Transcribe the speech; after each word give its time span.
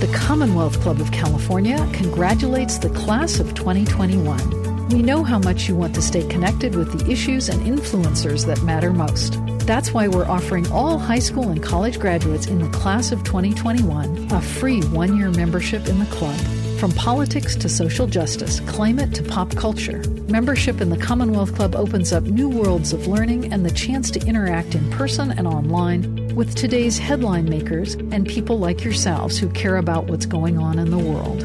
The 0.00 0.10
Commonwealth 0.14 0.80
Club 0.80 0.98
of 0.98 1.12
California 1.12 1.76
congratulates 1.92 2.78
the 2.78 2.88
class 2.88 3.38
of 3.38 3.52
2021. 3.52 4.88
We 4.88 5.02
know 5.02 5.22
how 5.22 5.38
much 5.38 5.68
you 5.68 5.76
want 5.76 5.94
to 5.94 6.00
stay 6.00 6.26
connected 6.26 6.74
with 6.74 6.98
the 6.98 7.12
issues 7.12 7.50
and 7.50 7.60
influencers 7.66 8.46
that 8.46 8.62
matter 8.62 8.94
most. 8.94 9.38
That's 9.66 9.92
why 9.92 10.08
we're 10.08 10.26
offering 10.26 10.72
all 10.72 10.98
high 10.98 11.18
school 11.18 11.50
and 11.50 11.62
college 11.62 11.98
graduates 12.00 12.46
in 12.46 12.60
the 12.60 12.70
class 12.70 13.12
of 13.12 13.24
2021 13.24 14.28
a 14.32 14.40
free 14.40 14.80
one 14.84 15.18
year 15.18 15.30
membership 15.32 15.86
in 15.86 15.98
the 15.98 16.06
club. 16.06 16.40
From 16.80 16.92
politics 16.92 17.54
to 17.56 17.68
social 17.68 18.06
justice, 18.06 18.60
climate 18.60 19.14
to 19.14 19.22
pop 19.22 19.54
culture, 19.54 20.02
membership 20.30 20.80
in 20.80 20.88
the 20.88 20.96
Commonwealth 20.96 21.54
Club 21.54 21.76
opens 21.76 22.10
up 22.10 22.22
new 22.22 22.48
worlds 22.48 22.94
of 22.94 23.06
learning 23.06 23.52
and 23.52 23.66
the 23.66 23.70
chance 23.70 24.10
to 24.12 24.26
interact 24.26 24.74
in 24.74 24.90
person 24.90 25.30
and 25.30 25.46
online 25.46 26.34
with 26.34 26.54
today's 26.54 26.96
headline 26.96 27.50
makers 27.50 27.96
and 27.96 28.26
people 28.26 28.58
like 28.58 28.82
yourselves 28.82 29.36
who 29.36 29.50
care 29.50 29.76
about 29.76 30.06
what's 30.06 30.24
going 30.24 30.56
on 30.56 30.78
in 30.78 30.90
the 30.90 30.96
world. 30.96 31.40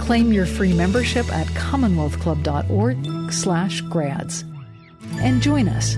Claim 0.00 0.32
your 0.32 0.46
free 0.46 0.72
membership 0.72 1.28
at 1.32 1.48
commonwealthclub.org/grads 1.48 4.44
and 5.14 5.42
join 5.42 5.68
us. 5.68 5.96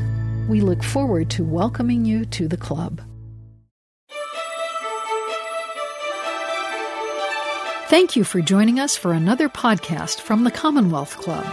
We 0.48 0.62
look 0.62 0.82
forward 0.82 1.28
to 1.32 1.44
welcoming 1.44 2.06
you 2.06 2.24
to 2.24 2.48
the 2.48 2.56
club. 2.56 3.02
Thank 7.92 8.16
you 8.16 8.24
for 8.24 8.40
joining 8.40 8.80
us 8.80 8.96
for 8.96 9.12
another 9.12 9.50
podcast 9.50 10.20
from 10.20 10.44
the 10.44 10.50
Commonwealth 10.50 11.18
Club. 11.18 11.44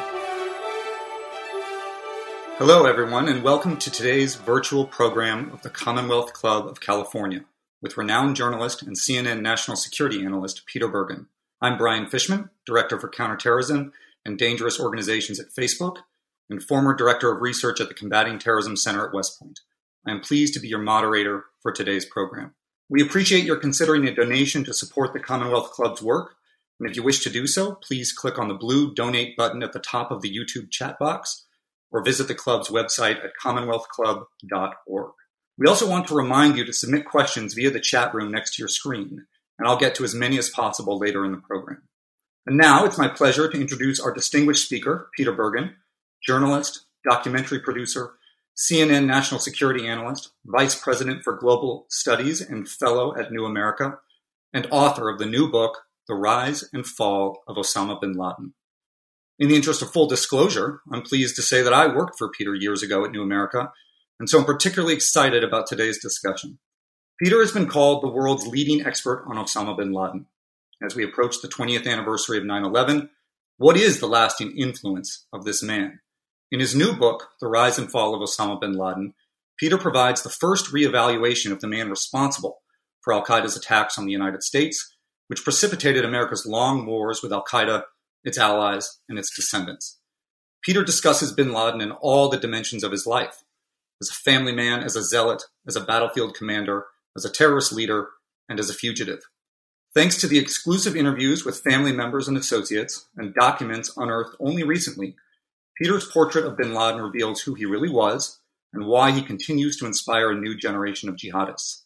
Hello, 2.57 2.85
everyone, 2.85 3.27
and 3.27 3.43
welcome 3.43 3.75
to 3.75 3.91
today's 3.91 4.35
virtual 4.35 4.85
program 4.85 5.51
of 5.51 5.63
the 5.63 5.69
Commonwealth 5.69 6.31
Club 6.31 6.65
of 6.65 6.79
California 6.79 7.43
with 7.81 7.97
renowned 7.97 8.37
journalist 8.37 8.81
and 8.81 8.95
CNN 8.95 9.41
national 9.41 9.75
security 9.75 10.23
analyst 10.23 10.65
Peter 10.65 10.87
Bergen. 10.87 11.27
I'm 11.61 11.77
Brian 11.77 12.07
Fishman, 12.07 12.49
Director 12.65 12.97
for 12.97 13.09
Counterterrorism 13.09 13.91
and 14.23 14.39
Dangerous 14.39 14.79
Organizations 14.79 15.41
at 15.41 15.51
Facebook, 15.51 15.97
and 16.49 16.63
former 16.63 16.93
Director 16.93 17.29
of 17.33 17.41
Research 17.41 17.81
at 17.81 17.89
the 17.89 17.93
Combating 17.93 18.39
Terrorism 18.39 18.77
Center 18.77 19.05
at 19.05 19.13
West 19.13 19.37
Point. 19.41 19.59
I 20.07 20.11
am 20.11 20.21
pleased 20.21 20.53
to 20.53 20.61
be 20.61 20.69
your 20.69 20.79
moderator 20.79 21.47
for 21.61 21.73
today's 21.73 22.05
program. 22.05 22.55
We 22.89 23.03
appreciate 23.03 23.45
your 23.45 23.57
considering 23.57 24.07
a 24.07 24.15
donation 24.15 24.63
to 24.63 24.73
support 24.73 25.13
the 25.13 25.19
Commonwealth 25.19 25.71
Club's 25.71 26.01
work. 26.01 26.35
And 26.79 26.89
if 26.89 26.95
you 26.95 27.03
wish 27.03 27.19
to 27.23 27.29
do 27.29 27.45
so, 27.45 27.75
please 27.75 28.11
click 28.11 28.39
on 28.39 28.47
the 28.47 28.55
blue 28.55 28.93
donate 28.93 29.37
button 29.37 29.61
at 29.61 29.73
the 29.73 29.79
top 29.79 30.09
of 30.11 30.21
the 30.21 30.35
YouTube 30.35 30.71
chat 30.71 30.97
box 30.97 31.45
or 31.91 32.03
visit 32.03 32.27
the 32.27 32.35
club's 32.35 32.69
website 32.69 33.23
at 33.23 33.31
commonwealthclub.org. 33.41 35.11
We 35.57 35.67
also 35.67 35.89
want 35.89 36.07
to 36.07 36.15
remind 36.15 36.57
you 36.57 36.65
to 36.65 36.73
submit 36.73 37.05
questions 37.05 37.53
via 37.53 37.69
the 37.69 37.79
chat 37.79 38.13
room 38.13 38.31
next 38.31 38.55
to 38.55 38.61
your 38.61 38.69
screen, 38.69 39.25
and 39.57 39.67
I'll 39.67 39.77
get 39.77 39.93
to 39.95 40.03
as 40.03 40.15
many 40.15 40.37
as 40.37 40.49
possible 40.49 40.97
later 40.97 41.25
in 41.25 41.31
the 41.31 41.37
program. 41.37 41.81
And 42.45 42.57
now 42.57 42.85
it's 42.85 42.97
my 42.97 43.09
pleasure 43.09 43.49
to 43.49 43.59
introduce 43.59 43.99
our 43.99 44.13
distinguished 44.13 44.65
speaker, 44.65 45.09
Peter 45.15 45.33
Bergen, 45.33 45.75
journalist, 46.25 46.85
documentary 47.07 47.59
producer, 47.59 48.13
CNN 48.59 49.05
national 49.05 49.39
security 49.39 49.87
analyst, 49.87 50.31
vice 50.45 50.75
president 50.75 51.23
for 51.23 51.37
global 51.37 51.85
studies 51.89 52.41
and 52.41 52.67
fellow 52.67 53.15
at 53.15 53.31
New 53.31 53.45
America, 53.45 53.99
and 54.53 54.67
author 54.69 55.07
of 55.07 55.17
the 55.17 55.25
new 55.25 55.49
book, 55.49 55.77
The 56.09 56.15
Rise 56.15 56.65
and 56.73 56.85
Fall 56.85 57.41
of 57.47 57.55
Osama 57.55 58.01
bin 58.01 58.13
Laden. 58.13 58.53
In 59.37 59.47
the 59.47 59.55
interest 59.55 59.81
of 59.81 59.93
full 59.93 60.07
disclosure, 60.07 60.81
I'm 60.91 61.03
pleased 61.03 61.37
to 61.37 61.41
say 61.41 61.61
that 61.61 61.71
I 61.71 61.87
worked 61.87 62.17
for 62.17 62.29
Peter 62.29 62.53
years 62.53 62.83
ago 62.83 63.05
at 63.05 63.11
New 63.11 63.23
America, 63.23 63.71
and 64.19 64.29
so 64.29 64.39
I'm 64.39 64.45
particularly 64.45 64.93
excited 64.93 65.41
about 65.41 65.65
today's 65.65 66.01
discussion. 66.01 66.59
Peter 67.17 67.39
has 67.39 67.53
been 67.53 67.67
called 67.67 68.03
the 68.03 68.09
world's 68.09 68.45
leading 68.45 68.85
expert 68.85 69.23
on 69.25 69.37
Osama 69.37 69.77
bin 69.77 69.93
Laden. 69.93 70.25
As 70.83 70.95
we 70.95 71.05
approach 71.05 71.41
the 71.41 71.47
20th 71.47 71.87
anniversary 71.87 72.37
of 72.37 72.43
9 72.43 72.65
11, 72.65 73.09
what 73.57 73.77
is 73.77 74.01
the 74.01 74.07
lasting 74.07 74.57
influence 74.57 75.25
of 75.31 75.45
this 75.45 75.63
man? 75.63 76.01
In 76.51 76.59
his 76.59 76.75
new 76.75 76.93
book, 76.93 77.29
The 77.39 77.47
Rise 77.47 77.77
and 77.77 77.91
Fall 77.91 78.15
of 78.15 78.27
Osama 78.27 78.59
bin 78.59 78.73
Laden, 78.73 79.13
Peter 79.57 79.77
provides 79.77 80.23
the 80.23 80.29
first 80.29 80.73
reevaluation 80.73 81.51
of 81.51 81.61
the 81.61 81.67
man 81.67 81.89
responsible 81.89 82.61
for 83.01 83.13
Al 83.13 83.23
Qaeda's 83.23 83.55
attacks 83.55 83.97
on 83.97 84.05
the 84.05 84.11
United 84.11 84.41
States, 84.41 84.95
which 85.27 85.43
precipitated 85.43 86.03
America's 86.03 86.47
long 86.47 86.85
wars 86.85 87.21
with 87.21 87.31
Al 87.31 87.43
Qaeda, 87.43 87.83
its 88.23 88.37
allies, 88.37 88.99
and 89.07 89.19
its 89.19 89.35
descendants. 89.35 89.99
Peter 90.63 90.83
discusses 90.83 91.31
bin 91.31 91.53
Laden 91.53 91.81
in 91.81 91.91
all 91.91 92.29
the 92.29 92.37
dimensions 92.37 92.83
of 92.83 92.91
his 92.91 93.05
life 93.05 93.43
as 94.01 94.09
a 94.09 94.13
family 94.13 94.53
man, 94.53 94.81
as 94.81 94.95
a 94.95 95.03
zealot, 95.03 95.43
as 95.67 95.75
a 95.75 95.81
battlefield 95.81 96.33
commander, 96.33 96.85
as 97.15 97.25
a 97.25 97.31
terrorist 97.31 97.73
leader, 97.73 98.09
and 98.47 98.59
as 98.59 98.69
a 98.69 98.73
fugitive. 98.73 99.19
Thanks 99.93 100.19
to 100.21 100.27
the 100.27 100.39
exclusive 100.39 100.95
interviews 100.95 101.43
with 101.43 101.59
family 101.59 101.91
members 101.91 102.27
and 102.27 102.37
associates 102.37 103.07
and 103.17 103.33
documents 103.33 103.91
unearthed 103.97 104.35
only 104.39 104.63
recently, 104.63 105.15
Peter's 105.79 106.05
portrait 106.05 106.45
of 106.45 106.57
bin 106.57 106.73
Laden 106.73 107.01
reveals 107.01 107.41
who 107.41 107.53
he 107.53 107.65
really 107.65 107.89
was 107.89 108.41
and 108.73 108.85
why 108.85 109.11
he 109.11 109.21
continues 109.21 109.77
to 109.77 109.85
inspire 109.85 110.29
a 110.29 110.39
new 110.39 110.55
generation 110.55 111.07
of 111.07 111.15
jihadists. 111.15 111.83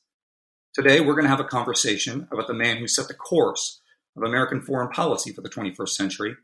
Today, 0.73 0.99
we're 0.99 1.13
going 1.13 1.25
to 1.25 1.29
have 1.29 1.39
a 1.39 1.45
conversation 1.45 2.27
about 2.31 2.47
the 2.47 2.55
man 2.55 2.77
who 2.77 2.87
set 2.87 3.07
the 3.07 3.13
course 3.13 3.81
of 4.17 4.23
American 4.23 4.61
foreign 4.61 4.89
policy 4.89 5.31
for 5.31 5.41
the 5.41 5.49
21st 5.49 5.89
century 5.89 6.35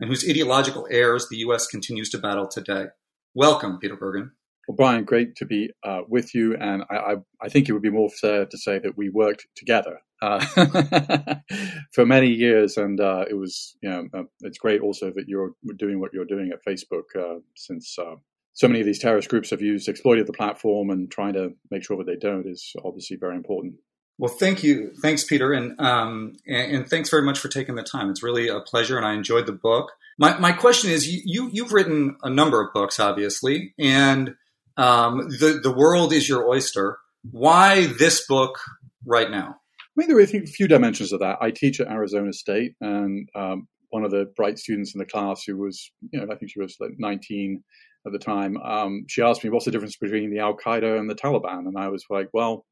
and 0.00 0.10
whose 0.10 0.28
ideological 0.28 0.88
heirs 0.90 1.28
the 1.28 1.38
U.S. 1.38 1.68
continues 1.68 2.10
to 2.10 2.18
battle 2.18 2.48
today. 2.48 2.86
Welcome, 3.34 3.78
Peter 3.78 3.96
Bergen. 3.96 4.32
Well, 4.66 4.76
Brian, 4.76 5.04
great 5.04 5.36
to 5.36 5.44
be 5.44 5.70
uh, 5.84 6.02
with 6.08 6.34
you. 6.34 6.56
And 6.56 6.82
I, 6.90 6.96
I, 6.96 7.14
I, 7.42 7.48
think 7.48 7.68
it 7.68 7.72
would 7.72 7.82
be 7.82 7.90
more 7.90 8.10
fair 8.10 8.46
to 8.46 8.58
say 8.58 8.78
that 8.80 8.96
we 8.96 9.08
worked 9.08 9.46
together 9.54 10.00
uh, 10.20 10.44
for 11.92 12.04
many 12.04 12.30
years. 12.30 12.76
And 12.76 13.00
uh, 13.00 13.26
it 13.30 13.34
was, 13.34 13.76
you 13.80 13.88
know, 13.88 14.08
uh, 14.12 14.22
it's 14.40 14.58
great 14.58 14.80
also 14.80 15.12
that 15.14 15.28
you're 15.28 15.52
doing 15.76 16.00
what 16.00 16.12
you're 16.12 16.24
doing 16.24 16.50
at 16.52 16.64
Facebook 16.64 17.04
uh, 17.16 17.40
since 17.54 17.96
uh, 17.98 18.16
so 18.54 18.66
many 18.66 18.80
of 18.80 18.86
these 18.86 18.98
terrorist 18.98 19.28
groups 19.28 19.50
have 19.50 19.60
used, 19.60 19.88
exploited 19.88 20.26
the 20.26 20.32
platform 20.32 20.90
and 20.90 21.10
trying 21.10 21.34
to 21.34 21.54
make 21.70 21.84
sure 21.84 21.98
that 21.98 22.06
they 22.06 22.16
don't 22.16 22.46
is 22.46 22.72
obviously 22.84 23.16
very 23.16 23.36
important. 23.36 23.74
Well, 24.18 24.32
thank 24.32 24.62
you. 24.64 24.94
Thanks, 25.02 25.24
Peter. 25.24 25.52
And, 25.52 25.78
um, 25.78 26.36
and, 26.46 26.76
and, 26.76 26.88
thanks 26.88 27.10
very 27.10 27.22
much 27.22 27.38
for 27.38 27.48
taking 27.48 27.74
the 27.74 27.82
time. 27.82 28.08
It's 28.08 28.22
really 28.22 28.48
a 28.48 28.60
pleasure, 28.60 28.96
and 28.96 29.04
I 29.04 29.12
enjoyed 29.12 29.44
the 29.44 29.52
book. 29.52 29.92
My, 30.18 30.38
my 30.38 30.52
question 30.52 30.90
is 30.90 31.06
you, 31.06 31.50
you, 31.52 31.64
have 31.64 31.72
written 31.72 32.16
a 32.22 32.30
number 32.30 32.62
of 32.62 32.72
books, 32.72 32.98
obviously, 32.98 33.74
and 33.78 34.34
um, 34.76 35.28
the 35.28 35.60
the 35.62 35.74
world 35.74 36.12
is 36.12 36.28
your 36.28 36.48
oyster. 36.48 36.98
Why 37.30 37.86
this 37.98 38.26
book 38.26 38.58
right 39.04 39.30
now? 39.30 39.56
I 39.80 39.84
mean, 39.96 40.08
there 40.08 40.18
are 40.18 40.20
a 40.20 40.26
few 40.46 40.68
dimensions 40.68 41.12
of 41.12 41.20
that. 41.20 41.38
I 41.40 41.50
teach 41.50 41.80
at 41.80 41.88
Arizona 41.88 42.32
State, 42.32 42.74
and 42.80 43.28
um, 43.34 43.66
one 43.88 44.04
of 44.04 44.10
the 44.10 44.30
bright 44.36 44.58
students 44.58 44.94
in 44.94 44.98
the 44.98 45.06
class, 45.06 45.44
who 45.44 45.56
was, 45.56 45.90
you 46.10 46.20
know, 46.20 46.26
I 46.30 46.36
think 46.36 46.50
she 46.50 46.60
was 46.60 46.76
like 46.78 46.92
19 46.98 47.64
at 48.06 48.12
the 48.12 48.18
time, 48.18 48.56
um, 48.58 49.04
she 49.08 49.22
asked 49.22 49.42
me, 49.42 49.50
"What's 49.50 49.64
the 49.64 49.70
difference 49.70 49.96
between 49.96 50.30
the 50.30 50.38
Al 50.38 50.56
Qaeda 50.56 50.98
and 50.98 51.10
the 51.10 51.14
Taliban?" 51.14 51.66
And 51.66 51.76
I 51.76 51.88
was 51.88 52.04
like, 52.08 52.28
"Well, 52.32 52.64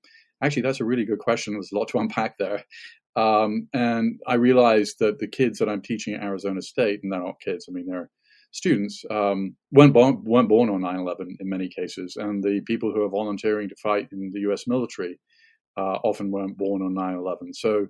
actually, 0.43 0.63
that's 0.63 0.81
a 0.81 0.85
really 0.85 1.05
good 1.05 1.19
question. 1.19 1.55
There's 1.55 1.73
a 1.73 1.79
lot 1.79 1.89
to 1.89 1.99
unpack 2.05 2.39
there." 2.39 2.65
Um, 3.17 3.69
and 3.73 4.21
I 4.27 4.35
realized 4.35 4.99
that 5.01 5.19
the 5.19 5.29
kids 5.29 5.59
that 5.59 5.69
I'm 5.69 5.83
teaching 5.83 6.15
at 6.15 6.23
Arizona 6.23 6.63
State, 6.63 7.01
and 7.03 7.13
they're 7.13 7.23
not 7.23 7.41
kids, 7.41 7.67
I 7.69 7.73
mean, 7.73 7.87
they're 7.87 8.11
students 8.55 9.03
um, 9.11 9.57
weren't, 9.73 9.93
born, 9.93 10.23
weren't 10.23 10.49
born 10.49 10.71
on 10.71 10.81
9 10.81 10.97
11 10.97 11.39
in 11.41 11.49
many 11.49 11.69
cases. 11.69 12.17
And 12.17 12.43
the 12.43 12.61
people 12.65 12.93
who 12.93 13.03
are 13.03 13.09
volunteering 13.09 13.69
to 13.69 13.75
fight 13.83 14.09
in 14.13 14.31
the 14.33 14.41
US 14.51 14.69
military 14.69 15.19
uh, 15.77 15.99
often 16.05 16.31
weren't 16.31 16.57
born 16.57 16.81
on 16.81 16.95
9 16.95 17.15
11. 17.17 17.53
So 17.55 17.89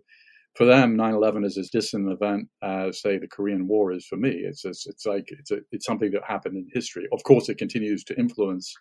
for 0.57 0.65
them, 0.65 0.97
9 0.97 1.15
11 1.15 1.45
is 1.45 1.59
as 1.59 1.69
distant 1.69 2.07
an 2.07 2.13
event 2.13 2.49
as, 2.63 3.03
say, 3.03 3.19
the 3.19 3.29
Korean 3.29 3.69
War 3.69 3.93
is 3.93 4.07
for 4.07 4.17
me. 4.17 4.31
It's, 4.31 4.65
it's, 4.65 4.87
it's 4.87 5.05
like 5.05 5.27
it's, 5.29 5.51
a, 5.51 5.59
it's 5.71 5.85
something 5.85 6.11
that 6.13 6.23
happened 6.27 6.57
in 6.57 6.67
history. 6.73 7.07
Of 7.13 7.23
course, 7.25 7.51
it 7.51 7.59
continues 7.59 8.03
to 8.05 8.19
influence 8.19 8.73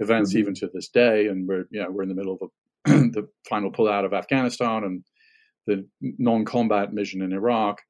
events 0.00 0.30
mm-hmm. 0.30 0.38
even 0.40 0.54
to 0.56 0.70
this 0.74 0.88
day. 0.88 1.28
And 1.28 1.48
we're, 1.48 1.64
you 1.70 1.82
know, 1.82 1.90
we're 1.90 2.02
in 2.02 2.10
the 2.10 2.14
middle 2.14 2.34
of 2.34 2.42
a, 2.42 3.08
the 3.10 3.26
final 3.48 3.72
pullout 3.72 4.04
of 4.04 4.12
Afghanistan 4.12 4.84
and 4.84 5.02
the 5.66 5.86
non 6.02 6.44
combat 6.44 6.92
mission 6.92 7.22
in 7.22 7.32
Iraq 7.32 7.80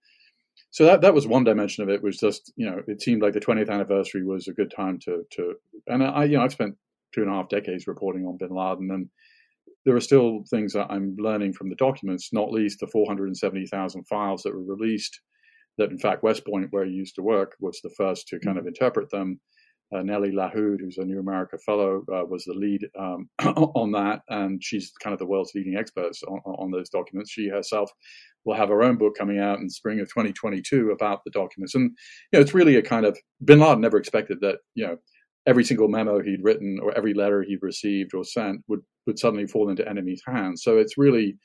so 0.70 0.84
that 0.84 1.00
that 1.02 1.14
was 1.14 1.26
one 1.26 1.44
dimension 1.44 1.82
of 1.82 1.90
it 1.90 2.02
was 2.02 2.18
just 2.18 2.52
you 2.56 2.68
know 2.68 2.80
it 2.86 3.02
seemed 3.02 3.22
like 3.22 3.32
the 3.32 3.40
20th 3.40 3.70
anniversary 3.70 4.24
was 4.24 4.48
a 4.48 4.52
good 4.52 4.72
time 4.74 4.98
to 5.04 5.24
to 5.30 5.54
and 5.86 6.02
I 6.02 6.24
you 6.24 6.36
know 6.36 6.44
I've 6.44 6.52
spent 6.52 6.76
two 7.14 7.22
and 7.22 7.30
a 7.30 7.34
half 7.34 7.48
decades 7.48 7.86
reporting 7.86 8.24
on 8.26 8.38
Bin 8.38 8.50
Laden 8.50 8.90
and 8.90 9.08
there 9.84 9.96
are 9.96 10.00
still 10.00 10.44
things 10.48 10.72
that 10.74 10.90
I'm 10.90 11.16
learning 11.18 11.54
from 11.54 11.68
the 11.68 11.76
documents, 11.76 12.32
not 12.32 12.52
least 12.52 12.80
the 12.80 12.86
470,000 12.86 14.04
files 14.04 14.42
that 14.42 14.54
were 14.54 14.62
released. 14.62 15.20
That 15.78 15.90
in 15.90 15.98
fact 15.98 16.22
West 16.22 16.46
Point, 16.46 16.68
where 16.70 16.84
I 16.84 16.88
used 16.88 17.14
to 17.14 17.22
work, 17.22 17.56
was 17.58 17.80
the 17.82 17.94
first 17.96 18.28
to 18.28 18.38
kind 18.38 18.58
of 18.58 18.62
mm-hmm. 18.62 18.68
interpret 18.68 19.10
them. 19.10 19.40
Uh, 19.94 20.02
Nelly 20.02 20.30
Lahoud, 20.30 20.80
who's 20.80 20.98
a 20.98 21.04
New 21.04 21.20
America 21.20 21.58
Fellow, 21.58 22.04
uh, 22.12 22.24
was 22.24 22.44
the 22.44 22.54
lead 22.54 22.88
um, 22.98 23.28
on 23.74 23.92
that, 23.92 24.20
and 24.28 24.62
she's 24.62 24.92
kind 25.02 25.12
of 25.12 25.18
the 25.18 25.26
world's 25.26 25.54
leading 25.54 25.76
expert 25.76 26.12
on, 26.26 26.40
on, 26.46 26.70
those 26.70 26.88
documents. 26.88 27.30
She 27.30 27.48
herself 27.48 27.90
will 28.44 28.56
have 28.56 28.70
her 28.70 28.82
own 28.82 28.96
book 28.96 29.14
coming 29.18 29.38
out 29.38 29.58
in 29.58 29.68
spring 29.68 30.00
of 30.00 30.08
2022 30.08 30.90
about 30.90 31.20
the 31.24 31.30
documents. 31.30 31.74
And 31.74 31.90
you 32.32 32.38
know, 32.38 32.40
it's 32.40 32.54
really 32.54 32.76
a 32.76 32.82
kind 32.82 33.04
of 33.04 33.18
Bin 33.44 33.60
Laden 33.60 33.80
never 33.80 33.98
expected 33.98 34.40
that 34.40 34.58
you 34.74 34.86
know 34.86 34.96
every 35.46 35.64
single 35.64 35.88
memo 35.88 36.22
he'd 36.22 36.42
written 36.42 36.78
or 36.82 36.96
every 36.96 37.14
letter 37.14 37.42
he'd 37.42 37.62
received 37.62 38.14
or 38.14 38.24
sent 38.24 38.62
would 38.68 38.80
would 39.06 39.18
suddenly 39.18 39.46
fall 39.46 39.68
into 39.68 39.86
enemy's 39.88 40.22
hands. 40.26 40.62
So 40.62 40.78
it's 40.78 40.96
really 40.96 41.36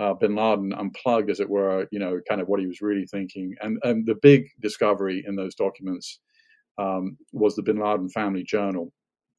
uh, 0.00 0.14
Bin 0.14 0.34
Laden 0.34 0.72
unplugged, 0.72 1.30
as 1.30 1.38
it 1.38 1.48
were, 1.48 1.86
you 1.92 1.98
know, 1.98 2.20
kind 2.28 2.40
of 2.40 2.48
what 2.48 2.60
he 2.60 2.66
was 2.66 2.80
really 2.80 3.06
thinking. 3.06 3.54
And 3.60 3.78
and 3.82 4.06
the 4.06 4.16
big 4.20 4.46
discovery 4.60 5.24
in 5.26 5.36
those 5.36 5.54
documents 5.54 6.20
um, 6.78 7.16
was 7.32 7.54
the 7.56 7.62
Bin 7.62 7.78
Laden 7.78 8.08
family 8.08 8.44
journal, 8.44 8.92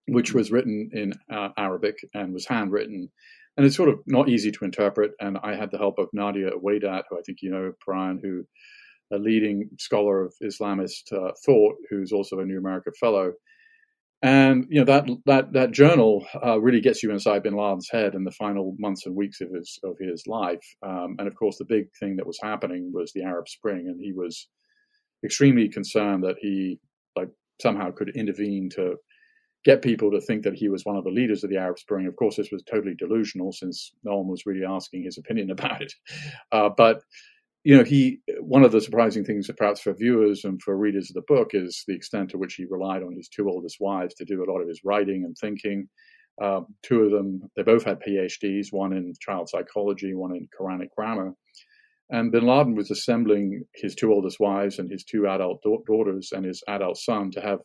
which 0.07 0.33
was 0.33 0.51
written 0.51 0.89
in 0.93 1.13
uh, 1.31 1.49
Arabic 1.57 1.95
and 2.13 2.33
was 2.33 2.47
handwritten. 2.47 3.09
And 3.57 3.65
it's 3.65 3.75
sort 3.75 3.89
of 3.89 3.99
not 4.05 4.29
easy 4.29 4.51
to 4.51 4.65
interpret. 4.65 5.11
And 5.19 5.37
I 5.41 5.55
had 5.55 5.71
the 5.71 5.77
help 5.77 5.97
of 5.97 6.09
Nadia 6.13 6.51
Oweidat, 6.51 7.03
who 7.09 7.17
I 7.17 7.21
think 7.25 7.39
you 7.41 7.51
know, 7.51 7.71
Brian, 7.85 8.19
who 8.21 8.45
a 9.13 9.17
leading 9.17 9.69
scholar 9.79 10.23
of 10.23 10.33
Islamist 10.43 11.11
uh, 11.13 11.31
thought, 11.45 11.75
who's 11.89 12.11
also 12.11 12.39
a 12.39 12.45
New 12.45 12.57
America 12.57 12.91
Fellow. 12.99 13.33
And 14.21 14.65
you 14.69 14.79
know 14.79 14.85
that 14.85 15.07
that 15.25 15.53
that 15.53 15.71
journal 15.71 16.25
uh, 16.43 16.59
really 16.59 16.81
gets 16.81 17.03
you 17.03 17.11
inside 17.11 17.43
Bin 17.43 17.55
Laden's 17.55 17.89
head 17.91 18.15
in 18.15 18.23
the 18.23 18.31
final 18.31 18.75
months 18.79 19.05
and 19.05 19.15
weeks 19.15 19.41
of 19.41 19.49
his 19.53 19.77
of 19.83 19.97
his 19.99 20.23
life. 20.25 20.63
Um, 20.81 21.17
and 21.19 21.27
of 21.27 21.35
course, 21.35 21.57
the 21.57 21.65
big 21.65 21.87
thing 21.99 22.15
that 22.15 22.25
was 22.25 22.39
happening 22.41 22.91
was 22.93 23.11
the 23.13 23.23
Arab 23.23 23.47
Spring, 23.47 23.87
and 23.87 23.99
he 24.01 24.13
was 24.13 24.47
extremely 25.23 25.69
concerned 25.69 26.23
that 26.23 26.37
he 26.39 26.79
like 27.15 27.29
somehow 27.61 27.91
could 27.91 28.09
intervene 28.15 28.69
to 28.75 28.95
get 29.63 29.81
people 29.81 30.11
to 30.11 30.21
think 30.21 30.43
that 30.43 30.53
he 30.53 30.69
was 30.69 30.85
one 30.85 30.95
of 30.95 31.03
the 31.03 31.09
leaders 31.09 31.43
of 31.43 31.49
the 31.49 31.57
Arab 31.57 31.79
Spring. 31.79 32.05
Of 32.05 32.15
course, 32.15 32.35
this 32.35 32.51
was 32.51 32.63
totally 32.63 32.95
delusional 32.95 33.51
since 33.51 33.91
no 34.03 34.17
one 34.17 34.27
was 34.27 34.45
really 34.45 34.63
asking 34.63 35.03
his 35.03 35.17
opinion 35.17 35.51
about 35.51 35.81
it. 35.81 35.93
Uh, 36.51 36.69
but 36.75 37.01
you 37.63 37.75
know, 37.75 37.83
he 37.83 38.19
one 38.41 38.63
of 38.63 38.71
the 38.71 38.79
surprising 38.79 39.25
things, 39.25 39.49
perhaps 39.57 39.81
for 39.81 39.93
viewers 39.93 40.45
and 40.45 40.61
for 40.61 40.77
readers 40.77 41.09
of 41.09 41.15
the 41.15 41.33
book, 41.33 41.49
is 41.53 41.83
the 41.87 41.95
extent 41.95 42.29
to 42.29 42.37
which 42.37 42.53
he 42.53 42.65
relied 42.69 43.01
on 43.01 43.15
his 43.15 43.27
two 43.27 43.49
oldest 43.49 43.77
wives 43.79 44.13
to 44.15 44.25
do 44.25 44.43
a 44.43 44.49
lot 44.51 44.61
of 44.61 44.67
his 44.67 44.81
writing 44.85 45.23
and 45.25 45.35
thinking. 45.35 45.89
Uh, 46.39 46.61
two 46.83 47.01
of 47.03 47.11
them, 47.11 47.41
they 47.55 47.63
both 47.63 47.83
had 47.83 48.01
PhDs, 48.01 48.67
one 48.71 48.93
in 48.93 49.13
child 49.19 49.49
psychology, 49.49 50.13
one 50.13 50.35
in 50.35 50.47
Quranic 50.59 50.89
grammar. 50.95 51.33
And 52.11 52.31
bin 52.31 52.45
Laden 52.45 52.75
was 52.75 52.91
assembling 52.91 53.63
his 53.73 53.95
two 53.95 54.11
oldest 54.13 54.39
wives 54.39 54.77
and 54.77 54.89
his 54.89 55.03
two 55.03 55.27
adult 55.27 55.61
da- 55.63 55.81
daughters 55.87 56.31
and 56.31 56.45
his 56.45 56.61
adult 56.67 56.97
son 56.97 57.31
to 57.31 57.41
have 57.41 57.59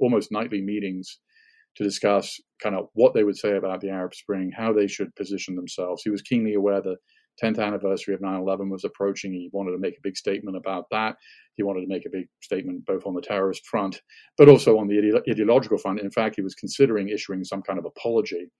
almost 0.00 0.32
nightly 0.32 0.62
meetings 0.62 1.18
to 1.76 1.84
discuss 1.84 2.38
kind 2.62 2.74
of 2.74 2.88
what 2.94 3.14
they 3.14 3.24
would 3.24 3.36
say 3.36 3.56
about 3.56 3.80
the 3.80 3.90
Arab 3.90 4.14
Spring, 4.14 4.50
how 4.56 4.72
they 4.72 4.86
should 4.86 5.14
position 5.14 5.54
themselves. 5.56 6.02
He 6.02 6.10
was 6.10 6.22
keenly 6.22 6.54
aware 6.54 6.80
the 6.80 6.96
10th 7.42 7.58
anniversary 7.58 8.14
of 8.14 8.20
9/11 8.20 8.70
was 8.70 8.84
approaching. 8.84 9.32
He 9.32 9.48
wanted 9.52 9.72
to 9.72 9.78
make 9.78 9.96
a 9.96 10.02
big 10.02 10.16
statement 10.16 10.56
about 10.56 10.86
that. 10.90 11.16
He 11.56 11.62
wanted 11.62 11.82
to 11.82 11.86
make 11.88 12.04
a 12.06 12.10
big 12.10 12.26
statement 12.42 12.84
both 12.84 13.06
on 13.06 13.14
the 13.14 13.22
terrorist 13.22 13.66
front, 13.66 14.00
but 14.36 14.48
also 14.48 14.78
on 14.78 14.86
the 14.86 14.98
ide- 14.98 15.30
ideological 15.30 15.78
front. 15.78 16.00
In 16.00 16.10
fact, 16.10 16.36
he 16.36 16.42
was 16.42 16.54
considering 16.54 17.08
issuing 17.08 17.44
some 17.44 17.62
kind 17.62 17.78
of 17.78 17.86
apology, 17.86 18.50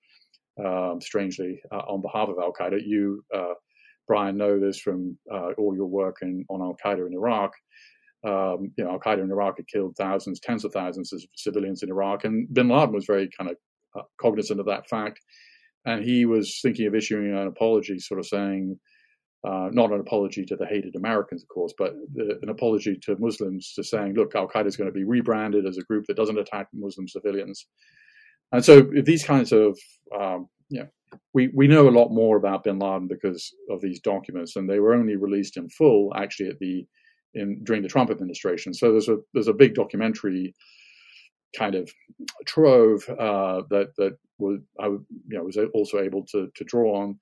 um, 0.62 1.00
strangely, 1.00 1.60
uh, 1.70 1.84
on 1.88 2.00
behalf 2.00 2.28
of 2.28 2.38
Al 2.38 2.52
Qaeda. 2.52 2.80
You, 2.84 3.22
uh, 3.32 3.54
Brian, 4.06 4.36
know 4.36 4.58
this 4.58 4.78
from 4.78 5.16
uh, 5.32 5.52
all 5.58 5.74
your 5.74 5.86
work 5.86 6.18
in, 6.22 6.44
on 6.48 6.60
Al 6.60 6.76
Qaeda 6.84 7.06
in 7.06 7.14
Iraq. 7.14 7.52
Um, 8.24 8.72
you 8.76 8.84
know, 8.84 8.92
Al 8.92 9.00
Qaeda 9.00 9.22
in 9.22 9.30
Iraq 9.30 9.56
had 9.56 9.68
killed 9.68 9.96
thousands, 9.96 10.40
tens 10.40 10.64
of 10.64 10.72
thousands 10.72 11.12
of 11.12 11.22
civilians 11.34 11.82
in 11.82 11.90
Iraq, 11.90 12.24
and 12.24 12.52
Bin 12.52 12.68
Laden 12.68 12.92
was 12.92 13.06
very 13.06 13.28
kind 13.36 13.50
of 13.50 13.56
uh, 13.98 14.04
cognizant 14.20 14.60
of 14.60 14.66
that 14.66 14.88
fact 14.88 15.20
and 15.84 16.04
he 16.04 16.24
was 16.24 16.60
thinking 16.62 16.86
of 16.86 16.94
issuing 16.94 17.36
an 17.36 17.46
apology, 17.46 17.98
sort 17.98 18.20
of 18.20 18.26
saying, 18.26 18.78
uh, 19.44 19.68
not 19.72 19.90
an 19.90 20.00
apology 20.00 20.44
to 20.44 20.56
the 20.56 20.66
hated 20.66 20.94
Americans, 20.94 21.42
of 21.42 21.48
course, 21.48 21.74
but 21.76 21.94
the, 22.14 22.38
an 22.42 22.48
apology 22.48 22.96
to 23.02 23.16
Muslims, 23.18 23.72
to 23.74 23.82
saying, 23.82 24.14
look, 24.14 24.34
Al 24.36 24.48
Qaeda 24.48 24.66
is 24.66 24.76
going 24.76 24.88
to 24.88 24.94
be 24.94 25.04
rebranded 25.04 25.66
as 25.66 25.78
a 25.78 25.82
group 25.82 26.06
that 26.06 26.16
doesn't 26.16 26.38
attack 26.38 26.68
Muslim 26.72 27.08
civilians. 27.08 27.66
And 28.52 28.64
so 28.64 28.80
these 28.80 29.24
kinds 29.24 29.50
of, 29.50 29.76
um, 30.16 30.48
you 30.68 30.80
know, 30.80 30.88
we, 31.34 31.50
we 31.54 31.66
know 31.66 31.88
a 31.88 31.90
lot 31.90 32.10
more 32.10 32.36
about 32.36 32.64
bin 32.64 32.78
Laden 32.78 33.08
because 33.08 33.52
of 33.70 33.80
these 33.80 34.00
documents, 34.00 34.56
and 34.56 34.68
they 34.68 34.80
were 34.80 34.94
only 34.94 35.16
released 35.16 35.56
in 35.56 35.68
full 35.68 36.12
actually 36.16 36.48
at 36.48 36.58
the 36.58 36.86
in 37.34 37.62
during 37.64 37.82
the 37.82 37.88
Trump 37.88 38.10
administration. 38.10 38.74
So 38.74 38.92
there's 38.92 39.08
a 39.08 39.18
there's 39.34 39.48
a 39.48 39.54
big 39.54 39.74
documentary 39.74 40.54
kind 41.56 41.74
of 41.74 41.90
trove 42.46 43.04
uh, 43.08 43.62
that 43.70 43.92
that 43.96 44.16
was 44.38 44.60
I 44.80 44.86
you 44.86 45.04
know 45.28 45.44
was 45.44 45.58
also 45.74 46.00
able 46.00 46.24
to 46.26 46.48
to 46.54 46.64
draw 46.64 47.02
on. 47.02 47.18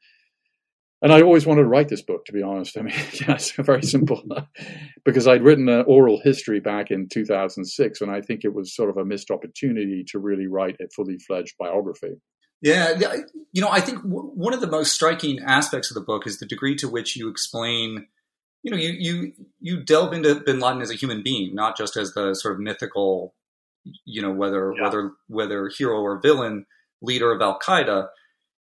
And 1.02 1.14
I 1.14 1.22
always 1.22 1.46
wanted 1.46 1.62
to 1.62 1.69
write 1.69 1.88
this 1.88 2.02
book, 2.02 2.26
to 2.26 2.32
be 2.32 2.42
honest. 2.42 2.76
I 2.76 2.82
mean, 2.82 2.94
yes, 3.26 3.52
very 3.52 3.82
simple, 3.82 4.22
because 5.06 5.26
I'd 5.26 5.42
written 5.42 5.66
an 5.70 5.87
oral 5.87 6.20
history 6.22 6.60
back 6.60 6.90
in 6.90 7.08
2006, 7.08 8.02
and 8.02 8.10
I 8.10 8.20
think 8.20 8.44
it 8.44 8.52
was 8.52 8.76
sort 8.76 8.90
of 8.90 8.98
a 8.98 9.04
missed 9.04 9.31
opportunity 9.31 10.04
to 10.08 10.19
really 10.19 10.46
write 10.46 10.76
a 10.78 10.88
fully 10.94 11.19
fledged 11.19 11.54
biography. 11.58 12.20
Yeah, 12.62 12.99
you 13.53 13.62
know, 13.62 13.71
I 13.71 13.81
think 13.81 14.03
w- 14.03 14.31
one 14.35 14.53
of 14.53 14.61
the 14.61 14.67
most 14.67 14.93
striking 14.93 15.41
aspects 15.41 15.91
of 15.91 15.95
the 15.95 16.01
book 16.01 16.27
is 16.27 16.39
the 16.39 16.47
degree 16.47 16.77
to 16.77 16.89
which 16.89 17.17
you 17.17 17.29
explain, 17.29 18.07
you 18.62 18.71
know, 18.71 18.77
you 18.77 18.91
you 18.99 19.33
you 19.61 19.83
delve 19.83 20.12
into 20.12 20.35
Bin 20.35 20.61
Laden 20.61 20.83
as 20.83 20.91
a 20.91 20.95
human 20.95 21.23
being, 21.23 21.55
not 21.55 21.77
just 21.77 21.97
as 21.97 22.12
the 22.12 22.35
sort 22.35 22.55
of 22.55 22.61
mythical 22.61 23.35
you 24.05 24.23
know 24.23 24.31
whether 24.31 24.73
yeah. 24.77 24.83
whether 24.83 25.12
whether 25.29 25.69
hero 25.69 26.01
or 26.01 26.21
villain 26.21 26.67
leader 27.03 27.33
of 27.33 27.41
Al 27.41 27.59
Qaeda. 27.59 28.09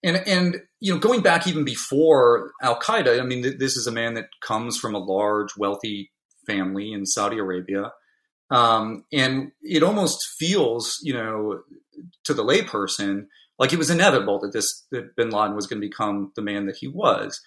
And 0.04 0.18
and 0.28 0.57
you 0.80 0.94
know 0.94 1.00
going 1.00 1.22
back 1.22 1.48
even 1.48 1.66
before 1.66 2.51
Al 2.62 2.80
Qaeda, 2.80 3.19
I 3.19 3.24
mean 3.24 3.44
th- 3.44 3.60
this 3.60 3.78
is 3.78 3.88
a 3.88 3.92
man 3.92 4.13
that 4.16 4.28
comes 4.42 4.78
from 4.78 4.95
a 4.95 5.00
large 5.00 5.56
wealthy 5.57 6.12
family 6.45 6.94
in 6.94 7.06
Saudi 7.06 7.38
Arabia. 7.38 7.92
Um, 8.50 9.04
and 9.12 9.51
it 9.62 9.84
almost 9.84 10.25
feels, 10.39 11.00
you 11.04 11.13
know, 11.13 11.63
to 12.24 12.34
the 12.34 12.45
layperson, 12.45 13.25
like 13.59 13.74
it 13.74 13.80
was 13.80 13.89
inevitable 13.89 14.39
that 14.39 14.54
this 14.54 14.86
that 14.92 15.15
Bin 15.15 15.30
Laden 15.30 15.56
was 15.56 15.68
going 15.68 15.81
to 15.81 15.88
become 15.88 16.31
the 16.36 16.42
man 16.42 16.65
that 16.65 16.77
he 16.77 16.88
was. 16.88 17.42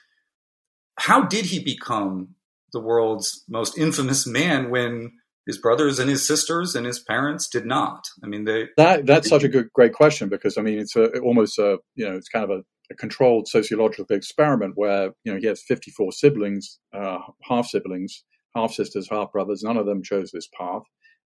How 0.99 1.23
did 1.23 1.47
he 1.47 1.63
become 1.63 2.35
the 2.73 2.81
world's 2.81 3.45
most 3.49 3.77
infamous 3.77 4.27
man 4.27 4.71
when 4.71 5.13
his 5.47 5.59
brothers 5.59 5.99
and 5.99 6.09
his 6.09 6.27
sisters 6.27 6.75
and 6.75 6.87
his 6.87 7.01
parents 7.01 7.49
did 7.49 7.67
not. 7.67 8.05
I 8.23 8.27
mean, 8.27 8.45
they 8.45 8.69
that 8.77 9.07
that's 9.07 9.29
such 9.29 9.43
a 9.43 9.49
good 9.49 9.73
great 9.73 9.93
question 9.93 10.29
because 10.29 10.57
I 10.57 10.63
mean 10.63 10.79
it's 10.79 10.97
a, 10.97 11.19
almost 11.21 11.59
a 11.59 11.79
you 11.95 12.09
know 12.09 12.17
it's 12.17 12.29
kind 12.29 12.45
of 12.45 12.51
a, 12.51 12.63
a, 12.91 12.95
controlled 12.95 13.49
sociological 13.49 14.07
experiment 14.11 14.75
where 14.77 15.11
you 15.25 15.33
know 15.33 15.39
he 15.39 15.47
has 15.47 15.63
54 15.67 16.13
siblings, 16.13 16.79
uh, 16.95 17.19
half 17.43 17.67
siblings, 17.67 18.23
half 18.55 18.73
sisters, 18.73 19.09
half 19.11 19.33
brothers. 19.33 19.63
None 19.63 19.77
of 19.77 19.87
them 19.87 20.03
chose 20.03 20.31
this 20.31 20.49
path, 20.57 20.83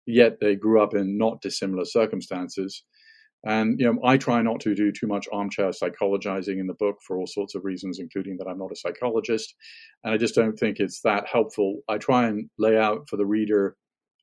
yet 0.06 0.38
they 0.40 0.54
grew 0.54 0.82
up 0.82 0.94
in 0.94 1.18
not 1.18 1.42
dissimilar 1.42 1.84
circumstances. 1.84 2.82
And 3.46 3.78
you 3.78 3.86
know, 3.86 3.98
I 4.04 4.16
try 4.16 4.40
not 4.42 4.60
to 4.60 4.74
do 4.74 4.90
too 4.90 5.06
much 5.06 5.28
armchair 5.32 5.70
psychologizing 5.70 6.58
in 6.60 6.66
the 6.66 6.74
book 6.74 6.96
for 7.06 7.18
all 7.18 7.26
sorts 7.26 7.54
of 7.54 7.64
reasons, 7.64 7.98
including 7.98 8.36
that 8.38 8.48
I'm 8.48 8.58
not 8.58 8.72
a 8.72 8.76
psychologist, 8.76 9.54
and 10.02 10.14
I 10.14 10.16
just 10.16 10.34
don't 10.34 10.58
think 10.58 10.80
it's 10.80 11.00
that 11.02 11.26
helpful. 11.30 11.80
I 11.88 11.98
try 11.98 12.26
and 12.26 12.48
lay 12.58 12.78
out 12.78 13.08
for 13.08 13.16
the 13.16 13.26
reader 13.26 13.76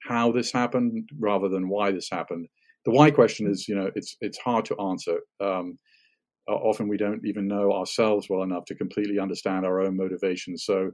how 0.08 0.32
this 0.32 0.52
happened 0.52 1.10
rather 1.20 1.50
than 1.50 1.70
why 1.70 1.92
this 1.92 2.10
happened. 2.12 2.48
The 2.86 2.92
why 2.92 3.12
question 3.12 3.48
is, 3.48 3.68
you 3.68 3.76
know, 3.76 3.92
it's 3.96 4.16
it's 4.22 4.40
hard 4.40 4.66
to 4.66 4.80
answer. 4.80 5.20
Um, 5.40 5.78
often 6.48 6.88
we 6.88 6.98
don't 6.98 7.22
even 7.26 7.48
know 7.48 7.72
ourselves 7.72 8.28
well 8.30 8.44
enough 8.44 8.66
to 8.66 8.76
completely 8.76 9.20
understand 9.20 9.66
our 9.66 9.82
own 9.82 9.96
motivations. 9.96 10.66
So, 10.66 10.92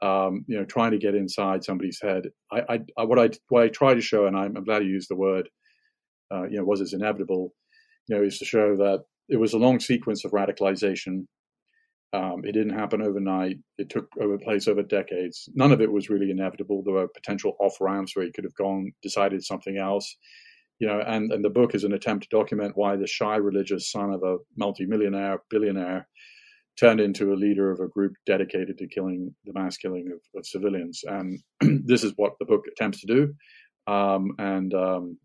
um, 0.00 0.44
you 0.48 0.56
know, 0.56 0.64
trying 0.64 0.92
to 0.92 0.98
get 0.98 1.14
inside 1.14 1.64
somebody's 1.64 2.00
head. 2.02 2.24
I, 2.50 2.60
I, 2.68 2.78
I, 2.96 3.04
what 3.04 3.18
I 3.18 3.30
what 3.48 3.64
I 3.64 3.68
try 3.68 3.94
to 3.94 4.00
show, 4.00 4.26
and 4.26 4.36
I'm, 4.36 4.56
I'm 4.56 4.64
glad 4.64 4.84
you 4.84 4.90
used 4.90 5.10
the 5.10 5.16
word, 5.16 5.48
uh, 6.32 6.44
you 6.44 6.58
know, 6.58 6.64
was 6.64 6.80
as 6.80 6.92
inevitable, 6.92 7.54
you 8.08 8.16
know, 8.16 8.22
is 8.22 8.38
to 8.38 8.44
show 8.44 8.76
that 8.76 9.04
it 9.28 9.36
was 9.36 9.52
a 9.52 9.58
long 9.58 9.80
sequence 9.80 10.24
of 10.24 10.32
radicalization 10.32 11.24
um, 12.12 12.42
it 12.44 12.52
didn't 12.52 12.78
happen 12.78 13.02
overnight. 13.02 13.58
It 13.76 13.90
took 13.90 14.08
over 14.20 14.38
place 14.38 14.66
over 14.66 14.82
decades. 14.82 15.48
None 15.54 15.72
of 15.72 15.80
it 15.80 15.92
was 15.92 16.08
really 16.08 16.30
inevitable. 16.30 16.82
There 16.82 16.94
were 16.94 17.08
potential 17.08 17.54
off 17.60 17.76
ramps 17.80 18.16
where 18.16 18.24
he 18.24 18.32
could 18.32 18.44
have 18.44 18.54
gone, 18.54 18.92
decided 19.02 19.44
something 19.44 19.76
else, 19.76 20.16
you 20.78 20.86
know. 20.86 21.02
And 21.06 21.30
and 21.32 21.44
the 21.44 21.50
book 21.50 21.74
is 21.74 21.84
an 21.84 21.92
attempt 21.92 22.24
to 22.24 22.36
document 22.36 22.76
why 22.76 22.96
the 22.96 23.06
shy 23.06 23.36
religious 23.36 23.90
son 23.90 24.10
of 24.10 24.22
a 24.22 24.38
multimillionaire 24.56 25.42
billionaire 25.50 26.08
turned 26.80 27.00
into 27.00 27.32
a 27.32 27.36
leader 27.36 27.70
of 27.70 27.80
a 27.80 27.88
group 27.88 28.14
dedicated 28.24 28.78
to 28.78 28.86
killing 28.86 29.34
the 29.44 29.52
mass 29.52 29.76
killing 29.76 30.10
of, 30.12 30.20
of 30.38 30.46
civilians. 30.46 31.02
And 31.04 31.40
this 31.86 32.04
is 32.04 32.12
what 32.16 32.34
the 32.38 32.46
book 32.46 32.64
attempts 32.72 33.00
to 33.02 33.06
do. 33.06 33.34
Um, 33.92 34.32
and 34.38 34.72
um, 34.72 35.18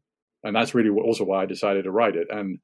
and 0.44 0.56
that's 0.56 0.76
really 0.76 0.90
also 0.90 1.24
why 1.24 1.44
I 1.44 1.46
decided 1.46 1.84
to 1.84 1.92
write 1.92 2.16
it. 2.16 2.28
And 2.30 2.60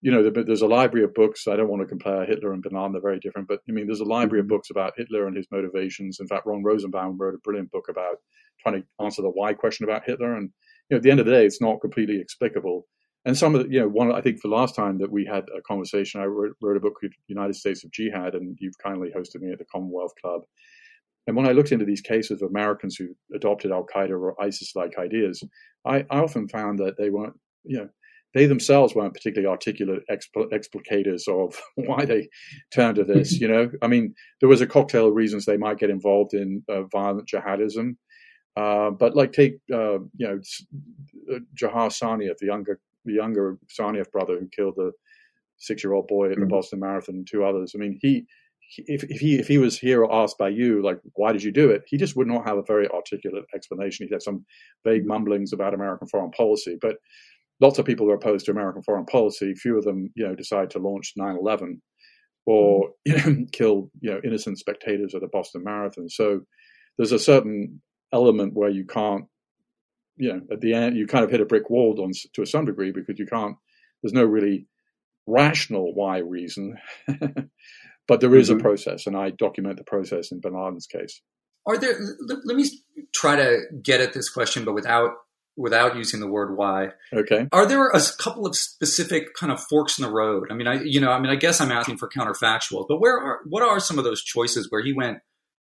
you 0.00 0.12
know, 0.12 0.30
there's 0.30 0.62
a 0.62 0.68
library 0.68 1.04
of 1.04 1.14
books. 1.14 1.48
I 1.48 1.56
don't 1.56 1.68
want 1.68 1.82
to 1.82 1.88
compare 1.88 2.24
Hitler 2.24 2.52
and 2.52 2.62
Bin 2.62 2.74
Laden; 2.74 2.92
they're 2.92 3.00
very 3.00 3.18
different. 3.18 3.48
But 3.48 3.60
I 3.68 3.72
mean, 3.72 3.86
there's 3.86 4.00
a 4.00 4.04
library 4.04 4.40
of 4.40 4.46
mm-hmm. 4.46 4.54
books 4.54 4.70
about 4.70 4.92
Hitler 4.96 5.26
and 5.26 5.36
his 5.36 5.48
motivations. 5.50 6.20
In 6.20 6.28
fact, 6.28 6.46
Ron 6.46 6.62
Rosenbaum 6.62 7.18
wrote 7.18 7.34
a 7.34 7.38
brilliant 7.38 7.72
book 7.72 7.86
about 7.88 8.18
trying 8.60 8.82
to 8.82 9.04
answer 9.04 9.22
the 9.22 9.30
why 9.30 9.54
question 9.54 9.84
about 9.84 10.04
Hitler. 10.06 10.36
And 10.36 10.50
you 10.88 10.94
know, 10.94 10.96
at 10.98 11.02
the 11.02 11.10
end 11.10 11.20
of 11.20 11.26
the 11.26 11.32
day, 11.32 11.44
it's 11.44 11.60
not 11.60 11.80
completely 11.80 12.20
explicable. 12.20 12.86
And 13.24 13.36
some 13.36 13.54
of 13.54 13.64
the, 13.64 13.72
you 13.72 13.80
know, 13.80 13.88
one 13.88 14.14
I 14.14 14.20
think 14.20 14.40
for 14.40 14.48
the 14.48 14.54
last 14.54 14.76
time 14.76 14.98
that 14.98 15.10
we 15.10 15.24
had 15.24 15.44
a 15.56 15.60
conversation, 15.62 16.20
I 16.20 16.24
wrote, 16.26 16.56
wrote 16.62 16.76
a 16.76 16.80
book 16.80 16.94
called 17.00 17.12
United 17.26 17.54
States 17.56 17.84
of 17.84 17.90
Jihad, 17.90 18.34
and 18.34 18.56
you've 18.60 18.78
kindly 18.78 19.10
hosted 19.14 19.40
me 19.40 19.52
at 19.52 19.58
the 19.58 19.64
Commonwealth 19.64 20.12
Club. 20.20 20.42
And 21.28 21.36
when 21.36 21.46
I 21.46 21.52
looked 21.52 21.72
into 21.72 21.84
these 21.84 22.00
cases 22.00 22.40
of 22.40 22.48
Americans 22.48 22.96
who 22.96 23.08
adopted 23.34 23.70
Al 23.70 23.86
Qaeda 23.94 24.10
or 24.10 24.42
ISIS 24.42 24.72
like 24.74 24.98
ideas, 24.98 25.44
I, 25.84 25.98
I 26.10 26.20
often 26.20 26.48
found 26.48 26.78
that 26.78 26.96
they 26.96 27.10
weren't, 27.10 27.34
you 27.64 27.76
know, 27.76 27.88
they 28.32 28.46
themselves 28.46 28.94
weren't 28.94 29.12
particularly 29.12 29.46
articulate 29.46 30.02
expl- 30.10 30.50
explicators 30.50 31.28
of 31.28 31.60
why 31.74 32.06
they 32.06 32.30
turned 32.72 32.96
to 32.96 33.04
this. 33.04 33.38
you 33.38 33.46
know, 33.46 33.70
I 33.82 33.88
mean, 33.88 34.14
there 34.40 34.48
was 34.48 34.62
a 34.62 34.66
cocktail 34.66 35.08
of 35.08 35.14
reasons 35.14 35.44
they 35.44 35.58
might 35.58 35.78
get 35.78 35.90
involved 35.90 36.32
in 36.32 36.62
uh, 36.66 36.84
violent 36.84 37.28
jihadism, 37.28 37.96
uh, 38.56 38.90
but 38.90 39.14
like 39.14 39.32
take 39.32 39.56
uh, 39.70 39.98
you 40.16 40.26
know 40.26 40.40
uh, 41.30 41.38
Jahar 41.54 41.90
Tsarnaev, 41.90 42.38
the 42.38 42.46
younger 42.46 42.80
the 43.04 43.14
younger 43.14 43.58
Tsarnaev 43.68 44.10
brother 44.10 44.38
who 44.38 44.48
killed 44.48 44.74
the 44.76 44.92
six 45.58 45.84
year 45.84 45.92
old 45.92 46.06
boy 46.06 46.30
at 46.30 46.36
the 46.36 46.40
mm-hmm. 46.40 46.48
Boston 46.48 46.80
Marathon 46.80 47.16
and 47.16 47.28
two 47.30 47.44
others. 47.44 47.72
I 47.74 47.78
mean, 47.78 47.98
he 48.00 48.26
if, 48.76 49.04
if 49.04 49.20
he 49.20 49.38
if 49.38 49.48
he 49.48 49.58
was 49.58 49.78
here 49.78 50.02
or 50.02 50.22
asked 50.22 50.38
by 50.38 50.48
you 50.48 50.82
like 50.82 51.00
why 51.14 51.32
did 51.32 51.42
you 51.42 51.52
do 51.52 51.70
it, 51.70 51.82
he 51.86 51.96
just 51.96 52.16
would 52.16 52.26
not 52.26 52.46
have 52.46 52.58
a 52.58 52.62
very 52.62 52.88
articulate 52.88 53.44
explanation. 53.54 54.06
He'd 54.06 54.14
have 54.14 54.22
some 54.22 54.44
vague 54.84 55.06
mumblings 55.06 55.52
about 55.52 55.74
American 55.74 56.08
foreign 56.08 56.30
policy, 56.30 56.76
but 56.80 56.96
lots 57.60 57.78
of 57.78 57.86
people 57.86 58.06
who 58.06 58.12
are 58.12 58.16
opposed 58.16 58.46
to 58.46 58.52
American 58.52 58.82
foreign 58.82 59.06
policy. 59.06 59.54
Few 59.54 59.76
of 59.78 59.84
them, 59.84 60.10
you 60.14 60.26
know, 60.26 60.34
decide 60.34 60.70
to 60.70 60.78
launch 60.78 61.14
9/11 61.18 61.80
or 62.46 62.90
you 63.04 63.18
hmm. 63.18 63.30
know, 63.40 63.46
kill 63.52 63.90
you 64.00 64.10
know 64.10 64.20
innocent 64.24 64.58
spectators 64.58 65.14
at 65.14 65.20
the 65.20 65.28
Boston 65.28 65.62
Marathon. 65.64 66.08
So 66.08 66.40
there's 66.96 67.12
a 67.12 67.18
certain 67.18 67.80
element 68.12 68.54
where 68.54 68.70
you 68.70 68.86
can't, 68.86 69.26
you 70.16 70.32
know, 70.32 70.40
at 70.50 70.60
the 70.60 70.74
end 70.74 70.96
you 70.96 71.06
kind 71.06 71.24
of 71.24 71.30
hit 71.30 71.40
a 71.40 71.46
brick 71.46 71.70
wall 71.70 72.00
on 72.02 72.12
to 72.34 72.46
some 72.46 72.64
degree 72.64 72.90
because 72.90 73.18
you 73.18 73.26
can't. 73.26 73.56
There's 74.02 74.14
no 74.14 74.24
really 74.24 74.66
rational 75.26 75.94
why 75.94 76.18
reason, 76.18 76.76
but 78.08 78.20
there 78.20 78.34
is 78.34 78.50
mm-hmm. 78.50 78.58
a 78.58 78.62
process, 78.62 79.06
and 79.06 79.16
I 79.16 79.30
document 79.30 79.76
the 79.76 79.84
process 79.84 80.32
in 80.32 80.40
Bin 80.40 80.54
Laden's 80.54 80.86
case. 80.86 81.20
Are 81.66 81.76
there? 81.76 81.98
Let 82.26 82.56
me 82.56 82.64
try 83.14 83.36
to 83.36 83.60
get 83.82 84.00
at 84.00 84.14
this 84.14 84.30
question, 84.30 84.64
but 84.64 84.72
without 84.72 85.10
without 85.56 85.96
using 85.96 86.20
the 86.20 86.28
word 86.28 86.56
why. 86.56 86.88
Okay. 87.12 87.48
Are 87.52 87.66
there 87.66 87.88
a 87.88 88.00
couple 88.18 88.46
of 88.46 88.56
specific 88.56 89.34
kind 89.34 89.52
of 89.52 89.60
forks 89.68 89.98
in 89.98 90.04
the 90.04 90.10
road? 90.10 90.48
I 90.50 90.54
mean, 90.54 90.66
I 90.66 90.82
you 90.82 91.00
know, 91.00 91.10
I 91.10 91.20
mean, 91.20 91.30
I 91.30 91.36
guess 91.36 91.60
I'm 91.60 91.72
asking 91.72 91.98
for 91.98 92.08
counterfactuals, 92.08 92.86
but 92.88 93.00
where 93.00 93.18
are 93.18 93.40
what 93.46 93.62
are 93.62 93.78
some 93.80 93.98
of 93.98 94.04
those 94.04 94.22
choices 94.22 94.68
where 94.70 94.82
he 94.82 94.92
went 94.92 95.18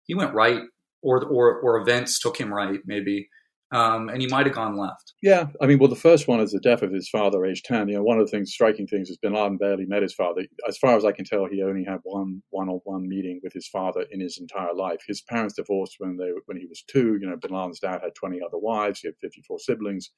he 0.04 0.14
went 0.14 0.34
right, 0.34 0.60
or 1.02 1.24
or 1.24 1.60
or 1.60 1.80
events 1.80 2.20
took 2.20 2.38
him 2.38 2.52
right, 2.52 2.80
maybe, 2.84 3.28
um, 3.73 4.09
and 4.09 4.21
he 4.21 4.28
might 4.28 4.47
have 4.47 4.54
gone 4.54 4.76
left. 4.76 5.14
Yeah, 5.23 5.47
I 5.61 5.66
mean, 5.66 5.78
well, 5.78 5.88
the 5.88 5.97
first 5.97 6.28
one 6.28 6.40
is 6.40 6.52
the 6.52 6.61
death 6.61 6.83
of 6.83 6.92
his 6.92 7.09
father, 7.09 7.44
age 7.44 7.62
ten. 7.62 7.88
You 7.88 7.97
know, 7.97 8.02
one 8.02 8.18
of 8.18 8.26
the 8.26 8.30
things, 8.30 8.52
striking 8.52 8.87
things, 8.87 9.11
is 9.11 9.16
Bin 9.16 9.33
Laden 9.33 9.56
barely 9.56 9.87
met 9.87 10.02
his 10.02 10.14
father. 10.14 10.42
As 10.68 10.78
far 10.78 10.97
as 10.97 11.04
I 11.04 11.12
can 11.12 11.25
tell, 11.25 11.47
he 11.47 11.62
only 11.62 11.85
had 11.85 11.99
one 12.02 12.42
one-on-one 12.50 13.09
meeting 13.09 13.40
with 13.42 13.52
his 13.52 13.68
father 13.68 14.04
in 14.11 14.21
his 14.21 14.38
entire 14.38 14.75
life. 14.75 15.02
His 15.06 15.23
parents 15.23 15.54
divorced 15.54 15.97
when 15.99 16.16
they 16.16 16.30
when 16.47 16.59
he 16.59 16.66
was 16.66 16.85
two. 16.87 17.18
You 17.21 17.28
know, 17.28 17.37
Bin 17.37 17.52
Laden's 17.52 17.80
dad 17.80 18.00
had 18.02 18.14
twenty 18.14 18.40
other 18.44 18.59
wives. 18.59 19.00
He 19.00 19.09
had 19.09 19.16
fifty-four 19.21 19.59
siblings. 19.59 20.11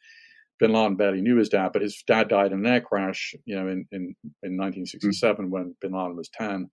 Bin 0.59 0.73
Laden 0.73 0.97
barely 0.97 1.21
knew 1.21 1.37
his 1.37 1.51
dad, 1.51 1.71
but 1.73 1.83
his 1.83 2.03
dad 2.07 2.29
died 2.29 2.53
in 2.53 2.59
an 2.59 2.67
air 2.67 2.81
crash. 2.81 3.35
You 3.45 3.57
know, 3.57 3.69
in 3.69 3.87
in, 3.93 4.15
in 4.43 4.57
1967 4.57 5.47
mm. 5.47 5.51
when 5.51 5.75
Bin 5.81 5.93
Laden 5.93 6.17
was 6.17 6.31
ten. 6.31 6.69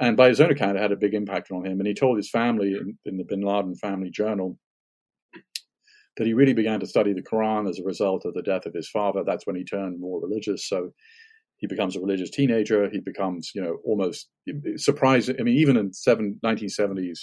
And 0.00 0.16
by 0.16 0.28
his 0.28 0.40
own 0.40 0.50
account, 0.50 0.76
it 0.76 0.82
had 0.82 0.90
a 0.90 0.96
big 0.96 1.14
impact 1.14 1.52
on 1.52 1.64
him. 1.64 1.78
And 1.78 1.86
he 1.86 1.94
told 1.94 2.16
his 2.16 2.28
family 2.28 2.72
in, 2.72 2.98
in 3.04 3.16
the 3.16 3.22
Bin 3.22 3.42
Laden 3.42 3.76
family 3.76 4.10
journal 4.10 4.58
that 6.16 6.26
he 6.26 6.34
really 6.34 6.52
began 6.52 6.80
to 6.80 6.86
study 6.86 7.12
the 7.12 7.22
Quran 7.22 7.68
as 7.68 7.78
a 7.78 7.84
result 7.84 8.24
of 8.24 8.34
the 8.34 8.42
death 8.42 8.66
of 8.66 8.74
his 8.74 8.88
father. 8.88 9.22
That's 9.24 9.46
when 9.46 9.56
he 9.56 9.64
turned 9.64 10.00
more 10.00 10.20
religious. 10.20 10.68
So 10.68 10.90
he 11.58 11.66
becomes 11.66 11.96
a 11.96 12.00
religious 12.00 12.30
teenager. 12.30 12.88
He 12.90 13.00
becomes, 13.00 13.50
you 13.54 13.62
know, 13.62 13.78
almost 13.84 14.28
surprising. 14.76 15.36
I 15.38 15.42
mean, 15.42 15.56
even 15.56 15.76
in 15.76 15.92
seven, 15.92 16.38
1970s, 16.44 17.20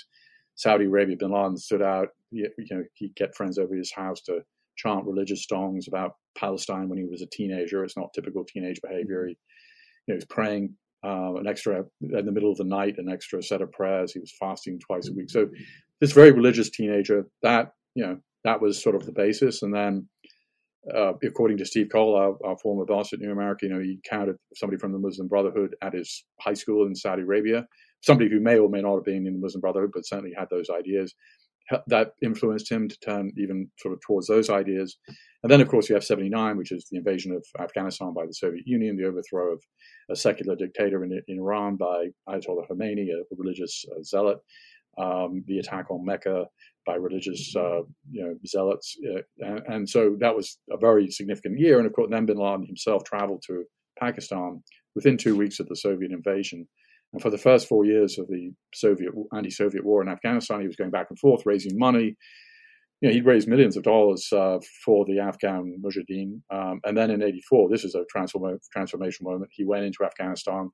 Saudi 0.55 0.85
Arabia, 0.85 1.15
bin 1.17 1.31
Laden 1.31 1.57
stood 1.57 1.81
out. 1.81 2.09
You 2.31 2.49
know, 2.71 2.83
he'd 2.95 3.15
get 3.15 3.35
friends 3.35 3.57
over 3.57 3.75
his 3.75 3.91
house 3.93 4.21
to 4.23 4.41
chant 4.77 5.05
religious 5.05 5.45
songs 5.45 5.87
about 5.87 6.15
Palestine 6.37 6.89
when 6.89 6.97
he 6.97 7.05
was 7.05 7.21
a 7.21 7.27
teenager. 7.27 7.83
It's 7.83 7.97
not 7.97 8.13
typical 8.13 8.43
teenage 8.45 8.79
behavior. 8.81 9.27
He, 9.27 9.37
you 10.07 10.13
know, 10.13 10.15
he's 10.15 10.25
praying 10.25 10.75
uh, 11.03 11.35
an 11.35 11.47
extra 11.47 11.83
in 12.01 12.25
the 12.25 12.31
middle 12.31 12.51
of 12.51 12.57
the 12.57 12.63
night, 12.63 12.97
an 12.97 13.09
extra 13.09 13.41
set 13.41 13.61
of 13.61 13.71
prayers. 13.71 14.13
He 14.13 14.19
was 14.19 14.33
fasting 14.39 14.79
twice 14.79 15.09
a 15.09 15.13
week. 15.13 15.29
So 15.29 15.49
this 15.99 16.11
very 16.11 16.31
religious 16.31 16.69
teenager 16.69 17.27
that 17.43 17.73
you 17.95 18.05
know 18.05 18.17
that 18.43 18.61
was 18.61 18.81
sort 18.81 18.95
of 18.95 19.05
the 19.05 19.11
basis. 19.11 19.61
And 19.61 19.73
then, 19.73 20.07
uh, 20.93 21.13
according 21.23 21.57
to 21.57 21.65
Steve 21.65 21.89
Coll, 21.91 22.15
our, 22.15 22.35
our, 22.43 22.57
former 22.57 22.85
boss 22.85 23.13
at 23.13 23.19
New 23.19 23.31
America, 23.31 23.65
you 23.65 23.73
know, 23.73 23.79
he 23.79 23.99
counted 24.09 24.35
somebody 24.55 24.79
from 24.79 24.91
the 24.91 24.99
Muslim 24.99 25.27
Brotherhood 25.27 25.75
at 25.81 25.93
his 25.93 26.23
high 26.39 26.55
school 26.55 26.87
in 26.87 26.95
Saudi 26.95 27.21
Arabia, 27.21 27.67
somebody 28.01 28.29
who 28.29 28.39
may 28.39 28.57
or 28.57 28.69
may 28.69 28.81
not 28.81 28.95
have 28.95 29.05
been 29.05 29.27
in 29.27 29.33
the 29.33 29.39
Muslim 29.39 29.61
Brotherhood, 29.61 29.91
but 29.93 30.07
certainly 30.07 30.33
had 30.35 30.47
those 30.49 30.69
ideas. 30.69 31.13
That 31.87 32.13
influenced 32.21 32.69
him 32.69 32.89
to 32.89 32.99
turn 32.99 33.31
even 33.37 33.69
sort 33.77 33.93
of 33.93 34.01
towards 34.01 34.27
those 34.27 34.49
ideas. 34.49 34.97
And 35.43 35.51
then, 35.51 35.61
of 35.61 35.69
course, 35.69 35.87
you 35.87 35.95
have 35.95 36.03
79, 36.03 36.57
which 36.57 36.71
is 36.71 36.87
the 36.91 36.97
invasion 36.97 37.31
of 37.31 37.45
Afghanistan 37.61 38.13
by 38.13 38.25
the 38.25 38.33
Soviet 38.33 38.63
Union, 38.65 38.97
the 38.97 39.05
overthrow 39.05 39.53
of 39.53 39.63
a 40.09 40.15
secular 40.15 40.55
dictator 40.55 41.03
in, 41.03 41.21
in 41.27 41.37
Iran 41.37 41.77
by 41.77 42.07
Ayatollah 42.27 42.67
Khomeini, 42.69 43.07
a 43.09 43.23
religious 43.37 43.85
uh, 43.91 44.03
zealot, 44.03 44.39
um, 44.97 45.43
the 45.47 45.59
attack 45.59 45.89
on 45.89 46.03
Mecca, 46.03 46.45
by 46.85 46.95
religious 46.95 47.55
uh, 47.55 47.81
you 48.09 48.23
know 48.23 48.35
zealots, 48.45 48.95
uh, 49.09 49.21
and, 49.39 49.61
and, 49.67 49.89
so 49.89 50.15
that 50.19 50.35
was 50.35 50.57
a 50.71 50.77
very 50.77 51.09
significant 51.09 51.59
year. 51.59 51.77
And 51.77 51.87
of 51.87 51.93
course, 51.93 52.09
then 52.11 52.25
Bin 52.25 52.37
Laden 52.37 52.65
himself 52.65 53.03
traveled 53.03 53.43
to 53.47 53.63
Pakistan 53.99 54.63
within 54.95 55.17
two 55.17 55.35
weeks 55.35 55.59
of 55.59 55.67
the 55.67 55.75
Soviet 55.75 56.11
invasion. 56.11 56.67
And 57.13 57.21
for 57.21 57.29
the 57.29 57.37
first 57.37 57.67
four 57.67 57.85
years 57.85 58.17
of 58.17 58.27
the 58.27 58.51
Soviet 58.73 59.11
anti-Soviet 59.35 59.85
war 59.85 60.01
in 60.01 60.07
Afghanistan, 60.07 60.61
he 60.61 60.67
was 60.67 60.75
going 60.75 60.91
back 60.91 61.07
and 61.09 61.19
forth 61.19 61.45
raising 61.45 61.77
money. 61.77 62.15
You 63.01 63.09
know, 63.09 63.13
he'd 63.13 63.25
raised 63.25 63.47
millions 63.47 63.75
of 63.75 63.83
dollars 63.83 64.27
uh, 64.31 64.59
for 64.85 65.05
the 65.05 65.19
Afghan 65.19 65.81
Mujahideen. 65.83 66.41
Um, 66.51 66.79
and 66.85 66.95
then 66.97 67.11
in 67.11 67.21
'84, 67.21 67.69
this 67.69 67.83
is 67.83 67.95
a 67.95 68.05
transform- 68.09 68.59
transformation 68.71 69.25
moment. 69.25 69.51
He 69.53 69.65
went 69.65 69.85
into 69.85 70.05
Afghanistan 70.05 70.69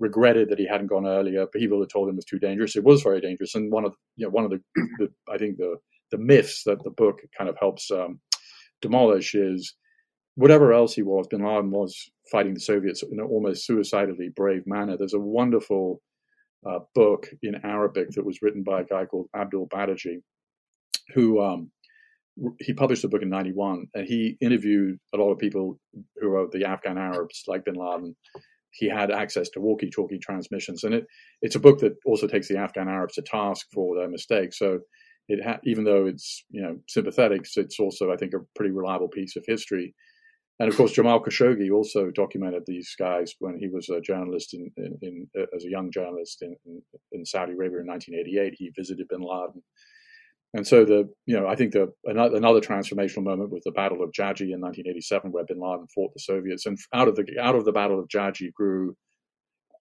regretted 0.00 0.48
that 0.48 0.58
he 0.58 0.66
hadn't 0.66 0.88
gone 0.88 1.06
earlier. 1.06 1.46
People 1.46 1.80
had 1.80 1.90
told 1.90 2.08
him 2.08 2.14
it 2.14 2.16
was 2.16 2.24
too 2.24 2.38
dangerous. 2.38 2.74
It 2.74 2.84
was 2.84 3.02
very 3.02 3.20
dangerous, 3.20 3.54
and 3.54 3.70
one 3.70 3.84
of 3.84 3.94
you 4.16 4.26
know 4.26 4.30
one 4.30 4.44
of 4.44 4.50
the, 4.50 4.60
the 4.98 5.08
I 5.32 5.38
think 5.38 5.58
the 5.58 5.76
the 6.10 6.18
myths 6.18 6.64
that 6.64 6.82
the 6.82 6.90
book 6.90 7.20
kind 7.36 7.48
of 7.48 7.56
helps 7.60 7.90
um, 7.90 8.20
demolish 8.82 9.34
is 9.34 9.74
whatever 10.34 10.72
else 10.72 10.94
he 10.94 11.02
was, 11.02 11.26
Bin 11.28 11.44
Laden 11.44 11.70
was 11.70 12.10
fighting 12.32 12.54
the 12.54 12.60
Soviets 12.60 13.02
in 13.02 13.20
an 13.20 13.26
almost 13.26 13.66
suicidally 13.66 14.30
brave 14.34 14.66
manner. 14.66 14.96
There's 14.96 15.14
a 15.14 15.20
wonderful 15.20 16.00
uh, 16.68 16.80
book 16.94 17.28
in 17.42 17.54
Arabic 17.64 18.10
that 18.10 18.24
was 18.24 18.40
written 18.42 18.62
by 18.62 18.80
a 18.80 18.84
guy 18.84 19.04
called 19.04 19.28
Abdul 19.36 19.68
Badaji, 19.68 20.22
who 21.14 21.42
um, 21.42 21.70
he 22.58 22.72
published 22.72 23.04
a 23.04 23.08
book 23.08 23.22
in 23.22 23.28
91 23.28 23.86
and 23.94 24.06
he 24.06 24.36
interviewed 24.40 24.98
a 25.14 25.18
lot 25.18 25.30
of 25.30 25.38
people 25.38 25.78
who 26.16 26.34
are 26.34 26.48
the 26.50 26.64
Afghan 26.64 26.98
Arabs 26.98 27.44
like 27.46 27.64
bin 27.64 27.74
Laden 27.74 28.16
he 28.72 28.88
had 28.88 29.10
access 29.10 29.48
to 29.50 29.60
walkie-talkie 29.60 30.18
transmissions, 30.18 30.84
and 30.84 30.94
it 30.94 31.06
it's 31.42 31.56
a 31.56 31.60
book 31.60 31.80
that 31.80 31.96
also 32.04 32.26
takes 32.26 32.48
the 32.48 32.58
Afghan 32.58 32.88
Arabs 32.88 33.14
to 33.14 33.22
task 33.22 33.66
for 33.72 33.96
their 33.96 34.08
mistakes. 34.08 34.58
So 34.58 34.80
it 35.28 35.44
ha- 35.44 35.60
even 35.64 35.84
though 35.84 36.06
it's 36.06 36.44
you 36.50 36.62
know 36.62 36.76
sympathetic, 36.88 37.42
it's 37.56 37.80
also 37.80 38.12
I 38.12 38.16
think 38.16 38.34
a 38.34 38.44
pretty 38.54 38.72
reliable 38.72 39.08
piece 39.08 39.36
of 39.36 39.44
history. 39.46 39.94
And 40.58 40.68
of 40.68 40.76
course, 40.76 40.92
Jamal 40.92 41.24
Khashoggi 41.24 41.72
also 41.72 42.10
documented 42.10 42.64
these 42.66 42.94
guys 42.98 43.34
when 43.38 43.56
he 43.58 43.68
was 43.68 43.88
a 43.88 43.98
journalist 44.02 44.52
in, 44.52 44.70
in, 44.76 44.98
in 45.00 45.26
as 45.56 45.64
a 45.64 45.70
young 45.70 45.90
journalist 45.90 46.42
in, 46.42 46.54
in, 47.12 47.24
Saudi 47.24 47.52
Arabia 47.52 47.80
in 47.80 47.86
1988. 47.86 48.54
He 48.58 48.70
visited 48.76 49.08
Bin 49.08 49.22
Laden 49.22 49.62
and 50.52 50.66
so 50.66 50.84
the 50.84 51.08
you 51.26 51.38
know 51.38 51.46
I 51.46 51.54
think 51.54 51.72
the 51.72 51.92
another, 52.04 52.60
transformational 52.60 53.22
moment 53.22 53.50
was 53.50 53.62
the 53.64 53.70
Battle 53.70 54.02
of 54.02 54.10
Jaji 54.10 54.52
in 54.52 54.60
1987, 54.60 55.30
where 55.30 55.44
Bin 55.44 55.60
Laden 55.60 55.86
fought 55.94 56.12
the 56.12 56.20
Soviets, 56.20 56.66
and 56.66 56.76
out 56.92 57.08
of 57.08 57.16
the 57.16 57.24
out 57.40 57.54
of 57.54 57.64
the 57.64 57.72
Battle 57.72 58.00
of 58.00 58.08
Jaji 58.08 58.52
grew 58.52 58.96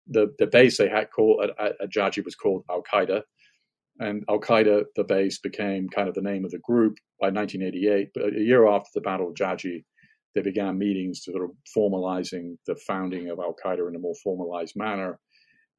the 0.07 0.33
the 0.39 0.47
base 0.47 0.77
they 0.77 0.87
had 0.87 1.11
called 1.11 1.43
at, 1.59 1.73
at 1.81 1.91
Jaji 1.91 2.23
was 2.23 2.35
called 2.35 2.63
Al 2.69 2.81
Qaeda, 2.81 3.23
and 3.99 4.23
Al 4.29 4.39
Qaeda 4.39 4.85
the 4.95 5.03
base 5.03 5.39
became 5.39 5.89
kind 5.89 6.07
of 6.07 6.15
the 6.15 6.21
name 6.21 6.45
of 6.45 6.51
the 6.51 6.59
group 6.59 6.95
by 7.19 7.29
1988. 7.29 8.09
But 8.13 8.33
a 8.33 8.39
year 8.39 8.65
after 8.67 8.89
the 8.95 9.01
Battle 9.01 9.27
of 9.27 9.35
Jaji, 9.35 9.83
they 10.33 10.41
began 10.41 10.77
meetings 10.77 11.23
to 11.23 11.33
sort 11.33 11.43
of 11.43 11.51
formalizing 11.75 12.55
the 12.67 12.75
founding 12.87 13.29
of 13.29 13.39
Al 13.39 13.55
Qaeda 13.63 13.85
in 13.89 13.97
a 13.97 13.99
more 13.99 14.15
formalized 14.23 14.77
manner, 14.77 15.19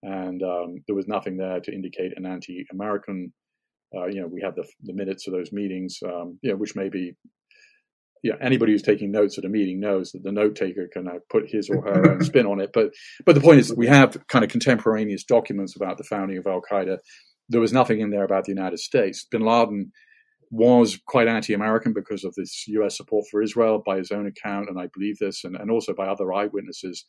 and 0.03 0.43
um, 0.43 0.85
there 0.87 0.97
was 0.97 1.09
nothing 1.09 1.39
there 1.39 1.61
to 1.61 1.73
indicate 1.73 2.13
an 2.17 2.27
anti-American 2.27 3.33
uh, 3.97 4.07
you 4.07 4.21
know, 4.21 4.27
we 4.27 4.43
have 4.43 4.55
the, 4.55 4.67
the 4.83 4.93
minutes 4.93 5.27
of 5.27 5.33
those 5.33 5.53
meetings, 5.53 5.99
um, 6.05 6.39
you 6.43 6.51
know, 6.51 6.57
which 6.57 6.75
may 6.75 6.89
be, 6.89 7.15
yeah, 8.23 8.35
anybody 8.41 8.73
who's 8.73 8.83
taking 8.83 9.13
notes 9.13 9.37
at 9.39 9.45
a 9.45 9.49
meeting 9.49 9.81
knows 9.81 10.13
that 10.13 10.23
the 10.23 10.33
note 10.33 10.57
taker 10.57 10.89
can 10.93 11.07
uh, 11.07 11.19
put 11.31 11.51
his 11.51 11.69
or 11.69 11.83
her 11.83 12.13
own 12.13 12.25
spin 12.25 12.47
on 12.47 12.61
it. 12.61 12.71
But, 12.73 12.91
but 13.27 13.35
the 13.35 13.41
point 13.41 13.61
is 13.61 13.69
that 13.69 13.79
we 13.79 13.87
have 13.87 14.17
kind 14.29 14.45
of 14.45 14.51
contemporaneous 14.51 15.25
documents 15.25 15.77
about 15.77 15.99
the 15.99 16.05
founding 16.05 16.39
of 16.39 16.47
Al 16.47 16.63
Qaeda. 16.63 16.99
There 17.49 17.61
was 17.61 17.73
nothing 17.73 18.01
in 18.01 18.11
there 18.11 18.25
about 18.25 18.45
the 18.45 18.53
United 18.53 18.79
States. 18.79 19.27
Bin 19.31 19.43
Laden 19.43 19.93
was 20.51 20.99
quite 21.07 21.29
anti-American 21.29 21.93
because 21.93 22.25
of 22.25 22.35
this 22.35 22.65
U.S. 22.69 22.97
support 22.97 23.27
for 23.31 23.43
Israel, 23.43 23.83
by 23.85 23.99
his 23.99 24.11
own 24.11 24.27
account, 24.27 24.69
and 24.69 24.79
I 24.79 24.89
believe 24.95 25.19
this, 25.19 25.45
and, 25.45 25.57
and 25.57 25.71
also 25.71 25.93
by 25.93 26.07
other 26.07 26.33
eyewitnesses. 26.33 27.05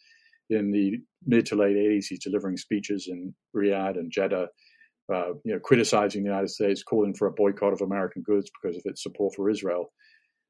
In 0.50 0.72
the 0.72 0.98
mid 1.26 1.46
to 1.48 1.56
late 1.56 1.76
80s, 1.76 2.06
he's 2.10 2.24
delivering 2.24 2.58
speeches 2.58 3.08
in 3.10 3.34
Riyadh 3.56 3.98
and 3.98 4.12
Jeddah 4.12 4.48
uh, 5.14 5.34
you 5.44 5.54
know, 5.54 5.60
criticizing 5.60 6.24
the 6.24 6.30
United 6.30 6.50
States, 6.50 6.84
calling 6.84 7.14
for 7.14 7.28
a 7.28 7.32
boycott 7.32 7.74
of 7.74 7.82
American 7.82 8.24
goods 8.24 8.50
because 8.50 8.78
of 8.78 8.84
its 8.86 9.04
support 9.04 9.36
for 9.36 9.50
Israel. 9.50 9.92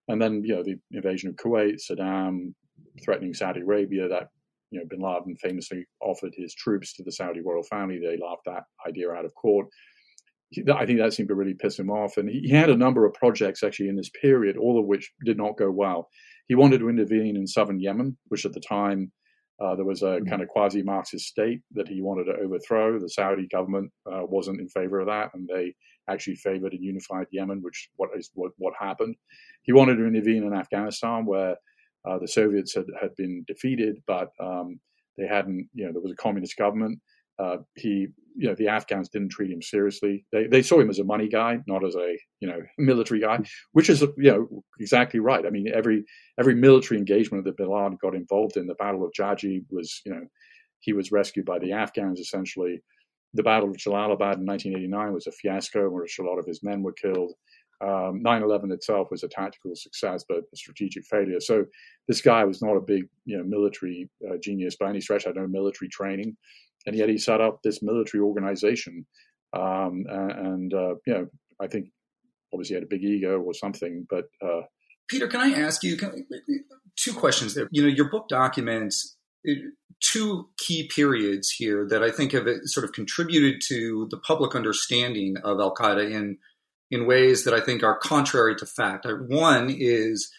And 0.08 0.22
then, 0.22 0.44
you 0.44 0.56
know, 0.56 0.64
the 0.64 0.76
invasion 0.92 1.30
of 1.30 1.36
Kuwait, 1.36 1.80
Saddam, 1.80 2.54
threatening 3.04 3.34
Saudi 3.34 3.62
Arabia. 3.62 4.08
That 4.08 4.28
you 4.72 4.80
know, 4.80 4.86
Bin 4.90 5.00
Laden 5.00 5.36
famously 5.38 5.86
offered 6.02 6.34
his 6.36 6.54
troops 6.54 6.94
to 6.96 7.04
the 7.04 7.12
Saudi 7.12 7.42
royal 7.42 7.64
family. 7.64 8.00
They 8.00 8.18
laughed 8.18 8.46
that 8.46 8.64
idea 8.88 9.12
out 9.12 9.26
of 9.26 9.34
court. 9.34 9.68
I 10.74 10.86
think 10.86 11.00
that 11.00 11.14
seemed 11.14 11.30
to 11.30 11.36
really 11.36 11.54
piss 11.54 11.78
him 11.78 11.90
off. 11.90 12.18
And 12.18 12.30
he 12.30 12.50
had 12.50 12.70
a 12.70 12.78
number 12.78 13.06
of 13.06 13.14
projects 13.14 13.64
actually 13.64 13.90
in 13.90 13.96
this 13.96 14.12
period, 14.22 14.58
all 14.58 14.80
of 14.80 14.86
which 14.86 15.12
did 15.26 15.38
not 15.38 15.58
go 15.58 15.70
well. 15.72 16.10
He 16.48 16.56
wanted 16.56 16.80
to 16.80 16.90
intervene 16.90 17.36
in 17.36 17.48
southern 17.48 17.80
Yemen, 17.80 18.18
which 18.28 18.46
at 18.46 18.54
the 18.54 18.60
time 18.60 19.12
uh, 19.60 19.76
there 19.76 19.86
was 19.86 20.02
a 20.02 20.06
mm-hmm. 20.06 20.30
kind 20.30 20.42
of 20.42 20.50
quasi 20.50 20.84
Marxist 20.84 21.28
state 21.28 21.62
that 21.72 21.88
he 21.88 22.02
wanted 22.02 22.26
to 22.26 22.38
overthrow. 22.38 23.00
The 23.00 23.10
Saudi 23.10 23.48
government 23.48 23.92
uh, 24.12 24.26
wasn't 24.26 24.60
in 24.60 24.68
favor 24.68 25.00
of 25.00 25.08
that, 25.08 25.32
and 25.34 25.48
they 25.48 25.74
actually 26.10 26.36
favored 26.36 26.74
a 26.74 26.82
unified 26.82 27.28
Yemen, 27.32 27.62
which 27.62 27.90
what 27.96 28.10
is 28.16 28.32
what, 28.34 28.52
what 28.58 28.74
happened. 28.80 29.16
He 29.64 29.74
wanted 29.74 29.96
to 29.96 30.06
intervene 30.06 30.44
in 30.44 30.54
Afghanistan, 30.54 31.26
where 31.26 31.56
uh, 32.08 32.20
the 32.20 32.28
Soviets 32.28 32.76
had, 32.76 32.86
had 33.02 33.16
been 33.16 33.44
defeated, 33.48 34.02
but 34.06 34.30
um, 34.40 34.80
they 35.18 35.28
hadn't, 35.28 35.70
you 35.74 35.86
know, 35.86 35.94
there 35.94 36.02
was 36.02 36.12
a 36.12 36.16
communist 36.16 36.58
government. 36.58 37.00
Uh, 37.38 37.58
he, 37.76 38.08
you 38.38 38.48
know, 38.48 38.56
the 38.56 38.68
Afghans 38.68 39.10
didn't 39.10 39.30
treat 39.30 39.52
him 39.52 39.62
seriously. 39.62 40.26
They 40.32 40.48
they 40.48 40.62
saw 40.62 40.80
him 40.80 40.90
as 40.90 41.00
a 41.00 41.04
money 41.04 41.28
guy, 41.28 41.60
not 41.68 41.84
as 41.86 41.96
a 41.96 42.18
you 42.40 42.48
know 42.48 42.62
military 42.78 43.20
guy, 43.20 43.40
which 43.74 43.90
is 43.90 44.02
you 44.02 44.32
know 44.32 44.64
exactly 44.80 45.20
right. 45.20 45.46
I 45.46 45.50
mean, 45.50 45.68
every 45.74 46.06
every 46.40 46.56
military 46.56 46.98
engagement 46.98 47.44
that 47.46 47.58
Bin 47.58 47.70
Laden 47.70 47.98
got 48.02 48.16
involved 48.16 48.58
in, 48.58 48.68
the 48.68 48.76
Battle 48.76 49.04
of 49.04 49.12
Jaji 49.18 49.66
was 49.70 50.02
you 50.06 50.14
know 50.14 50.26
he 50.80 50.94
was 50.94 51.12
rescued 51.12 51.46
by 51.46 51.60
the 51.60 51.74
Afghans 51.74 52.20
essentially. 52.20 52.82
The 53.34 53.44
Battle 53.44 53.70
of 53.70 53.76
Jalalabad 53.76 54.38
in 54.38 54.46
1989 54.46 55.14
was 55.14 55.28
a 55.28 55.32
fiasco, 55.32 55.88
in 55.88 55.94
which 55.94 56.20
a 56.20 56.24
lot 56.24 56.40
of 56.40 56.46
his 56.46 56.64
men 56.64 56.82
were 56.82 56.94
killed. 56.94 57.34
Um, 57.82 58.24
9/11 58.24 58.72
itself 58.72 59.10
was 59.12 59.24
a 59.24 59.28
tactical 59.28 59.76
success, 59.76 60.24
but 60.28 60.44
a 60.54 60.56
strategic 60.56 61.04
failure. 61.06 61.42
So 61.42 61.66
this 62.08 62.22
guy 62.22 62.46
was 62.46 62.62
not 62.62 62.78
a 62.78 62.82
big, 62.82 63.10
you 63.26 63.38
know, 63.38 63.44
military 63.44 64.10
uh, 64.26 64.38
genius 64.42 64.78
by 64.78 64.90
any 64.90 65.02
stretch. 65.02 65.26
Had 65.26 65.36
no 65.36 65.48
military 65.48 65.90
training 65.90 66.38
and 66.86 66.96
yet 66.96 67.10
he 67.10 67.18
set 67.18 67.42
up 67.42 67.60
this 67.64 67.82
military 67.82 68.22
organization. 68.22 69.06
Um, 69.54 70.06
and 70.10 70.74
uh, 70.74 70.96
you 71.06 71.14
know, 71.14 71.28
I 71.62 71.68
think 71.68 71.90
obviously 72.54 72.76
had 72.76 72.84
a 72.84 72.88
big 72.88 73.04
ego 73.04 73.40
or 73.40 73.54
something. 73.54 74.06
But 74.10 74.26
uh, 74.42 74.62
Peter, 75.08 75.28
can 75.28 75.42
I 75.42 75.60
ask 75.60 75.84
you 75.84 75.98
can, 75.98 76.26
two 76.98 77.14
questions 77.14 77.54
there? 77.54 77.68
You 77.72 77.84
know, 77.84 77.90
your 77.90 78.10
book 78.10 78.28
documents 78.28 79.16
uh, 79.48 79.54
two 80.04 80.50
key 80.58 80.90
periods 80.94 81.50
here 81.50 81.88
that 81.90 82.04
I 82.04 82.12
think 82.12 82.34
have 82.34 82.48
uh, 82.48 82.66
sort 82.66 82.84
of 82.84 82.92
contributed 82.92 83.62
to 83.70 84.08
the 84.10 84.18
public 84.18 84.56
understanding 84.56 85.36
of 85.44 85.60
Al 85.60 85.74
Qaeda 85.74 86.12
in 86.12 86.38
in 86.92 87.08
ways 87.08 87.44
that 87.44 87.54
I 87.54 87.62
think 87.62 87.84
are 87.84 87.98
contrary 87.98 88.56
to 88.58 88.66
fact. 88.66 89.08
One 89.28 89.76
is, 89.78 90.32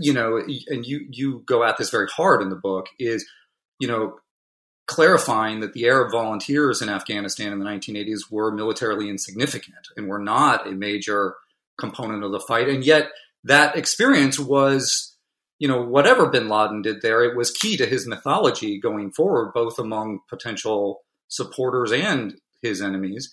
you 0.00 0.12
know, 0.12 0.38
and 0.68 0.84
you 0.84 1.06
you 1.10 1.42
go 1.46 1.64
at 1.64 1.76
this 1.76 1.90
very 1.90 2.08
hard 2.08 2.42
in 2.42 2.48
the 2.48 2.56
book 2.56 2.86
is, 2.98 3.26
you 3.78 3.88
know, 3.88 4.16
clarifying 4.86 5.60
that 5.60 5.72
the 5.72 5.86
Arab 5.86 6.12
volunteers 6.12 6.80
in 6.80 6.88
Afghanistan 6.88 7.52
in 7.52 7.58
the 7.58 7.64
1980s 7.64 8.30
were 8.30 8.52
militarily 8.52 9.08
insignificant 9.08 9.88
and 9.96 10.08
were 10.08 10.18
not 10.18 10.66
a 10.66 10.72
major 10.72 11.34
component 11.78 12.24
of 12.24 12.32
the 12.32 12.40
fight. 12.40 12.68
And 12.68 12.84
yet, 12.84 13.10
that 13.44 13.76
experience 13.76 14.38
was, 14.38 15.16
you 15.58 15.68
know, 15.68 15.82
whatever 15.82 16.28
bin 16.28 16.48
Laden 16.48 16.82
did 16.82 17.02
there, 17.02 17.22
it 17.22 17.36
was 17.36 17.50
key 17.50 17.76
to 17.76 17.86
his 17.86 18.06
mythology 18.06 18.80
going 18.80 19.12
forward, 19.12 19.52
both 19.52 19.78
among 19.78 20.20
potential 20.28 21.02
supporters 21.28 21.92
and 21.92 22.34
his 22.62 22.80
enemies. 22.80 23.30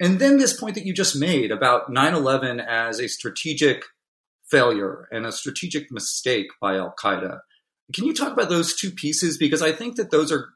And 0.00 0.18
then 0.18 0.38
this 0.38 0.58
point 0.58 0.74
that 0.74 0.86
you 0.86 0.92
just 0.92 1.16
made 1.16 1.50
about 1.50 1.90
9 1.90 2.14
11 2.14 2.60
as 2.60 2.98
a 2.98 3.08
strategic 3.08 3.84
failure 4.50 5.08
and 5.10 5.24
a 5.24 5.32
strategic 5.32 5.90
mistake 5.90 6.48
by 6.60 6.76
Al 6.76 6.94
Qaeda. 7.00 7.38
Can 7.94 8.04
you 8.04 8.14
talk 8.14 8.32
about 8.32 8.48
those 8.48 8.74
two 8.74 8.90
pieces? 8.90 9.38
Because 9.38 9.62
I 9.62 9.72
think 9.72 9.96
that 9.96 10.10
those 10.10 10.32
are 10.32 10.48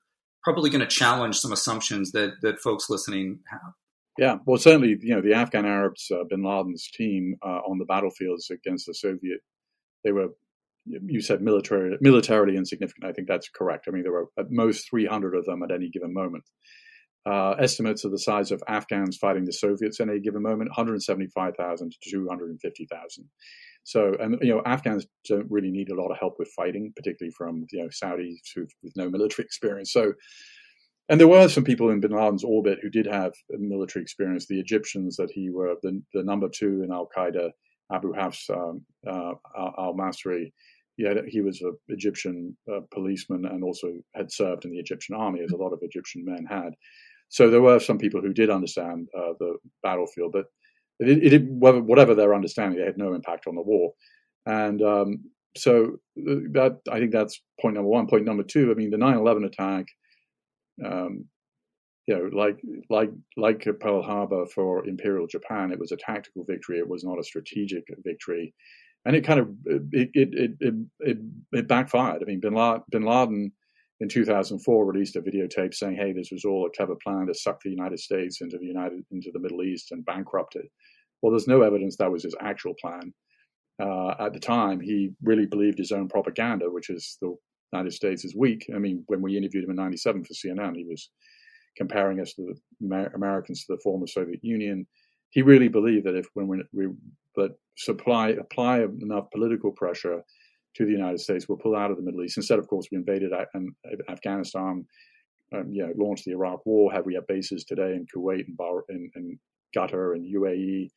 probably 0.47 0.71
going 0.71 0.81
to 0.81 0.87
challenge 0.87 1.37
some 1.39 1.51
assumptions 1.51 2.13
that 2.13 2.35
that 2.41 2.61
folks 2.61 2.89
listening 2.89 3.41
have. 3.51 3.73
Yeah, 4.17 4.37
well, 4.47 4.59
certainly, 4.59 4.97
you 5.01 5.15
know, 5.15 5.21
the 5.21 5.35
Afghan 5.35 5.67
Arabs, 5.67 6.09
uh, 6.11 6.23
Bin 6.31 6.45
Laden's 6.45 6.89
team 6.89 7.35
uh, 7.45 7.61
on 7.69 7.79
the 7.79 7.85
battlefields 7.85 8.49
against 8.49 8.87
the 8.87 8.95
Soviet, 8.95 9.41
they 10.05 10.13
were, 10.13 10.29
you 10.87 11.21
said, 11.21 11.43
military, 11.43 11.99
militarily 12.01 12.57
insignificant. 12.57 13.05
I 13.05 13.13
think 13.13 13.27
that's 13.27 13.49
correct. 13.49 13.87
I 13.89 13.91
mean, 13.91 14.05
there 14.05 14.13
were 14.13 14.29
at 14.39 14.51
most 14.51 14.89
300 14.89 15.35
of 15.35 15.45
them 15.47 15.63
at 15.65 15.73
any 15.73 15.91
given 15.91 16.15
moment. 16.15 16.45
Uh, 17.27 17.57
estimates 17.59 18.05
of 18.05 18.13
the 18.13 18.19
size 18.19 18.53
of 18.53 18.63
Afghans 18.69 19.17
fighting 19.17 19.45
the 19.45 19.53
Soviets 19.53 20.01
at 20.01 20.09
any 20.09 20.21
given 20.21 20.43
moment, 20.43 20.71
175,000 20.71 21.91
to 21.91 22.11
250,000. 22.11 23.25
So, 23.87 24.17
and 24.19 24.37
you 24.43 24.49
know, 24.49 24.63
Afghans 24.67 25.07
don't 25.29 25.49
really 25.49 25.71
need 25.71 25.91
a 25.91 25.95
lot 25.95 26.11
of 26.11 26.19
help 26.19 26.41
with 26.41 26.49
fighting, 26.57 26.93
particularly 26.97 27.33
from 27.39 27.67
you 27.71 27.83
know 27.83 27.89
Saudis 27.89 28.41
who 28.53 28.67
with 28.83 28.93
no 28.97 29.09
military 29.09 29.45
experience. 29.47 29.93
So, 29.93 30.13
and 31.09 31.21
there 31.21 31.29
were 31.29 31.49
some 31.49 31.63
people 31.63 31.91
in 31.91 32.01
Bin 32.01 32.11
Laden's 32.11 32.43
orbit 32.43 32.81
who 32.83 32.91
did 32.91 33.07
have 33.07 33.33
military 33.49 34.03
experience. 34.03 34.47
The 34.47 34.59
Egyptians 34.59 35.15
that 35.19 35.31
he 35.31 35.51
were 35.51 35.77
the, 35.85 36.03
the 36.15 36.25
number 36.25 36.49
two 36.49 36.83
in 36.83 36.91
Al 36.91 37.09
Qaeda, 37.17 37.51
Abu 37.93 38.13
Hafs 38.13 38.51
um, 38.51 38.85
uh, 39.07 39.35
al 39.57 39.95
Masri. 39.95 40.51
He, 40.97 41.05
had, 41.05 41.19
he 41.29 41.41
was 41.41 41.61
an 41.61 41.77
Egyptian 41.89 42.57
uh, 42.73 42.81
policeman 42.93 43.45
and 43.45 43.63
also 43.63 43.93
had 44.17 44.33
served 44.33 44.65
in 44.65 44.73
the 44.73 44.81
Egyptian 44.81 45.15
army, 45.15 45.43
as 45.45 45.53
a 45.53 45.57
lot 45.57 45.73
of 45.73 45.79
Egyptian 45.83 46.25
men 46.25 46.45
had. 46.49 46.71
So 47.29 47.51
there 47.51 47.63
were 47.63 47.79
some 47.79 47.99
people 47.99 48.21
who 48.21 48.33
did 48.33 48.51
understand 48.51 49.07
uh, 49.17 49.35
the 49.39 49.59
battlefield, 49.85 50.33
but 50.33 50.47
it, 50.99 51.33
it, 51.33 51.45
whatever 51.45 52.15
their 52.15 52.35
understanding, 52.35 52.79
they 52.79 52.85
had 52.85 52.99
no 52.99 53.15
impact 53.15 53.47
on 53.47 53.55
the 53.55 53.63
war. 53.63 53.93
And 54.47 54.83
um, 54.83 55.25
so 55.57 55.99
uh, 56.19 56.47
that 56.53 56.79
I 56.91 56.99
think 56.99 57.13
that's 57.13 57.41
point 57.61 57.75
number 57.75 57.89
one. 57.89 58.07
Point 58.07 58.25
number 58.25 58.43
two, 58.43 58.71
I 58.71 58.75
mean, 58.75 58.91
the 58.91 58.97
9/11 58.97 59.47
attack, 59.47 59.87
um, 60.85 61.25
you 62.07 62.17
know, 62.17 62.31
like 62.37 62.59
like 62.89 63.11
like 63.37 63.67
Pearl 63.81 64.03
Harbor 64.03 64.47
for 64.47 64.87
Imperial 64.87 65.27
Japan, 65.27 65.73
it 65.73 65.79
was 65.79 65.93
a 65.93 65.97
tactical 65.97 66.45
victory. 66.45 66.79
It 66.79 66.89
was 66.89 67.05
not 67.05 67.19
a 67.19 67.25
strategic 67.25 67.85
victory, 68.05 68.55
and 69.05 69.17
it 69.17 69.25
kind 69.25 69.41
of 69.41 69.49
it 69.67 70.11
it 70.15 70.53
it 70.61 70.75
it, 71.01 71.19
it 71.53 71.69
backfired. 71.69 72.23
I 72.23 72.27
mean, 72.27 72.41
Bin 72.41 72.55
Laden, 72.55 72.83
Bin 72.91 73.05
Laden 73.05 73.53
in 74.01 74.09
2004 74.09 74.85
released 74.85 75.17
a 75.17 75.23
videotape 75.23 75.75
saying, 75.75 75.97
"Hey, 75.97 76.13
this 76.13 76.31
was 76.31 76.45
all 76.45 76.67
a 76.67 76.71
clever 76.71 76.97
plan 76.97 77.27
to 77.27 77.35
suck 77.35 77.63
the 77.63 77.71
United 77.71 77.99
States 77.99 78.41
into 78.41 78.59
the 78.59 78.67
United 78.67 79.05
into 79.11 79.31
the 79.33 79.41
Middle 79.41 79.63
East 79.63 79.93
and 79.93 80.05
bankrupt 80.05 80.57
it." 80.57 80.71
Well, 81.23 81.33
there's 81.33 81.49
no 81.49 81.63
evidence 81.63 81.97
that 81.97 82.11
was 82.11 82.23
his 82.23 82.37
actual 82.41 82.75
plan. 82.75 83.15
Uh, 83.81 84.15
at 84.19 84.33
the 84.33 84.41
time, 84.41 84.81
he 84.81 85.13
really 85.23 85.47
believed 85.47 85.79
his 85.79 85.93
own 85.93 86.09
propaganda, 86.09 86.71
which 86.71 86.91
is 86.91 87.17
the 87.21 87.35
United 87.73 87.93
States 87.93 88.25
is 88.25 88.37
weak. 88.37 88.69
I 88.75 88.79
mean, 88.79 89.03
when 89.07 89.23
we 89.23 89.37
interviewed 89.37 89.65
him 89.65 89.71
in 89.71 89.77
'97 89.77 90.25
for 90.25 90.35
CNN, 90.35 90.77
he 90.77 90.85
was 90.85 91.11
comparing 91.77 92.21
us 92.21 92.35
to 92.35 92.55
the 92.81 93.11
Americans 93.15 93.65
to 93.65 93.75
the 93.75 93.81
former 93.83 94.07
Soviet 94.07 94.41
Union. 94.43 94.87
He 95.31 95.43
really 95.43 95.69
believed 95.69 96.07
that 96.07 96.17
if 96.17 96.27
when 96.35 96.49
we, 96.49 96.63
we 96.73 96.89
but 97.35 97.59
supply 97.77 98.31
apply 98.31 98.81
enough 98.81 99.31
political 99.31 99.71
pressure 99.71 100.23
to 100.77 100.87
the 100.87 100.93
United 100.93 101.21
States, 101.21 101.49
we'll 101.49 101.59
pull 101.59 101.77
out 101.77 101.91
of 101.91 101.97
the 101.97 102.03
Middle 102.03 102.23
East. 102.23 102.37
Instead, 102.37 102.59
of 102.59 102.69
course, 102.69 102.87
we 102.91 102.99
invaded 102.99 103.33
Afghanistan, 104.09 104.85
um, 105.55 105.71
you 105.71 105.87
know, 105.87 105.93
launched 105.97 106.25
the 106.25 106.33
Iraq 106.33 106.65
War. 106.67 106.93
Have 106.93 107.07
we 107.07 107.15
have 107.15 107.27
bases 107.27 107.65
today 107.65 107.95
in 107.95 108.07
Kuwait 108.07 108.47
and, 108.47 108.59
Bahrain, 108.59 108.83
in, 108.89 109.11
in 109.15 109.39
Qatar 109.77 110.15
and 110.15 110.35
UAE 110.35 110.89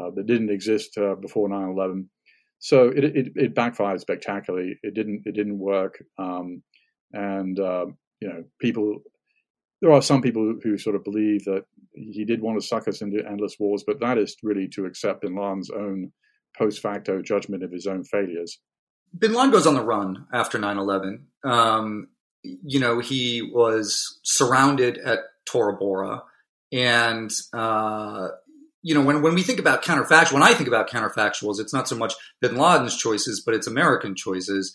uh, 0.00 0.10
that 0.14 0.26
didn't 0.26 0.50
exist 0.50 0.96
uh, 0.98 1.14
before 1.14 1.48
9/11. 1.48 2.06
So 2.58 2.88
it, 2.88 3.04
it, 3.04 3.32
it 3.34 3.54
backfired 3.54 4.00
spectacularly. 4.00 4.78
It 4.82 4.94
didn't 4.94 5.22
it 5.24 5.34
didn't 5.34 5.58
work, 5.58 6.02
um, 6.18 6.62
and 7.12 7.58
uh, 7.58 7.86
you 8.20 8.28
know 8.28 8.44
people. 8.60 8.98
There 9.82 9.92
are 9.92 10.00
some 10.00 10.22
people 10.22 10.54
who 10.62 10.78
sort 10.78 10.96
of 10.96 11.04
believe 11.04 11.44
that 11.44 11.64
he 11.92 12.24
did 12.24 12.40
want 12.40 12.58
to 12.58 12.66
suck 12.66 12.88
us 12.88 13.02
into 13.02 13.22
endless 13.28 13.56
wars, 13.60 13.84
but 13.86 14.00
that 14.00 14.16
is 14.16 14.34
really 14.42 14.68
to 14.68 14.86
accept 14.86 15.20
Bin 15.20 15.36
Laden's 15.36 15.70
own 15.70 16.12
post 16.56 16.80
facto 16.80 17.20
judgment 17.20 17.62
of 17.62 17.70
his 17.70 17.86
own 17.86 18.02
failures. 18.04 18.58
Bin 19.16 19.32
Laden 19.32 19.50
goes 19.50 19.66
on 19.66 19.74
the 19.74 19.82
run 19.82 20.26
after 20.32 20.58
9 20.58 20.78
11. 20.78 21.26
Um, 21.44 22.08
you 22.42 22.80
know, 22.80 23.00
he 23.00 23.42
was 23.42 24.20
surrounded 24.22 24.98
at 24.98 25.20
Tora 25.46 25.76
Bora 25.76 26.22
and 26.72 27.30
uh, 27.52 28.28
you 28.82 28.94
know, 28.94 29.02
when, 29.02 29.20
when 29.20 29.34
we 29.34 29.42
think 29.42 29.58
about 29.58 29.82
counterfactual, 29.82 30.34
when 30.34 30.42
I 30.42 30.54
think 30.54 30.68
about 30.68 30.88
counterfactuals, 30.88 31.58
it's 31.58 31.72
not 31.72 31.88
so 31.88 31.96
much 31.96 32.14
Bin 32.40 32.56
Laden's 32.56 32.96
choices, 32.96 33.42
but 33.44 33.54
it's 33.54 33.66
American 33.66 34.14
choices. 34.14 34.72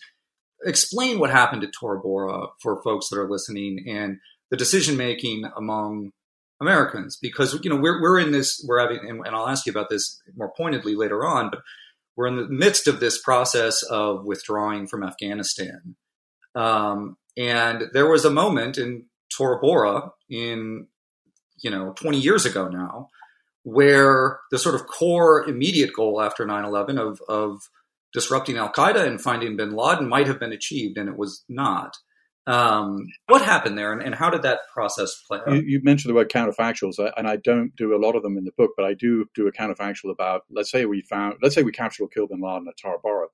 Explain 0.66 1.18
what 1.18 1.30
happened 1.30 1.64
at 1.64 1.72
Tora 1.72 1.98
Bora 1.98 2.48
for 2.60 2.82
folks 2.82 3.08
that 3.08 3.18
are 3.18 3.30
listening 3.30 3.84
and 3.88 4.18
the 4.50 4.56
decision 4.56 4.98
making 4.98 5.44
among 5.56 6.10
Americans, 6.60 7.18
because 7.20 7.58
you 7.64 7.70
know 7.70 7.76
we're 7.76 8.00
we're 8.02 8.20
in 8.20 8.32
this 8.32 8.62
we're 8.68 8.78
having, 8.78 8.98
and, 8.98 9.26
and 9.26 9.34
I'll 9.34 9.48
ask 9.48 9.64
you 9.64 9.72
about 9.72 9.88
this 9.88 10.20
more 10.36 10.52
pointedly 10.56 10.94
later 10.94 11.24
on, 11.24 11.48
but 11.50 11.60
we're 12.16 12.26
in 12.26 12.36
the 12.36 12.48
midst 12.48 12.86
of 12.86 13.00
this 13.00 13.20
process 13.20 13.82
of 13.82 14.24
withdrawing 14.24 14.86
from 14.86 15.02
Afghanistan. 15.02 15.96
Um, 16.54 17.16
and 17.36 17.84
there 17.92 18.08
was 18.08 18.24
a 18.24 18.30
moment 18.30 18.76
in 18.76 19.06
Tora 19.34 19.58
Bora 19.58 20.10
in, 20.28 20.88
you 21.62 21.70
know, 21.70 21.92
20 21.96 22.18
years 22.18 22.44
ago 22.44 22.68
now, 22.68 23.08
where 23.62 24.40
the 24.50 24.58
sort 24.58 24.74
of 24.74 24.86
core 24.86 25.48
immediate 25.48 25.92
goal 25.94 26.20
after 26.20 26.44
9 26.44 26.64
11 26.64 26.98
of, 26.98 27.20
of 27.28 27.60
disrupting 28.12 28.58
Al 28.58 28.72
Qaeda 28.72 29.06
and 29.06 29.20
finding 29.20 29.56
bin 29.56 29.74
Laden 29.74 30.08
might 30.08 30.26
have 30.26 30.40
been 30.40 30.52
achieved, 30.52 30.98
and 30.98 31.08
it 31.08 31.16
was 31.16 31.44
not. 31.48 31.96
Um, 32.46 33.06
what 33.28 33.42
happened 33.42 33.78
there, 33.78 33.92
and, 33.92 34.02
and, 34.02 34.14
how 34.14 34.28
did 34.28 34.42
that 34.42 34.60
process 34.72 35.14
play 35.28 35.38
out? 35.46 35.54
You, 35.54 35.62
you, 35.62 35.80
mentioned 35.84 36.10
the 36.10 36.14
word 36.16 36.28
counterfactuals, 36.28 36.98
uh, 36.98 37.12
and 37.16 37.28
I 37.28 37.36
don't 37.36 37.70
do 37.76 37.94
a 37.94 38.02
lot 38.04 38.16
of 38.16 38.24
them 38.24 38.36
in 38.36 38.44
the 38.44 38.50
book, 38.58 38.72
but 38.76 38.84
I 38.84 38.94
do 38.94 39.26
do 39.36 39.46
a 39.46 39.52
counterfactual 39.52 40.10
about, 40.10 40.42
let's 40.50 40.70
say 40.70 40.84
we 40.84 41.02
found, 41.02 41.36
let's 41.40 41.54
say 41.54 41.62
we 41.62 41.70
captured 41.70 42.04
or 42.04 42.08
killed 42.08 42.30
bin 42.30 42.40
Laden 42.40 42.66
at 42.68 42.74
Tora 42.82 42.98
Bora. 43.00 43.28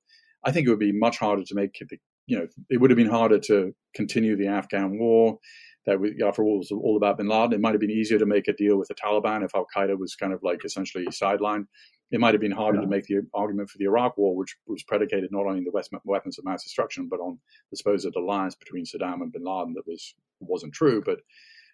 I 0.45 0.51
think 0.51 0.67
it 0.67 0.69
would 0.69 0.79
be 0.79 0.91
much 0.91 1.17
harder 1.17 1.43
to 1.43 1.55
make, 1.55 1.79
you 2.27 2.37
know, 2.37 2.47
it 2.69 2.79
would 2.79 2.91
have 2.91 2.97
been 2.97 3.09
harder 3.09 3.39
to 3.39 3.73
continue 3.95 4.37
the 4.37 4.47
Afghan 4.47 4.99
war. 4.99 5.39
That 5.85 5.99
we, 5.99 6.21
after 6.23 6.43
all, 6.43 6.59
was 6.59 6.71
all 6.71 6.97
about 6.97 7.17
bin 7.17 7.27
Laden. 7.27 7.53
It 7.53 7.61
might 7.61 7.71
have 7.71 7.79
been 7.79 7.89
easier 7.89 8.19
to 8.19 8.27
make 8.27 8.47
a 8.47 8.53
deal 8.53 8.77
with 8.77 8.89
the 8.89 8.95
Taliban 8.95 9.43
if 9.43 9.55
Al 9.55 9.65
Qaeda 9.75 9.97
was 9.97 10.13
kind 10.13 10.33
of 10.33 10.41
like 10.43 10.63
essentially 10.63 11.07
sidelined 11.07 11.65
it 12.11 12.19
might 12.19 12.33
have 12.33 12.41
been 12.41 12.51
harder 12.51 12.79
yeah. 12.79 12.85
to 12.85 12.87
make 12.87 13.05
the 13.05 13.21
argument 13.33 13.69
for 13.69 13.77
the 13.77 13.85
Iraq 13.85 14.17
War, 14.17 14.35
which 14.35 14.55
was 14.65 14.83
predicated 14.83 15.31
not 15.31 15.45
only 15.45 15.59
on 15.59 15.63
the 15.63 15.71
West 15.71 15.91
weapons 16.05 16.39
of 16.39 16.45
mass 16.45 16.63
destruction, 16.63 17.07
but 17.09 17.19
on 17.19 17.37
the 17.69 17.77
supposed 17.77 18.15
alliance 18.15 18.55
between 18.55 18.85
Saddam 18.85 19.21
and 19.21 19.31
Bin 19.31 19.43
Laden 19.43 19.73
that 19.73 19.87
was 19.87 20.15
wasn't 20.39 20.73
true. 20.73 21.03
But 21.05 21.19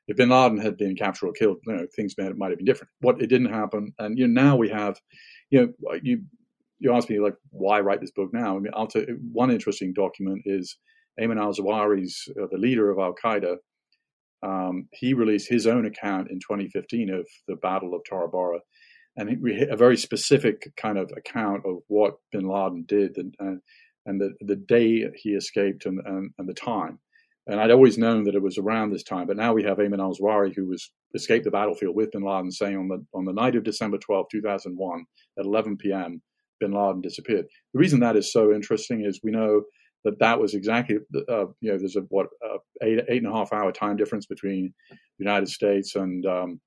if 0.08 0.18
Bin 0.18 0.30
Laden 0.30 0.58
had 0.58 0.78
been 0.78 0.96
captured 0.96 1.28
or 1.28 1.34
killed, 1.34 1.58
you 1.66 1.74
know, 1.74 1.88
things 1.96 2.16
might, 2.18 2.38
might 2.38 2.50
have 2.50 2.58
been 2.58 2.66
different. 2.66 2.92
What 3.00 3.22
it 3.22 3.28
didn't 3.28 3.54
happen, 3.54 3.94
and 4.00 4.18
you 4.18 4.28
know, 4.28 4.42
now 4.42 4.56
we 4.58 4.70
have, 4.70 5.00
you 5.50 5.62
know, 5.62 5.94
you 6.02 6.24
you 6.80 6.94
ask 6.94 7.10
me 7.10 7.20
like 7.20 7.36
why 7.52 7.80
write 7.80 8.02
this 8.02 8.12
book 8.12 8.34
now? 8.34 8.58
I 8.58 8.60
mean, 8.60 8.74
I'll 8.76 8.88
tell 8.88 9.04
one 9.32 9.52
interesting 9.52 9.94
document 9.94 10.42
is 10.46 10.78
Ayman 11.20 11.40
al-Zawahiri's 11.40 12.28
uh, 12.42 12.48
the 12.52 12.58
leader 12.58 12.92
of 12.92 13.00
Al 13.00 13.16
Qaeda. 13.16 13.56
Um, 14.44 14.90
he 14.92 15.14
released 15.14 15.50
his 15.50 15.66
own 15.66 15.86
account 15.86 16.30
in 16.30 16.40
2015 16.40 17.10
of 17.10 17.26
the 17.48 17.56
Battle 17.56 17.96
of 17.96 18.02
Tora 18.04 18.28
Bora 18.28 18.60
and 19.18 19.42
we 19.42 19.54
hit 19.54 19.70
a 19.70 19.78
very 19.78 19.98
specific 19.98 20.72
kind 20.76 20.98
of 20.98 21.12
account 21.16 21.64
of 21.66 21.78
what 21.88 22.16
Bin 22.32 22.48
Laden 22.48 22.86
did 22.88 23.18
and 23.18 23.34
and, 23.40 23.62
and 24.06 24.22
the 24.22 24.34
the 24.42 24.56
day 24.56 25.06
he 25.16 25.32
escaped 25.32 25.86
and, 25.86 26.00
and, 26.06 26.32
and 26.38 26.48
the 26.48 26.54
time. 26.54 27.00
And 27.48 27.60
I'd 27.60 27.72
always 27.72 27.98
known 27.98 28.24
that 28.24 28.34
it 28.34 28.42
was 28.42 28.58
around 28.58 28.90
this 28.90 29.04
time, 29.04 29.28
but 29.28 29.38
now 29.38 29.54
we 29.54 29.64
have 29.64 29.78
Ayman 29.78 30.00
al-Zawahiri 30.00 30.56
who 30.56 30.68
was 30.68 30.92
escaped 31.14 31.46
the 31.46 31.52
battlefield 31.52 31.96
with 31.96 32.12
Bin 32.12 32.24
Laden, 32.24 32.52
saying 32.52 32.78
on 32.78 32.88
the 32.88 33.06
on 33.14 33.26
the 33.26 33.34
night 33.34 33.56
of 33.56 33.64
December 33.64 33.98
12, 33.98 34.28
2001, 34.32 35.06
at 35.38 35.46
11 35.46 35.78
p.m., 35.78 36.22
Bin 36.60 36.72
Laden 36.72 37.02
disappeared. 37.02 37.46
The 37.74 37.80
reason 37.80 38.00
that 38.00 38.16
is 38.16 38.32
so 38.32 38.52
interesting 38.54 39.06
is 39.06 39.20
we 39.24 39.32
know 39.32 39.64
that 40.06 40.20
that 40.20 40.40
was 40.40 40.54
exactly 40.54 40.98
uh, 41.30 41.46
you 41.62 41.72
know 41.72 41.78
there's 41.78 41.96
a 41.96 42.02
what 42.10 42.28
uh, 42.44 42.58
eight 42.82 43.00
eight 43.10 43.24
and 43.24 43.32
a 43.32 43.36
half 43.36 43.52
hour 43.52 43.72
time 43.72 43.98
difference 43.98 44.26
between 44.26 44.74
the 44.90 44.98
United 45.26 45.50
States 45.50 45.96
and 45.96 46.26
um, 46.26 46.62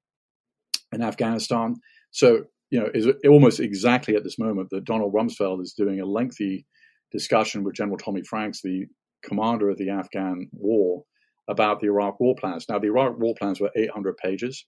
and 0.93 1.03
Afghanistan. 1.03 1.77
So, 2.11 2.44
you 2.71 2.81
know, 2.81 2.88
is 2.94 3.07
almost 3.29 3.61
exactly 3.61 4.14
at 4.16 4.25
this 4.25 4.38
moment 4.38 4.68
that 4.71 4.85
Donald 4.85 5.14
Rumsfeld 5.14 5.62
is 5.62 5.75
doing 5.75 6.01
a 6.01 6.07
lengthy 6.07 6.66
discussion 7.12 7.64
with 7.64 7.75
General 7.75 7.97
Tommy 7.97 8.23
Franks, 8.23 8.61
the 8.62 8.87
commander 9.23 9.71
of 9.71 9.79
the 9.79 9.90
Afghan 9.90 10.49
war, 10.53 11.05
about 11.49 11.81
the 11.81 11.87
Iraq 11.87 12.21
war 12.21 12.35
plans. 12.38 12.66
Now, 12.68 12.79
the 12.79 12.88
Iraq 12.88 13.18
war 13.18 13.35
plans 13.38 13.61
were 13.61 13.71
800 13.75 14.16
pages, 14.18 14.66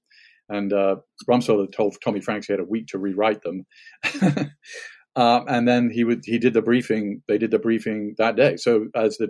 and 0.48 0.72
uh, 0.72 0.96
Rumsfeld 1.28 1.60
had 1.60 1.72
told 1.72 1.96
Tommy 2.02 2.20
Franks 2.20 2.46
he 2.46 2.52
had 2.52 2.60
a 2.60 2.64
week 2.64 2.86
to 2.88 2.98
rewrite 2.98 3.42
them. 3.42 3.66
Uh, 5.20 5.44
and 5.48 5.68
then 5.68 5.90
he 5.90 6.02
would 6.02 6.22
he 6.24 6.38
did 6.38 6.54
the 6.54 6.62
briefing. 6.62 7.22
They 7.28 7.36
did 7.36 7.50
the 7.50 7.58
briefing 7.58 8.14
that 8.16 8.36
day. 8.36 8.56
So 8.56 8.86
as 8.94 9.18
the 9.18 9.28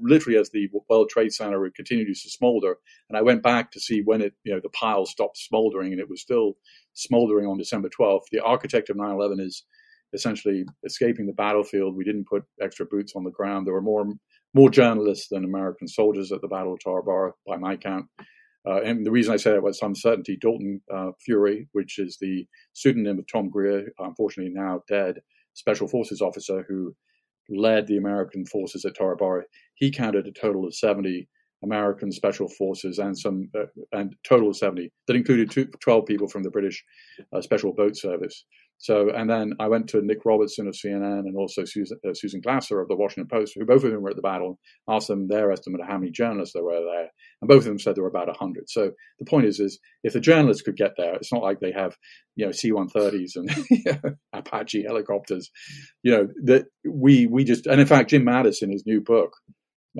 literally 0.00 0.38
as 0.38 0.50
the 0.50 0.68
World 0.88 1.10
Trade 1.10 1.32
Center 1.32 1.68
continued 1.74 2.06
to 2.06 2.14
smolder, 2.14 2.76
and 3.08 3.18
I 3.18 3.22
went 3.22 3.42
back 3.42 3.72
to 3.72 3.80
see 3.80 4.02
when 4.02 4.22
it 4.22 4.34
you 4.44 4.54
know 4.54 4.60
the 4.62 4.68
pile 4.68 5.04
stopped 5.04 5.38
smoldering, 5.38 5.90
and 5.90 6.00
it 6.00 6.08
was 6.08 6.22
still 6.22 6.54
smoldering 6.92 7.48
on 7.48 7.58
December 7.58 7.88
12th. 7.88 8.26
The 8.30 8.38
architect 8.44 8.88
of 8.88 8.96
9/11 8.96 9.40
is 9.40 9.64
essentially 10.12 10.64
escaping 10.84 11.26
the 11.26 11.32
battlefield. 11.32 11.96
We 11.96 12.04
didn't 12.04 12.28
put 12.28 12.44
extra 12.60 12.86
boots 12.86 13.14
on 13.16 13.24
the 13.24 13.32
ground. 13.32 13.66
There 13.66 13.74
were 13.74 13.82
more 13.82 14.06
more 14.54 14.70
journalists 14.70 15.26
than 15.28 15.44
American 15.44 15.88
soldiers 15.88 16.30
at 16.30 16.40
the 16.40 16.48
Battle 16.48 16.74
of 16.74 16.80
Tora 16.84 17.02
Bora, 17.02 17.32
by 17.48 17.56
my 17.56 17.76
count. 17.76 18.06
Uh, 18.68 18.80
and 18.82 19.04
the 19.04 19.10
reason 19.10 19.34
I 19.34 19.38
say 19.38 19.52
that 19.52 19.62
with 19.62 19.76
some 19.76 19.94
certainty, 19.94 20.36
Dalton 20.36 20.80
uh, 20.92 21.10
Fury, 21.24 21.68
which 21.72 21.98
is 21.98 22.16
the 22.20 22.46
pseudonym 22.72 23.18
of 23.18 23.26
Tom 23.26 23.50
Greer, 23.50 23.92
unfortunately 23.98 24.52
now 24.54 24.82
dead, 24.88 25.20
special 25.54 25.88
forces 25.88 26.20
officer 26.20 26.64
who 26.68 26.94
led 27.48 27.86
the 27.86 27.96
American 27.96 28.46
forces 28.46 28.84
at 28.84 28.94
Tora 28.96 29.42
he 29.74 29.90
counted 29.90 30.26
a 30.26 30.32
total 30.32 30.64
of 30.64 30.74
70 30.74 31.28
American 31.64 32.10
special 32.10 32.48
forces 32.48 32.98
and 32.98 33.16
some, 33.16 33.48
uh, 33.56 33.66
and 33.92 34.14
total 34.24 34.50
of 34.50 34.56
70. 34.56 34.90
That 35.06 35.16
included 35.16 35.50
two, 35.50 35.66
12 35.80 36.06
people 36.06 36.28
from 36.28 36.42
the 36.42 36.50
British 36.50 36.84
uh, 37.32 37.40
Special 37.40 37.72
Boat 37.72 37.96
Service. 37.96 38.44
So, 38.82 39.10
and 39.10 39.30
then 39.30 39.52
I 39.60 39.68
went 39.68 39.88
to 39.90 40.02
Nick 40.02 40.24
Robertson 40.24 40.66
of 40.66 40.74
CNN 40.74 41.20
and 41.20 41.36
also 41.36 41.64
Susan, 41.64 41.98
uh, 42.04 42.14
Susan 42.14 42.40
Glasser 42.40 42.80
of 42.80 42.88
the 42.88 42.96
Washington 42.96 43.28
Post, 43.28 43.52
who 43.54 43.64
both 43.64 43.84
of 43.84 43.92
them 43.92 44.02
were 44.02 44.10
at 44.10 44.16
the 44.16 44.22
battle, 44.22 44.58
asked 44.88 45.06
them 45.06 45.28
their 45.28 45.52
estimate 45.52 45.80
of 45.80 45.86
how 45.86 45.98
many 45.98 46.10
journalists 46.10 46.52
there 46.52 46.64
were 46.64 46.80
there, 46.80 47.08
and 47.40 47.48
both 47.48 47.58
of 47.58 47.66
them 47.66 47.78
said 47.78 47.94
there 47.94 48.02
were 48.02 48.10
about 48.10 48.26
100. 48.26 48.68
So 48.68 48.90
the 49.20 49.24
point 49.24 49.46
is, 49.46 49.60
is 49.60 49.78
if 50.02 50.14
the 50.14 50.20
journalists 50.20 50.64
could 50.64 50.76
get 50.76 50.94
there, 50.96 51.14
it's 51.14 51.32
not 51.32 51.44
like 51.44 51.60
they 51.60 51.70
have, 51.70 51.96
you 52.34 52.44
know, 52.44 52.50
C-130s 52.50 53.36
and 53.36 54.16
Apache 54.32 54.82
helicopters, 54.82 55.48
you 56.02 56.10
know, 56.10 56.26
that 56.46 56.64
we 56.84 57.28
we 57.28 57.44
just, 57.44 57.68
and 57.68 57.80
in 57.80 57.86
fact, 57.86 58.10
Jim 58.10 58.24
Mattis 58.24 58.62
in 58.62 58.72
his 58.72 58.84
new 58.84 59.00
book, 59.00 59.32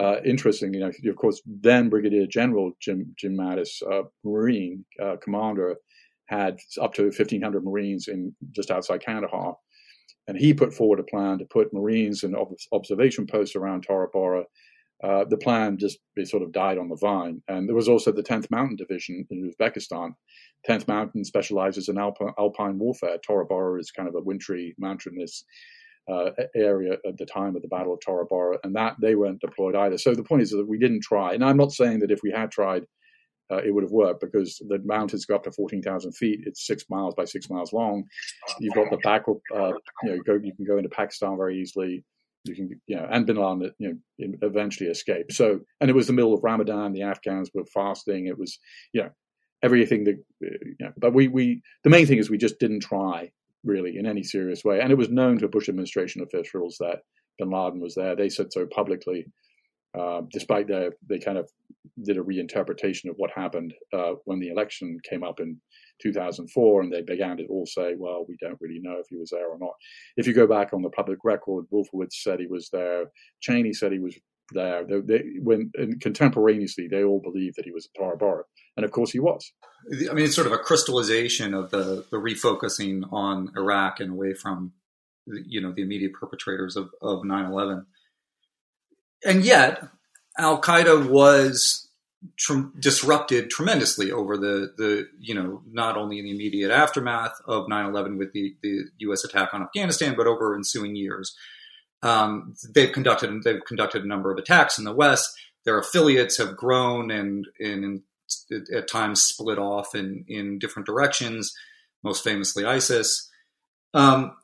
uh, 0.01 0.17
interesting, 0.25 0.75
you 0.75 0.81
know, 0.81 0.91
of 1.09 1.17
course, 1.17 1.41
then 1.47 1.89
Brigadier 1.89 2.27
General 2.27 2.73
Jim 2.81 3.15
Jim 3.17 3.37
Mattis, 3.37 3.81
uh, 3.89 4.09
Marine 4.25 4.85
uh, 5.01 5.19
commander 5.23 5.77
had 6.27 6.59
up 6.81 6.95
to 6.95 7.05
1,500 7.05 7.65
Marines 7.65 8.09
in 8.09 8.35
just 8.53 8.71
outside 8.71 9.05
Kandahar. 9.05 9.57
And 10.29 10.37
he 10.37 10.55
put 10.55 10.73
forward 10.73 11.01
a 11.01 11.05
plan 11.05 11.39
to 11.39 11.45
put 11.45 11.75
Marines 11.75 12.23
in 12.23 12.35
observation 12.73 13.27
posts 13.27 13.57
around 13.57 13.83
Tora 13.83 14.09
Bora. 14.13 14.45
Uh, 15.03 15.25
the 15.29 15.37
plan 15.37 15.79
just 15.79 15.99
sort 16.25 16.45
of 16.45 16.53
died 16.53 16.79
on 16.79 16.89
the 16.89 16.97
vine. 16.97 17.43
And 17.49 17.69
there 17.69 17.75
was 17.75 17.89
also 17.89 18.13
the 18.13 18.23
10th 18.23 18.49
Mountain 18.51 18.77
Division 18.77 19.27
in 19.31 19.51
Uzbekistan. 19.51 20.15
10th 20.69 20.87
Mountain 20.87 21.25
specializes 21.25 21.89
in 21.89 21.99
alpine, 21.99 22.33
alpine 22.39 22.79
warfare. 22.79 23.19
Tora 23.27 23.45
Bora 23.45 23.81
is 23.81 23.91
kind 23.91 24.09
of 24.09 24.15
a 24.15 24.21
wintry, 24.21 24.77
mountainous 24.79 25.45
uh, 26.11 26.31
area 26.55 26.99
at 27.07 27.17
the 27.19 27.27
time 27.27 27.57
of 27.57 27.63
the 27.63 27.69
Battle 27.69 27.95
of 27.95 28.01
Tora 28.01 28.27
Bora, 28.27 28.59
and 28.65 28.75
that 28.77 28.95
they 29.01 29.15
weren't 29.15 29.41
deployed 29.41 29.75
either. 29.75 29.99
So 29.99 30.15
the 30.15 30.25
point 30.25 30.43
is 30.43 30.51
that 30.51 30.69
we 30.69 30.79
didn't 30.79 31.03
try. 31.03 31.35
And 31.35 31.45
I'm 31.45 31.57
not 31.57 31.73
saying 31.73 32.01
that 32.01 32.11
if 32.11 32.21
we 32.23 32.31
had 32.31 32.51
tried, 32.51 32.85
uh, 33.53 33.59
it 33.59 33.71
would 33.71 33.85
have 33.85 33.93
worked 33.93 34.21
because 34.21 34.61
the 34.69 34.79
mountains 34.85 35.27
go 35.27 35.35
up 35.35 35.45
to 35.45 35.53
14,000 35.53 36.13
feet. 36.13 36.41
It's 36.47 36.67
six 36.67 36.85
miles 36.89 37.15
by 37.15 37.25
six 37.25 37.51
miles 37.51 37.73
long. 37.73 38.05
You've 38.59 38.75
got 38.75 38.91
the 38.91 38.97
back, 38.99 39.25
uh, 39.29 39.73
you 40.03 40.11
know, 40.11 40.19
go, 40.25 40.39
you 40.43 40.55
can 40.55 40.65
go 40.65 40.79
into 40.79 40.89
Pakistan 40.89 41.37
very 41.37 41.61
easily. 41.61 42.05
You 42.45 42.55
can, 42.55 42.81
you 42.87 42.97
know, 42.97 43.07
and 43.11 43.27
Bin 43.27 43.37
Laden, 43.37 43.73
you 43.79 43.99
know, 44.19 44.39
eventually 44.43 44.91
escape. 44.91 45.31
So, 45.31 45.61
and 45.81 45.91
it 45.91 45.95
was 45.95 46.07
the 46.07 46.13
middle 46.13 46.35
of 46.35 46.43
Ramadan. 46.43 46.93
The 46.93 47.03
Afghans 47.03 47.51
were 47.55 47.65
fasting. 47.67 48.27
It 48.27 48.39
was, 48.39 48.59
you 48.93 49.03
know, 49.03 49.11
everything 49.63 50.05
that, 50.05 50.17
you 50.41 50.77
know, 50.81 50.93
but 50.97 51.13
we, 51.13 51.29
we, 51.29 51.63
the 51.85 51.91
main 51.91 52.07
thing 52.07 52.19
is 52.19 52.31
we 52.31 52.39
just 52.39 52.59
didn't 52.59 52.81
try 52.81 53.31
really 53.65 53.97
in 53.97 54.07
any 54.07 54.23
serious 54.23 54.65
way. 54.65 54.81
And 54.81 54.91
it 54.91 54.99
was 54.99 55.11
known 55.11 55.39
to 55.39 55.49
Bush 55.49 55.69
administration 55.69 56.23
officials 56.23 56.77
that 56.81 57.01
Bin 57.39 57.51
Laden 57.51 57.81
was 57.81 57.95
there. 57.95 58.17
They 58.17 58.29
said 58.29 58.53
so 58.53 58.67
publicly. 58.67 59.27
Uh, 59.99 60.23
despite 60.31 60.69
their, 60.69 60.93
they 61.09 61.19
kind 61.19 61.37
of 61.37 61.51
did 62.03 62.17
a 62.17 62.23
reinterpretation 62.23 63.11
of 63.11 63.17
what 63.17 63.31
happened 63.35 63.75
uh, 63.93 64.13
when 64.25 64.39
the 64.39 64.49
election 64.49 64.99
came 65.09 65.23
up 65.23 65.39
in 65.39 65.61
2004, 66.03 66.83
and 66.83 66.93
they 66.93 67.03
began 67.03 67.37
to 67.37 67.47
all 67.47 67.67
say, 67.67 67.95
"Well, 67.97 68.25
we 68.27 68.37
don't 68.41 68.59
really 68.61 68.81
know 68.81 68.97
if 68.99 69.07
he 69.11 69.17
was 69.17 69.31
there 69.31 69.49
or 69.49 69.59
not." 69.59 69.75
If 70.17 70.27
you 70.27 70.33
go 70.33 70.47
back 70.47 70.73
on 70.73 70.83
the 70.83 70.91
public 70.91 71.19
record, 71.25 71.67
Wolfowitz 71.71 72.15
said 72.23 72.41
he 72.41 72.47
was 72.47 72.71
there. 72.73 73.11
Cheney 73.41 73.75
said 73.75 73.93
he 73.93 73.99
was 73.99 74.17
there. 74.53 74.85
They, 74.87 75.01
they, 75.01 75.23
when 75.43 75.71
contemporaneously, 76.01 76.89
they 76.89 77.05
all 77.05 77.21
believed 77.21 77.57
that 77.57 77.67
he 77.67 77.73
was 77.73 77.87
at 77.87 77.99
Tora 77.99 78.17
Bora, 78.17 78.45
and 78.77 78.85
of 78.85 78.93
course 78.93 79.11
he 79.11 79.21
was. 79.21 79.53
I 80.11 80.15
mean, 80.15 80.25
it's 80.25 80.35
sort 80.35 80.47
of 80.47 80.53
a 80.55 80.59
crystallization 80.59 81.53
of 81.53 81.71
the 81.71 82.07
the 82.11 82.17
refocusing 82.17 83.03
on 83.13 83.51
Iraq 83.57 84.01
and 84.01 84.13
away 84.13 84.33
from, 84.33 84.73
you 85.27 85.61
know, 85.61 85.73
the 85.75 85.83
immediate 85.83 86.13
perpetrators 86.15 86.77
of 86.77 86.89
of 87.03 87.25
9/11 87.25 87.85
and 89.25 89.45
yet 89.45 89.83
Al 90.39 90.61
Qaeda 90.61 91.09
was 91.09 91.89
tr- 92.37 92.71
disrupted 92.79 93.51
tremendously 93.51 94.13
over 94.13 94.37
the 94.37 94.73
the 94.77 95.09
you 95.19 95.35
know 95.35 95.63
not 95.71 95.97
only 95.97 96.19
in 96.19 96.25
the 96.25 96.31
immediate 96.31 96.71
aftermath 96.71 97.35
of 97.47 97.67
9/11 97.67 98.19
with 98.19 98.33
the 98.33 98.55
the 98.63 98.85
U.S. 98.99 99.25
attack 99.25 99.51
on 99.53 99.63
Afghanistan, 99.63 100.15
but 100.17 100.27
over 100.27 100.55
ensuing 100.55 100.97
years. 100.97 101.35
Um, 102.03 102.55
they've 102.75 102.93
conducted 102.93 103.43
they've 103.45 103.65
conducted 103.67 104.05
a 104.05 104.09
number 104.09 104.33
of 104.33 104.39
attacks 104.39 104.79
in 104.79 104.85
the 104.85 104.95
West. 104.95 105.29
Their 105.65 105.79
affiliates 105.79 106.39
have 106.39 106.57
grown 106.57 107.13
and, 107.13 107.47
and 107.61 108.03
at 108.75 108.89
times 108.89 109.23
split 109.23 109.59
off 109.59 109.95
in 109.95 110.25
in 110.27 110.59
different 110.59 110.87
directions. 110.87 111.55
Most 112.03 112.25
famously, 112.25 112.65
ISIS. 112.65 113.31
Um, 113.95 114.35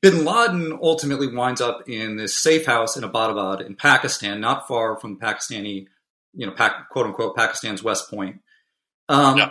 bin 0.00 0.24
Laden 0.24 0.78
ultimately 0.82 1.28
winds 1.28 1.60
up 1.60 1.88
in 1.88 2.16
this 2.16 2.34
safe 2.34 2.66
house 2.66 2.96
in 2.96 3.04
Abbottabad 3.04 3.64
in 3.64 3.76
Pakistan, 3.76 4.40
not 4.40 4.66
far 4.66 4.98
from 4.98 5.18
Pakistani, 5.18 5.86
you 6.34 6.46
know, 6.46 6.52
quote 6.52 7.06
unquote, 7.06 7.36
Pakistan's 7.36 7.82
West 7.82 8.10
Point. 8.10 8.40
Um, 9.08 9.38
yeah. 9.38 9.50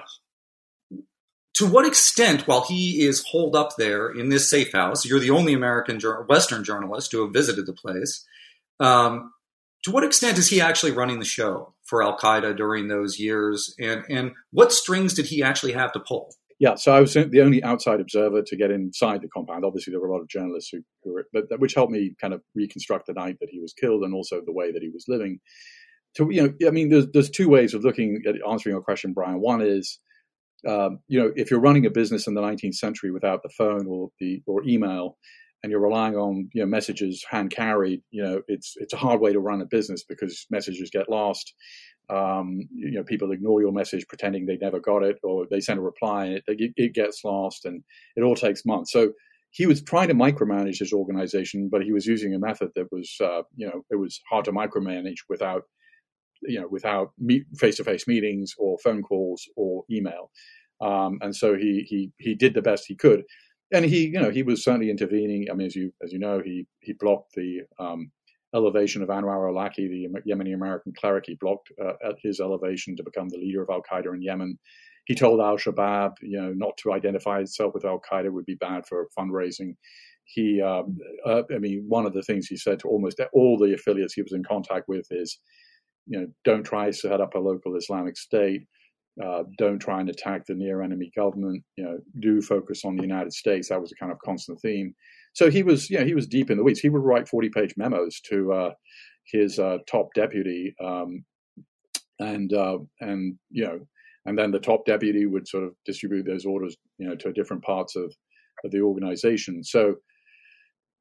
to 1.54 1.65
what 1.65 1.86
extent, 1.86 2.48
while 2.48 2.65
he 2.67 3.06
is 3.06 3.24
holed 3.26 3.56
up 3.56 3.78
there 3.78 4.10
in 4.10 4.30
this 4.30 4.50
safe 4.50 4.74
house, 4.74 5.06
you're 5.06 5.19
the 5.19 5.30
only 5.30 5.54
American 5.54 6.00
Western 6.28 6.63
journalist 6.63 7.12
to 7.12 7.24
have 7.24 7.34
visited 7.34 7.65
the 7.65 7.74
place. 7.74 8.26
Um, 8.82 9.32
to 9.84 9.91
what 9.91 10.04
extent 10.04 10.38
is 10.38 10.50
he 10.50 10.60
actually 10.60 10.91
running 10.91 11.19
the 11.19 11.26
show 11.26 11.74
for 11.84 12.04
Al 12.04 12.17
Qaeda 12.17 12.58
during 12.58 12.88
those 12.88 13.19
years, 13.19 13.74
and 13.80 14.04
and 14.10 14.34
what 14.52 14.74
strings 14.74 15.13
did 15.13 15.28
he 15.28 15.43
actually 15.43 15.74
have 15.74 15.93
to 15.93 16.00
pull? 16.00 16.36
Yeah, 16.58 16.76
so 16.76 16.94
I 16.94 17.02
was 17.02 17.13
the 17.13 17.41
only 17.41 17.62
outside 17.63 18.00
observer 18.00 18.41
to 18.41 18.56
get 18.56 18.72
inside 18.72 19.22
the 19.22 19.28
compound. 19.28 19.65
Obviously, 19.65 19.91
there 19.91 20.00
were 20.00 20.08
a 20.08 20.13
lot 20.13 20.22
of 20.22 20.30
journalists 20.30 20.70
who, 20.72 20.80
who 21.04 21.13
were, 21.13 21.28
but 21.34 21.46
which 21.60 21.74
helped 21.74 21.91
me 21.91 22.15
kind 22.20 22.34
of 22.34 22.41
reconstruct 22.56 23.08
the 23.08 23.13
night 23.13 23.38
that 23.41 23.50
he 23.52 23.60
was 23.60 23.74
killed 23.74 24.04
and 24.04 24.13
also 24.13 24.41
the 24.46 24.54
way 24.54 24.72
that 24.72 24.82
he 24.82 24.89
was 24.89 25.06
living. 25.10 25.39
To 26.15 26.30
you 26.32 26.44
know, 26.44 26.68
I 26.68 26.72
mean, 26.72 26.89
there's 26.89 27.08
there's 27.12 27.30
two 27.30 27.50
ways 27.50 27.74
of 27.74 27.84
looking 27.84 28.22
at 28.26 28.36
answering 28.50 28.74
your 28.74 28.82
question, 28.82 29.12
Brian. 29.12 29.41
One 29.41 29.62
is, 29.62 30.00
um, 30.65 31.00
you 31.10 31.20
know, 31.20 31.34
if 31.36 31.52
you're 31.52 31.60
running 31.60 31.86
a 31.86 31.89
business 31.89 32.26
in 32.26 32.36
the 32.36 32.41
19th 32.41 32.76
century 32.76 33.12
without 33.12 33.44
the 33.44 33.50
phone 33.50 33.86
or 33.86 34.12
the 34.22 34.41
or 34.48 34.63
email, 34.63 35.18
and 35.65 35.71
you're 35.71 35.82
relying 35.82 36.15
on 36.15 36.47
you 36.54 36.62
know 36.62 36.67
messages 36.67 37.25
hand 37.28 37.49
carried, 37.49 38.01
you 38.12 38.21
know, 38.23 38.41
it's 38.47 38.75
it's 38.78 38.93
a 38.93 38.97
hard 38.97 39.19
way 39.19 39.34
to 39.34 39.39
run 39.39 39.62
a 39.62 39.65
business 39.65 40.04
because 40.08 40.45
messages 40.51 40.91
get 40.91 41.10
lost 41.10 41.54
um, 42.10 42.67
you 42.73 42.91
know, 42.91 43.04
people 43.04 43.32
ignore 43.32 43.62
your 43.62 43.71
message 43.71 44.08
pretending 44.08 44.45
they 44.45 44.58
never 44.58 44.80
got 44.80 45.04
it, 45.04 45.17
or 45.23 45.47
they 45.49 45.60
send 45.60 45.80
a 45.80 45.82
reply 45.82 46.25
and 46.25 46.41
it, 46.47 46.73
it 46.75 46.93
gets 46.93 47.23
lost, 47.23 47.65
and 47.65 47.84
it 48.15 48.21
all 48.21 48.36
takes 48.36 48.65
months. 48.65 48.91
So 48.91 49.13
he 49.51 49.65
was 49.65 49.82
trying 49.82 50.10
to 50.10 50.13
micromanage 50.13 50.80
his 50.80 50.93
organization, 50.93 51.69
but 51.71 51.82
he 51.82 51.93
was 51.93 52.06
using 52.06 52.34
a 52.34 52.39
method 52.39 52.69
that 52.75 52.91
was, 52.91 53.15
uh, 53.23 53.41
you 53.56 53.65
know, 53.65 53.82
it 53.89 53.95
was 53.95 54.19
hard 54.30 54.45
to 54.45 54.51
micromanage 54.51 55.23
without, 55.30 55.63
you 56.41 56.60
know, 56.60 56.67
without 56.69 57.12
face-to-face 57.58 58.06
meetings 58.08 58.54
or 58.58 58.78
phone 58.84 59.01
calls 59.01 59.43
or 59.56 59.84
email. 59.89 60.30
Um, 60.82 61.19
and 61.21 61.36
so 61.36 61.56
he 61.56 61.86
he 61.88 62.12
he 62.17 62.36
did 62.36 62.54
the 62.54 62.62
best 62.62 62.86
he 62.86 62.95
could, 62.95 63.23
and 63.73 63.86
he 63.86 64.08
you 64.08 64.19
know 64.19 64.30
he 64.30 64.43
was 64.43 64.63
certainly 64.63 64.89
intervening. 64.89 65.47
I 65.49 65.54
mean, 65.54 65.67
as 65.67 65.75
you 65.75 65.91
as 66.04 66.12
you 66.12 66.19
know, 66.19 66.41
he 66.43 66.67
he 66.82 66.93
blocked 66.93 67.34
the 67.36 67.62
um, 67.80 68.12
elevation 68.54 69.01
of 69.01 69.10
Anwar 69.10 69.47
al-Awlaki, 69.47 69.89
the 69.89 70.08
Yemeni 70.28 70.54
American 70.54 70.93
cleric. 70.97 71.25
He 71.28 71.36
blocked 71.36 71.71
uh, 71.84 71.93
his 72.23 72.39
elevation 72.39 72.95
to 72.95 73.04
become 73.04 73.30
the 73.30 73.38
leader 73.38 73.62
of 73.62 73.69
Al 73.69 73.82
Qaeda 73.82 74.13
in 74.13 74.21
Yemen. 74.21 74.58
He 75.06 75.13
told 75.13 75.39
Al 75.39 75.58
Shabaab, 75.58 76.13
you 76.21 76.41
know, 76.41 76.54
not 76.54 76.78
to 76.78 76.93
identify 76.93 77.39
itself 77.39 77.73
with 77.73 77.86
Al 77.86 78.01
Qaeda 78.12 78.32
would 78.32 78.45
be 78.45 78.56
bad 78.56 78.86
for 78.88 79.08
fundraising. 79.17 79.75
He, 80.23 80.62
um, 80.62 80.97
uh, 81.25 81.43
I 81.54 81.60
mean, 81.60 81.86
one 81.88 82.08
of 82.08 82.13
the 82.13 82.23
things 82.23 82.47
he 82.47 82.58
said 82.58 82.80
to 82.80 82.88
almost 82.88 83.21
all 83.32 83.58
the 83.60 83.73
affiliates 83.73 84.15
he 84.15 84.23
was 84.23 84.34
in 84.34 84.43
contact 84.43 84.88
with 84.88 85.06
is, 85.12 85.38
you 86.08 86.19
know, 86.19 86.28
don't 86.43 86.63
try 86.63 86.88
to 86.88 86.93
set 86.93 87.21
up 87.21 87.36
a 87.36 87.39
local 87.39 87.75
Islamic 87.75 88.17
state. 88.17 88.62
Uh, 89.23 89.43
don't 89.58 89.80
try 89.80 90.01
and 90.01 90.10
attack 90.10 90.45
the 90.45 90.54
near 90.54 90.82
enemy 90.82 91.10
government. 91.15 91.63
You 91.78 91.84
know, 91.86 91.97
do 92.19 92.41
focus 92.41 92.84
on 92.84 92.95
the 92.95 93.01
United 93.01 93.34
States. 93.34 93.69
That 93.69 93.80
was 93.80 93.91
a 93.91 93.95
kind 93.95 94.12
of 94.12 94.19
constant 94.19 94.60
theme. 94.60 94.93
So 95.34 95.49
he 95.49 95.63
was, 95.63 95.89
you 95.89 95.99
know, 95.99 96.06
he 96.06 96.13
was 96.13 96.28
deep 96.28 96.49
in 96.51 96.58
the 96.58 96.63
weeds. 96.63 96.82
He 96.82 96.89
would 96.89 97.04
write 97.04 97.28
forty-page 97.28 97.75
memos 97.78 98.19
to 98.30 98.54
uh, 98.54 98.71
his 99.32 99.58
uh, 99.58 99.78
top 99.88 100.13
deputy, 100.15 100.75
um, 100.84 101.23
and 102.19 102.51
uh, 102.54 102.80
and 102.99 103.38
you 103.49 103.65
know, 103.65 103.80
and 104.25 104.38
then 104.38 104.51
the 104.51 104.60
top 104.60 104.86
deputy 104.86 105.25
would 105.25 105.47
sort 105.47 105.63
of 105.63 105.71
distribute 105.86 106.25
those 106.25 106.45
orders, 106.45 106.75
you 106.97 107.08
know, 107.08 107.15
to 107.15 107.32
different 107.32 107.63
parts 107.63 107.95
of, 107.95 108.13
of 108.63 108.71
the 108.71 108.82
organization. 108.82 109.63
So, 109.63 109.95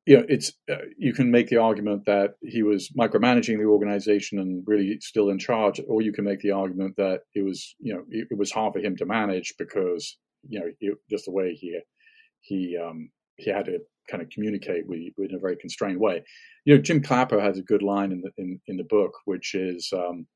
you 0.07 0.19
know, 0.19 0.25
it's 0.29 0.53
uh, 0.71 0.77
you 0.99 1.12
can 1.14 1.31
make 1.31 1.49
the 1.49 1.57
argument 1.57 2.05
that 2.07 2.35
he 2.43 2.62
was 2.62 2.90
micromanaging 2.90 3.59
the 3.59 3.64
organization 3.64 4.38
and 4.38 4.62
really 4.67 4.99
still 5.01 5.31
in 5.31 5.38
charge, 5.38 5.81
or 5.88 6.03
you 6.03 6.12
can 6.12 6.25
make 6.25 6.40
the 6.40 6.51
argument 6.51 6.95
that 6.97 7.21
it 7.35 7.43
was, 7.43 7.75
you 7.81 7.95
know, 7.95 8.05
it, 8.11 8.29
it 8.31 8.38
was 8.38 8.53
hard 8.53 8.75
for 8.75 8.81
him 8.81 8.97
to 8.97 9.07
manage 9.07 9.55
because 9.59 10.19
you 10.47 10.61
know 10.61 10.67
it, 10.81 10.99
just 11.11 11.25
the 11.25 11.33
way 11.33 11.55
he 11.55 11.79
he 12.40 12.77
um, 12.77 13.09
he 13.37 13.51
had 13.51 13.64
to 13.64 13.79
kind 14.11 14.23
of 14.23 14.29
communicate 14.29 14.87
with, 14.87 15.01
in 15.19 15.35
a 15.35 15.38
very 15.38 15.57
constrained 15.57 15.99
way. 15.99 16.23
You 16.64 16.77
know, 16.77 16.83
Jim 16.83 17.03
Clapper 17.03 17.40
has 17.40 17.59
a 17.59 17.62
good 17.62 17.83
line 17.83 18.12
in 18.12 18.21
the 18.21 18.31
in, 18.37 18.61
in 18.67 18.77
the 18.77 18.85
book, 18.85 19.12
which 19.25 19.55
is, 19.55 19.90
um, 19.93 20.27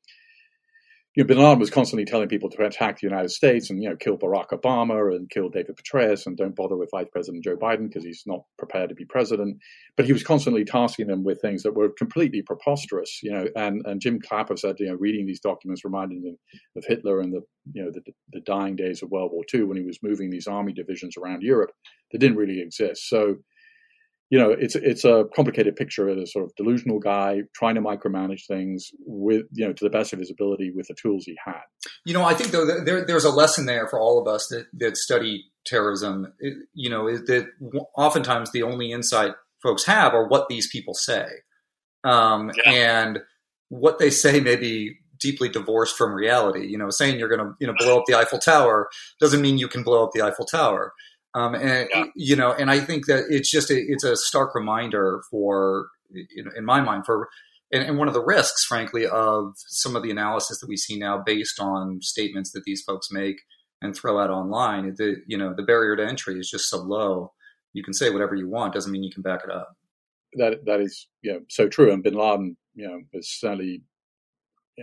you 1.19 1.25
know, 1.25 1.29
Bin 1.29 1.39
Laden 1.39 1.59
was 1.59 1.69
constantly 1.69 2.05
telling 2.05 2.29
people 2.29 2.49
to 2.49 2.65
attack 2.65 3.01
the 3.01 3.07
United 3.09 3.31
States 3.31 3.71
and 3.71 3.83
you 3.83 3.89
know 3.89 3.97
kill 3.97 4.17
Barack 4.17 4.51
Obama 4.51 5.17
and 5.17 5.29
kill 5.29 5.49
David 5.49 5.77
Petraeus 5.77 6.27
and 6.27 6.37
don't 6.37 6.55
bother 6.55 6.77
with 6.77 6.93
Vice 6.93 7.09
President 7.11 7.43
Joe 7.43 7.57
Biden 7.57 7.89
because 7.89 8.05
he's 8.05 8.23
not 8.25 8.43
prepared 8.57 8.89
to 8.91 8.95
be 8.95 9.05
president. 9.05 9.59
But 9.97 10.07
he 10.07 10.13
was 10.13 10.23
constantly 10.23 10.65
tasking 10.65 11.09
them 11.09 11.25
with 11.25 11.41
things 11.41 11.65
that 11.65 11.75
were 11.75 11.89
completely 11.89 12.43
preposterous. 12.43 13.19
You 13.21 13.33
know, 13.33 13.49
and 13.57 13.85
and 13.85 14.01
Jim 14.01 14.21
Clapper 14.21 14.57
said, 14.57 14.77
you 14.79 14.87
know, 14.87 14.95
reading 14.95 15.27
these 15.27 15.41
documents 15.41 15.85
reminded 15.85 16.23
him 16.23 16.39
of 16.77 16.85
Hitler 16.87 17.19
and 17.19 17.33
the 17.33 17.41
you 17.73 17.83
know 17.83 17.91
the 17.91 18.03
the 18.33 18.41
dying 18.43 18.77
days 18.77 19.03
of 19.03 19.11
World 19.11 19.33
War 19.33 19.43
II 19.53 19.65
when 19.65 19.77
he 19.77 19.83
was 19.83 19.99
moving 20.05 20.31
these 20.31 20.47
army 20.47 20.73
divisions 20.73 21.17
around 21.17 21.43
Europe 21.43 21.73
that 22.13 22.19
didn't 22.19 22.37
really 22.37 22.61
exist. 22.61 23.09
So 23.09 23.39
you 24.31 24.38
know, 24.38 24.51
it's 24.51 24.75
it's 24.75 25.05
a 25.05 25.25
complicated 25.35 25.75
picture 25.77 26.09
of 26.09 26.19
a 26.19 26.27
sort 26.27 26.45
of 26.45 26.55
delusional 26.55 26.99
guy 26.99 27.43
trying 27.55 27.77
to 27.77 27.81
micromanage 27.81 28.47
things 28.47 28.91
with, 29.07 29.47
you 29.53 29.67
know, 29.67 29.73
to 29.73 29.85
the 29.85 29.91
best 29.91 30.12
of 30.12 30.19
his 30.19 30.31
ability 30.31 30.71
with 30.71 30.88
the 30.88 30.95
tools 30.95 31.25
he 31.25 31.37
had. 31.43 31.62
You 32.05 32.12
know, 32.12 32.25
I 32.25 32.35
think 32.35 32.51
though 32.51 32.67
there, 32.85 33.07
there's 33.07 33.25
a 33.25 33.31
lesson 33.31 33.64
there 33.64 33.88
for 33.88 33.99
all 33.99 34.21
of 34.21 34.29
us 34.29 34.47
that 34.49 34.67
that 34.75 34.97
study 34.99 35.45
terrorism. 35.64 36.33
You 36.75 36.91
know, 36.91 37.09
is 37.09 37.23
that 37.23 37.47
oftentimes 37.97 38.53
the 38.53 38.62
only 38.62 38.93
insight 38.93 39.33
folks 39.62 39.87
have 39.87 40.12
are 40.12 40.29
what 40.29 40.49
these 40.49 40.69
people 40.69 40.95
say, 40.95 41.29
um, 42.05 42.51
yeah. 42.55 42.71
and 42.71 43.19
what 43.71 43.99
they 43.99 44.11
say 44.11 44.41
may 44.41 44.57
be 44.57 44.97
deeply 45.19 45.49
divorced 45.49 45.97
from 45.97 46.12
reality. 46.12 46.67
You 46.67 46.77
know, 46.77 46.91
saying 46.91 47.19
you're 47.19 47.35
going 47.35 47.41
to 47.41 47.55
you 47.61 47.67
know 47.67 47.75
blow 47.79 47.99
up 47.99 48.05
the 48.07 48.14
Eiffel 48.14 48.38
Tower 48.38 48.91
doesn't 49.21 49.41
mean 49.41 49.57
you 49.57 49.69
can 49.69 49.83
blow 49.83 50.05
up 50.05 50.11
the 50.12 50.23
Eiffel 50.23 50.45
Tower. 50.45 50.93
Um, 51.35 51.55
and 51.55 51.88
yeah. 51.93 52.05
you 52.14 52.37
know, 52.37 52.53
and 52.53 52.71
I 52.71 52.81
think 52.81 53.07
that 53.07 53.25
it's 53.29 53.51
just 53.51 53.71
a, 53.71 53.77
it's 53.77 54.05
a 54.05 54.17
stark 54.17 54.55
reminder 54.55 55.23
for, 55.31 55.88
in 56.57 56.64
my 56.64 56.81
mind, 56.81 57.05
for 57.05 57.29
and, 57.71 57.85
and, 57.85 57.99
one 57.99 58.09
of 58.09 58.14
the 58.14 58.25
risks, 58.25 58.64
frankly, 58.64 59.07
of 59.07 59.53
some 59.69 59.95
of 59.95 60.03
the 60.03 60.11
analysis 60.11 60.59
that 60.61 60.69
we 60.69 60.77
see 60.77 60.99
now 60.99 61.23
based 61.25 61.61
on 61.61 62.01
statements 62.01 62.53
that 62.53 62.64
these 62.64 62.83
folks 62.83 63.09
make 63.11 63.37
and 63.83 63.95
throw 63.95 64.19
out 64.19 64.31
online. 64.31 64.95
The 64.97 65.17
you 65.27 65.37
know 65.37 65.55
the 65.55 65.62
barrier 65.62 65.97
to 65.97 66.07
entry 66.07 66.38
is 66.38 66.51
just 66.51 66.69
so 66.69 66.79
low. 66.79 67.33
You 67.73 67.83
can 67.83 67.95
say 67.95 68.11
whatever 68.11 68.35
you 68.35 68.49
want, 68.49 68.75
doesn't 68.75 68.91
mean 68.91 69.05
you 69.05 69.12
can 69.12 69.23
back 69.23 69.41
it 69.45 69.51
up. 69.51 69.75
That 70.35 70.64
that 70.64 70.81
is 70.81 71.09
you 71.23 71.33
know, 71.33 71.41
so 71.49 71.69
true. 71.69 71.93
And 71.93 72.03
Bin 72.03 72.14
Laden, 72.14 72.57
you 72.75 72.88
know, 72.88 73.01
is 73.12 73.38
certainly 73.38 73.83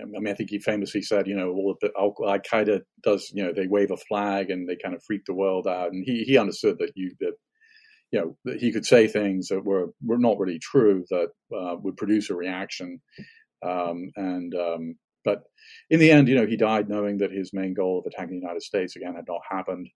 I 0.01 0.05
mean, 0.05 0.27
I 0.27 0.33
think 0.33 0.49
he 0.49 0.59
famously 0.59 1.01
said, 1.01 1.27
you 1.27 1.35
know, 1.35 1.49
all 1.51 1.75
the 1.81 1.91
Al 1.97 2.13
Qaeda 2.13 2.81
does, 3.03 3.31
you 3.33 3.43
know, 3.43 3.53
they 3.53 3.67
wave 3.67 3.91
a 3.91 3.97
flag 3.97 4.49
and 4.49 4.67
they 4.67 4.75
kind 4.75 4.95
of 4.95 5.03
freak 5.03 5.25
the 5.25 5.33
world 5.33 5.67
out, 5.67 5.91
and 5.91 6.03
he 6.05 6.23
he 6.23 6.37
understood 6.37 6.77
that 6.79 6.91
you 6.95 7.15
that 7.19 7.33
you 8.11 8.19
know 8.19 8.37
that 8.45 8.59
he 8.59 8.71
could 8.71 8.85
say 8.85 9.07
things 9.07 9.47
that 9.49 9.63
were 9.63 9.87
were 10.03 10.17
not 10.17 10.39
really 10.39 10.59
true 10.59 11.05
that 11.09 11.29
uh, 11.55 11.75
would 11.81 11.97
produce 11.97 12.29
a 12.29 12.35
reaction, 12.35 13.01
um, 13.65 14.11
and 14.15 14.53
um, 14.55 14.95
but 15.23 15.43
in 15.89 15.99
the 15.99 16.11
end, 16.11 16.27
you 16.27 16.35
know, 16.35 16.45
he 16.45 16.55
died 16.55 16.87
knowing 16.87 17.17
that 17.17 17.31
his 17.31 17.51
main 17.53 17.73
goal 17.73 17.99
of 17.99 18.05
attacking 18.05 18.35
the 18.35 18.41
United 18.41 18.61
States 18.61 18.95
again 18.95 19.15
had 19.15 19.25
not 19.27 19.41
happened. 19.49 19.89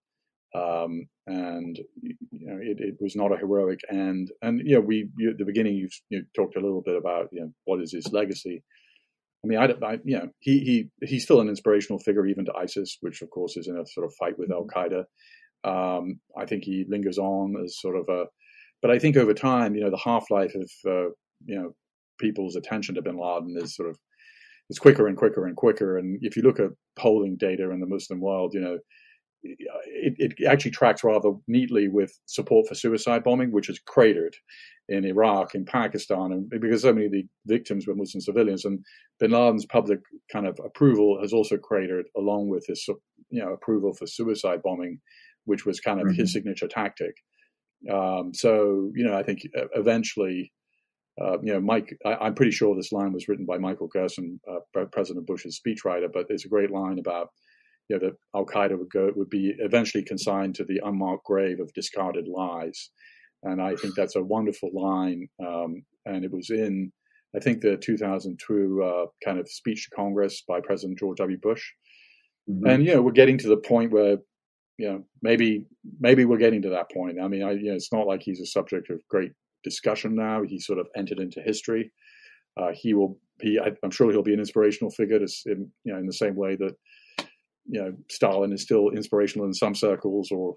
Um, 0.52 1.06
and 1.28 1.78
you 2.02 2.16
know 2.32 2.58
it, 2.60 2.80
it, 2.80 2.94
was 3.00 3.14
not 3.14 3.32
a 3.32 3.36
heroic 3.36 3.78
end. 3.88 4.32
And 4.42 4.60
you 4.64 4.74
know, 4.74 4.80
we 4.80 5.08
you, 5.16 5.30
at 5.30 5.38
the 5.38 5.44
beginning 5.44 5.76
you, 5.76 5.88
you 6.08 6.24
talked 6.34 6.56
a 6.56 6.60
little 6.60 6.82
bit 6.84 6.96
about 6.96 7.28
you 7.30 7.42
know 7.42 7.52
what 7.66 7.80
is 7.80 7.92
his 7.92 8.12
legacy. 8.12 8.64
I 9.42 9.46
mean, 9.46 9.58
I, 9.58 9.64
I, 9.86 9.98
you 10.04 10.18
know, 10.18 10.28
he 10.38 10.60
he 10.60 11.06
he's 11.06 11.24
still 11.24 11.40
an 11.40 11.48
inspirational 11.48 11.98
figure 11.98 12.26
even 12.26 12.44
to 12.46 12.54
ISIS, 12.54 12.98
which 13.00 13.22
of 13.22 13.30
course 13.30 13.56
is 13.56 13.68
in 13.68 13.76
a 13.76 13.86
sort 13.86 14.06
of 14.06 14.14
fight 14.18 14.38
with 14.38 14.50
Al 14.50 14.66
mm-hmm. 14.66 14.78
Qaeda. 14.78 15.04
Um, 15.62 16.20
I 16.36 16.46
think 16.46 16.64
he 16.64 16.84
lingers 16.88 17.18
on 17.18 17.54
as 17.62 17.78
sort 17.78 17.96
of 17.96 18.08
a, 18.08 18.24
but 18.80 18.90
I 18.90 18.98
think 18.98 19.16
over 19.16 19.34
time, 19.34 19.74
you 19.74 19.82
know, 19.82 19.90
the 19.90 19.98
half 19.98 20.30
life 20.30 20.54
of 20.54 20.70
uh, 20.86 21.10
you 21.46 21.56
know 21.56 21.74
people's 22.18 22.56
attention 22.56 22.94
to 22.94 23.02
Bin 23.02 23.18
Laden 23.18 23.56
is 23.58 23.74
sort 23.74 23.88
of 23.88 23.98
is 24.68 24.78
quicker 24.78 25.06
and 25.06 25.16
quicker 25.16 25.46
and 25.46 25.56
quicker. 25.56 25.96
And 25.98 26.18
if 26.22 26.36
you 26.36 26.42
look 26.42 26.60
at 26.60 26.70
polling 26.96 27.36
data 27.36 27.70
in 27.70 27.80
the 27.80 27.86
Muslim 27.86 28.20
world, 28.20 28.52
you 28.54 28.60
know, 28.60 28.78
it, 29.42 30.14
it 30.18 30.46
actually 30.46 30.70
tracks 30.70 31.02
rather 31.04 31.32
neatly 31.48 31.88
with 31.88 32.18
support 32.26 32.68
for 32.68 32.74
suicide 32.74 33.24
bombing, 33.24 33.52
which 33.52 33.68
has 33.68 33.78
cratered 33.78 34.36
in 34.88 35.04
Iraq, 35.04 35.54
in 35.54 35.64
Pakistan, 35.64 36.32
and 36.32 36.50
because 36.60 36.82
so 36.82 36.92
many 36.92 37.06
of 37.06 37.12
the 37.12 37.26
victims 37.46 37.86
were 37.86 37.94
Muslim 37.94 38.20
civilians, 38.20 38.64
and 38.64 38.84
Bin 39.18 39.30
Laden's 39.30 39.66
public 39.66 40.00
kind 40.32 40.46
of 40.46 40.58
approval 40.64 41.18
has 41.20 41.32
also 41.32 41.56
cratered, 41.56 42.06
along 42.16 42.48
with 42.48 42.66
his 42.66 42.84
you 43.30 43.42
know 43.42 43.52
approval 43.52 43.94
for 43.94 44.06
suicide 44.06 44.62
bombing, 44.62 45.00
which 45.44 45.64
was 45.64 45.80
kind 45.80 46.00
of 46.00 46.06
mm-hmm. 46.06 46.20
his 46.20 46.32
signature 46.32 46.68
tactic. 46.68 47.14
Um, 47.90 48.32
so 48.34 48.90
you 48.94 49.04
know, 49.04 49.16
I 49.16 49.22
think 49.22 49.40
eventually, 49.74 50.52
uh, 51.22 51.40
you 51.42 51.52
know, 51.52 51.60
Mike, 51.60 51.96
I, 52.04 52.26
am 52.26 52.34
pretty 52.34 52.52
sure 52.52 52.74
this 52.74 52.92
line 52.92 53.12
was 53.12 53.28
written 53.28 53.46
by 53.46 53.58
Michael 53.58 53.88
Gerson, 53.88 54.40
uh, 54.50 54.84
President 54.92 55.26
Bush's 55.26 55.60
speechwriter, 55.60 56.08
but 56.12 56.26
it's 56.28 56.44
a 56.44 56.48
great 56.48 56.70
line 56.70 56.98
about 56.98 57.28
you 57.90 57.98
know 57.98 58.06
that 58.06 58.16
Al 58.34 58.46
Qaeda 58.46 58.78
would 58.78 58.90
go 58.90 59.10
would 59.16 59.30
be 59.30 59.52
eventually 59.58 60.04
consigned 60.04 60.54
to 60.54 60.64
the 60.64 60.80
unmarked 60.84 61.24
grave 61.24 61.60
of 61.60 61.72
discarded 61.74 62.26
lies 62.28 62.90
and 63.42 63.60
I 63.60 63.74
think 63.74 63.94
that's 63.94 64.16
a 64.16 64.22
wonderful 64.22 64.70
line. 64.74 65.28
Um, 65.44 65.82
and 66.04 66.24
it 66.24 66.32
was 66.32 66.50
in, 66.50 66.92
I 67.34 67.40
think, 67.40 67.60
the 67.60 67.76
2002 67.76 68.82
uh, 68.82 69.06
kind 69.24 69.38
of 69.38 69.48
speech 69.48 69.88
to 69.88 69.96
Congress 69.96 70.42
by 70.46 70.60
President 70.60 70.98
George 70.98 71.18
W. 71.18 71.38
Bush. 71.40 71.62
Mm-hmm. 72.50 72.66
And, 72.66 72.84
you 72.84 72.94
know, 72.94 73.02
we're 73.02 73.12
getting 73.12 73.38
to 73.38 73.48
the 73.48 73.56
point 73.56 73.92
where, 73.92 74.18
you 74.78 74.88
know, 74.88 75.04
maybe 75.22 75.66
maybe 76.00 76.24
we're 76.24 76.38
getting 76.38 76.62
to 76.62 76.70
that 76.70 76.90
point. 76.92 77.18
I 77.22 77.28
mean, 77.28 77.42
I, 77.42 77.52
you 77.52 77.70
know, 77.70 77.74
it's 77.74 77.92
not 77.92 78.06
like 78.06 78.22
he's 78.22 78.40
a 78.40 78.46
subject 78.46 78.90
of 78.90 79.00
great 79.08 79.32
discussion 79.62 80.14
now. 80.14 80.42
He 80.42 80.58
sort 80.58 80.78
of 80.78 80.86
entered 80.96 81.18
into 81.18 81.42
history. 81.42 81.92
Uh, 82.60 82.70
he 82.74 82.94
will. 82.94 83.18
He, 83.40 83.58
I, 83.58 83.72
am 83.82 83.90
sure 83.90 84.10
he'll 84.10 84.22
be 84.22 84.34
an 84.34 84.40
inspirational 84.40 84.90
figure, 84.90 85.18
to, 85.18 85.26
in, 85.46 85.70
you 85.84 85.92
know, 85.92 85.98
in 85.98 86.06
the 86.06 86.12
same 86.12 86.34
way 86.34 86.56
that 86.56 86.74
you 87.70 87.80
know 87.80 87.92
Stalin 88.10 88.52
is 88.52 88.62
still 88.62 88.90
inspirational 88.90 89.46
in 89.46 89.54
some 89.54 89.74
circles, 89.74 90.30
or 90.30 90.56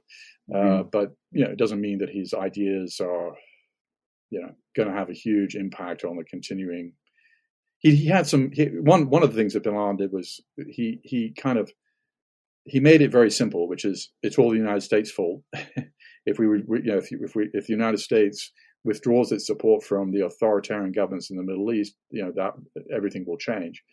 uh, 0.53 0.57
mm. 0.57 0.91
but 0.91 1.11
you 1.31 1.45
know, 1.45 1.51
it 1.51 1.57
doesn't 1.57 1.81
mean 1.81 1.99
that 1.99 2.09
his 2.09 2.33
ideas 2.33 2.99
are 2.99 3.33
you 4.31 4.41
know 4.41 4.51
going 4.75 4.89
to 4.89 4.95
have 4.95 5.09
a 5.09 5.13
huge 5.13 5.55
impact 5.55 6.03
on 6.03 6.17
the 6.17 6.23
continuing. 6.23 6.93
He, 7.79 7.95
he 7.95 8.07
had 8.07 8.27
some 8.27 8.49
he, 8.51 8.65
one 8.65 9.09
one 9.09 9.23
of 9.23 9.31
the 9.31 9.37
things 9.37 9.53
that 9.53 9.63
Bin 9.63 9.75
Laden 9.75 9.97
did 9.97 10.11
was 10.11 10.41
he 10.67 10.99
he 11.03 11.33
kind 11.37 11.59
of 11.59 11.71
he 12.65 12.79
made 12.79 13.01
it 13.01 13.11
very 13.11 13.29
simple, 13.29 13.67
which 13.67 13.85
is 13.85 14.09
it's 14.23 14.39
all 14.39 14.49
the 14.49 14.57
United 14.57 14.81
States' 14.81 15.11
fault. 15.11 15.43
if 16.25 16.39
we 16.39 16.45
you 16.45 16.91
know 16.91 16.97
if, 16.97 17.11
if 17.11 17.35
we 17.35 17.49
if 17.53 17.67
the 17.67 17.73
United 17.73 17.99
States 17.99 18.51
withdraws 18.83 19.31
its 19.31 19.47
support 19.47 19.83
from 19.83 20.11
the 20.11 20.25
authoritarian 20.25 20.91
governments 20.91 21.29
in 21.29 21.37
the 21.37 21.43
Middle 21.43 21.71
East, 21.71 21.95
you 22.09 22.23
know 22.23 22.31
that 22.35 22.53
everything 22.93 23.23
will 23.27 23.37
change. 23.37 23.83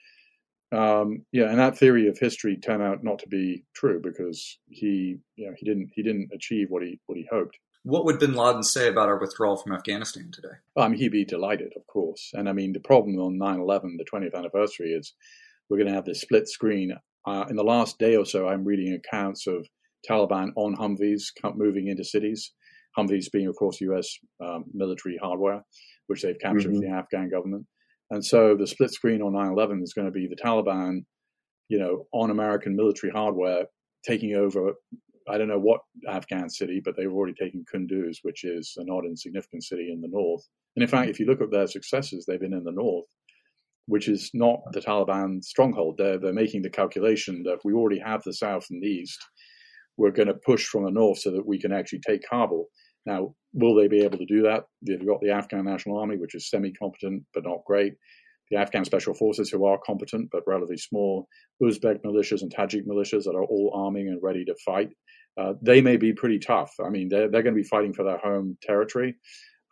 Um, 0.72 1.24
yeah, 1.32 1.50
and 1.50 1.58
that 1.58 1.76
theory 1.76 2.08
of 2.08 2.18
history 2.18 2.56
turned 2.56 2.82
out 2.82 3.02
not 3.02 3.18
to 3.20 3.28
be 3.28 3.64
true 3.74 4.00
because 4.02 4.58
he, 4.68 5.18
you 5.36 5.46
know, 5.46 5.54
he 5.56 5.66
didn't 5.66 5.90
he 5.94 6.02
didn't 6.02 6.30
achieve 6.32 6.66
what 6.70 6.82
he 6.82 7.00
what 7.06 7.18
he 7.18 7.26
hoped. 7.30 7.58
What 7.82 8.04
would 8.04 8.18
Bin 8.18 8.34
Laden 8.34 8.62
say 8.62 8.88
about 8.88 9.08
our 9.08 9.18
withdrawal 9.18 9.56
from 9.56 9.72
Afghanistan 9.72 10.30
today? 10.32 10.54
I 10.76 10.86
mean, 10.88 10.98
he'd 10.98 11.12
be 11.12 11.24
delighted, 11.24 11.72
of 11.76 11.86
course. 11.86 12.30
And 12.34 12.48
I 12.48 12.52
mean, 12.52 12.72
the 12.72 12.80
problem 12.80 13.18
on 13.18 13.38
9/11, 13.38 13.96
the 13.96 14.04
20th 14.04 14.34
anniversary, 14.34 14.92
is 14.92 15.14
we're 15.68 15.78
going 15.78 15.88
to 15.88 15.94
have 15.94 16.04
this 16.04 16.20
split 16.20 16.48
screen. 16.48 16.94
Uh, 17.26 17.44
in 17.48 17.56
the 17.56 17.64
last 17.64 17.98
day 17.98 18.16
or 18.16 18.24
so, 18.24 18.48
I'm 18.48 18.64
reading 18.64 18.94
accounts 18.94 19.46
of 19.46 19.66
Taliban 20.08 20.50
on 20.56 20.76
Humvees 20.76 21.24
moving 21.56 21.88
into 21.88 22.04
cities. 22.04 22.52
Humvees 22.98 23.30
being, 23.30 23.46
of 23.46 23.56
course, 23.56 23.80
U.S. 23.82 24.18
Um, 24.44 24.64
military 24.72 25.16
hardware, 25.16 25.64
which 26.06 26.22
they've 26.22 26.38
captured 26.38 26.72
mm-hmm. 26.72 26.80
from 26.80 26.90
the 26.90 26.96
Afghan 26.96 27.30
government. 27.30 27.66
And 28.10 28.24
so 28.24 28.56
the 28.56 28.66
split 28.66 28.90
screen 28.90 29.22
on 29.22 29.32
9/11 29.32 29.82
is 29.82 29.92
going 29.92 30.06
to 30.06 30.12
be 30.12 30.26
the 30.26 30.36
Taliban, 30.36 31.04
you 31.68 31.78
know, 31.78 32.06
on 32.12 32.30
American 32.30 32.74
military 32.74 33.12
hardware 33.12 33.66
taking 34.04 34.34
over. 34.34 34.74
I 35.28 35.38
don't 35.38 35.48
know 35.48 35.60
what 35.60 35.80
Afghan 36.08 36.50
city, 36.50 36.80
but 36.84 36.96
they've 36.96 37.12
already 37.12 37.34
taken 37.34 37.64
Kunduz, 37.72 38.18
which 38.22 38.42
is 38.42 38.74
a 38.78 38.84
not 38.84 39.04
insignificant 39.04 39.62
city 39.62 39.92
in 39.92 40.00
the 40.00 40.08
north. 40.08 40.42
And 40.74 40.82
in 40.82 40.88
fact, 40.88 41.10
if 41.10 41.20
you 41.20 41.26
look 41.26 41.40
at 41.40 41.50
their 41.50 41.66
successes, 41.66 42.24
they've 42.26 42.40
been 42.40 42.52
in 42.52 42.64
the 42.64 42.72
north, 42.72 43.06
which 43.86 44.08
is 44.08 44.30
not 44.34 44.60
the 44.72 44.80
Taliban 44.80 45.42
stronghold. 45.44 45.98
They're 45.98 46.18
they're 46.18 46.32
making 46.32 46.62
the 46.62 46.70
calculation 46.70 47.42
that 47.44 47.58
we 47.64 47.74
already 47.74 48.00
have 48.00 48.22
the 48.24 48.32
south 48.32 48.66
and 48.70 48.82
the 48.82 48.88
east. 48.88 49.20
We're 49.96 50.10
going 50.10 50.28
to 50.28 50.34
push 50.34 50.66
from 50.66 50.84
the 50.84 50.90
north 50.90 51.18
so 51.18 51.30
that 51.32 51.46
we 51.46 51.60
can 51.60 51.72
actually 51.72 52.00
take 52.00 52.22
Kabul. 52.28 52.68
Now, 53.06 53.34
will 53.52 53.74
they 53.74 53.88
be 53.88 54.02
able 54.02 54.18
to 54.18 54.26
do 54.26 54.42
that? 54.42 54.64
They've 54.82 55.06
got 55.06 55.20
the 55.20 55.30
Afghan 55.30 55.64
National 55.64 55.98
Army, 55.98 56.16
which 56.16 56.34
is 56.34 56.50
semi 56.50 56.72
competent 56.72 57.24
but 57.34 57.44
not 57.44 57.64
great. 57.66 57.94
The 58.50 58.58
Afghan 58.58 58.84
Special 58.84 59.14
Forces, 59.14 59.48
who 59.48 59.64
are 59.64 59.78
competent 59.78 60.28
but 60.32 60.42
relatively 60.46 60.76
small. 60.76 61.28
Uzbek 61.62 62.02
militias 62.02 62.42
and 62.42 62.52
Tajik 62.52 62.86
militias 62.86 63.24
that 63.24 63.36
are 63.36 63.44
all 63.44 63.72
arming 63.74 64.08
and 64.08 64.22
ready 64.22 64.44
to 64.44 64.54
fight. 64.64 64.90
Uh, 65.36 65.54
they 65.62 65.80
may 65.80 65.96
be 65.96 66.12
pretty 66.12 66.38
tough. 66.38 66.74
I 66.84 66.88
mean, 66.88 67.08
they're, 67.08 67.28
they're 67.28 67.42
going 67.42 67.54
to 67.54 67.62
be 67.62 67.68
fighting 67.68 67.92
for 67.92 68.04
their 68.04 68.18
home 68.18 68.58
territory. 68.62 69.14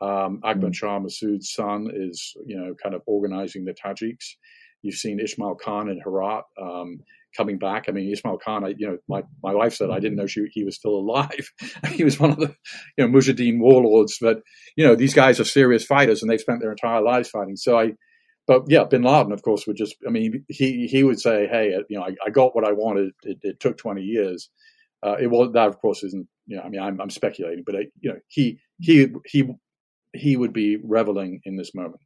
Um, 0.00 0.40
Ahmad 0.44 0.74
Shah 0.74 1.00
Massoud's 1.00 1.52
son 1.52 1.90
is, 1.92 2.34
you 2.46 2.56
know, 2.56 2.74
kind 2.80 2.94
of 2.94 3.02
organizing 3.06 3.64
the 3.64 3.74
Tajiks. 3.74 4.34
You've 4.82 4.94
seen 4.94 5.18
Ismail 5.18 5.56
Khan 5.56 5.88
in 5.88 6.00
Herat. 6.00 6.44
Um, 6.60 7.00
coming 7.38 7.58
back. 7.58 7.84
I 7.88 7.92
mean, 7.92 8.12
Ismail 8.12 8.38
Khan, 8.44 8.64
I, 8.64 8.74
you 8.76 8.88
know, 8.88 8.98
my, 9.08 9.22
my 9.42 9.54
wife 9.54 9.74
said 9.74 9.90
I 9.90 10.00
didn't 10.00 10.16
know 10.16 10.26
she, 10.26 10.46
he 10.52 10.64
was 10.64 10.74
still 10.74 10.96
alive. 10.96 11.50
he 11.92 12.04
was 12.04 12.18
one 12.18 12.32
of 12.32 12.38
the, 12.38 12.54
you 12.98 13.06
know, 13.06 13.08
Mujahideen 13.08 13.60
warlords. 13.60 14.18
But, 14.20 14.42
you 14.76 14.84
know, 14.84 14.96
these 14.96 15.14
guys 15.14 15.38
are 15.38 15.44
serious 15.44 15.86
fighters 15.86 16.20
and 16.20 16.30
they've 16.30 16.40
spent 16.40 16.60
their 16.60 16.72
entire 16.72 17.00
lives 17.00 17.30
fighting. 17.30 17.56
So 17.56 17.78
I, 17.78 17.92
but 18.46 18.64
yeah, 18.66 18.84
Bin 18.84 19.02
Laden, 19.02 19.32
of 19.32 19.42
course, 19.42 19.66
would 19.66 19.76
just, 19.76 19.94
I 20.06 20.10
mean, 20.10 20.44
he, 20.48 20.88
he 20.88 21.04
would 21.04 21.20
say, 21.20 21.46
hey, 21.46 21.78
you 21.88 21.98
know, 21.98 22.04
I, 22.04 22.16
I 22.26 22.30
got 22.30 22.54
what 22.56 22.66
I 22.66 22.72
wanted. 22.72 23.12
It, 23.22 23.38
it 23.42 23.60
took 23.60 23.78
20 23.78 24.02
years. 24.02 24.50
Uh, 25.02 25.16
it 25.20 25.28
was, 25.28 25.52
that 25.52 25.68
of 25.68 25.78
course 25.78 26.02
isn't, 26.02 26.26
you 26.46 26.56
know, 26.56 26.62
I 26.62 26.68
mean, 26.68 26.82
I'm, 26.82 27.00
I'm 27.00 27.10
speculating, 27.10 27.62
but, 27.64 27.76
I, 27.76 27.86
you 28.00 28.10
know, 28.10 28.18
he, 28.26 28.58
he, 28.80 29.06
he, 29.26 29.48
he 30.12 30.36
would 30.36 30.52
be 30.52 30.76
reveling 30.82 31.40
in 31.44 31.56
this 31.56 31.72
moment. 31.74 32.00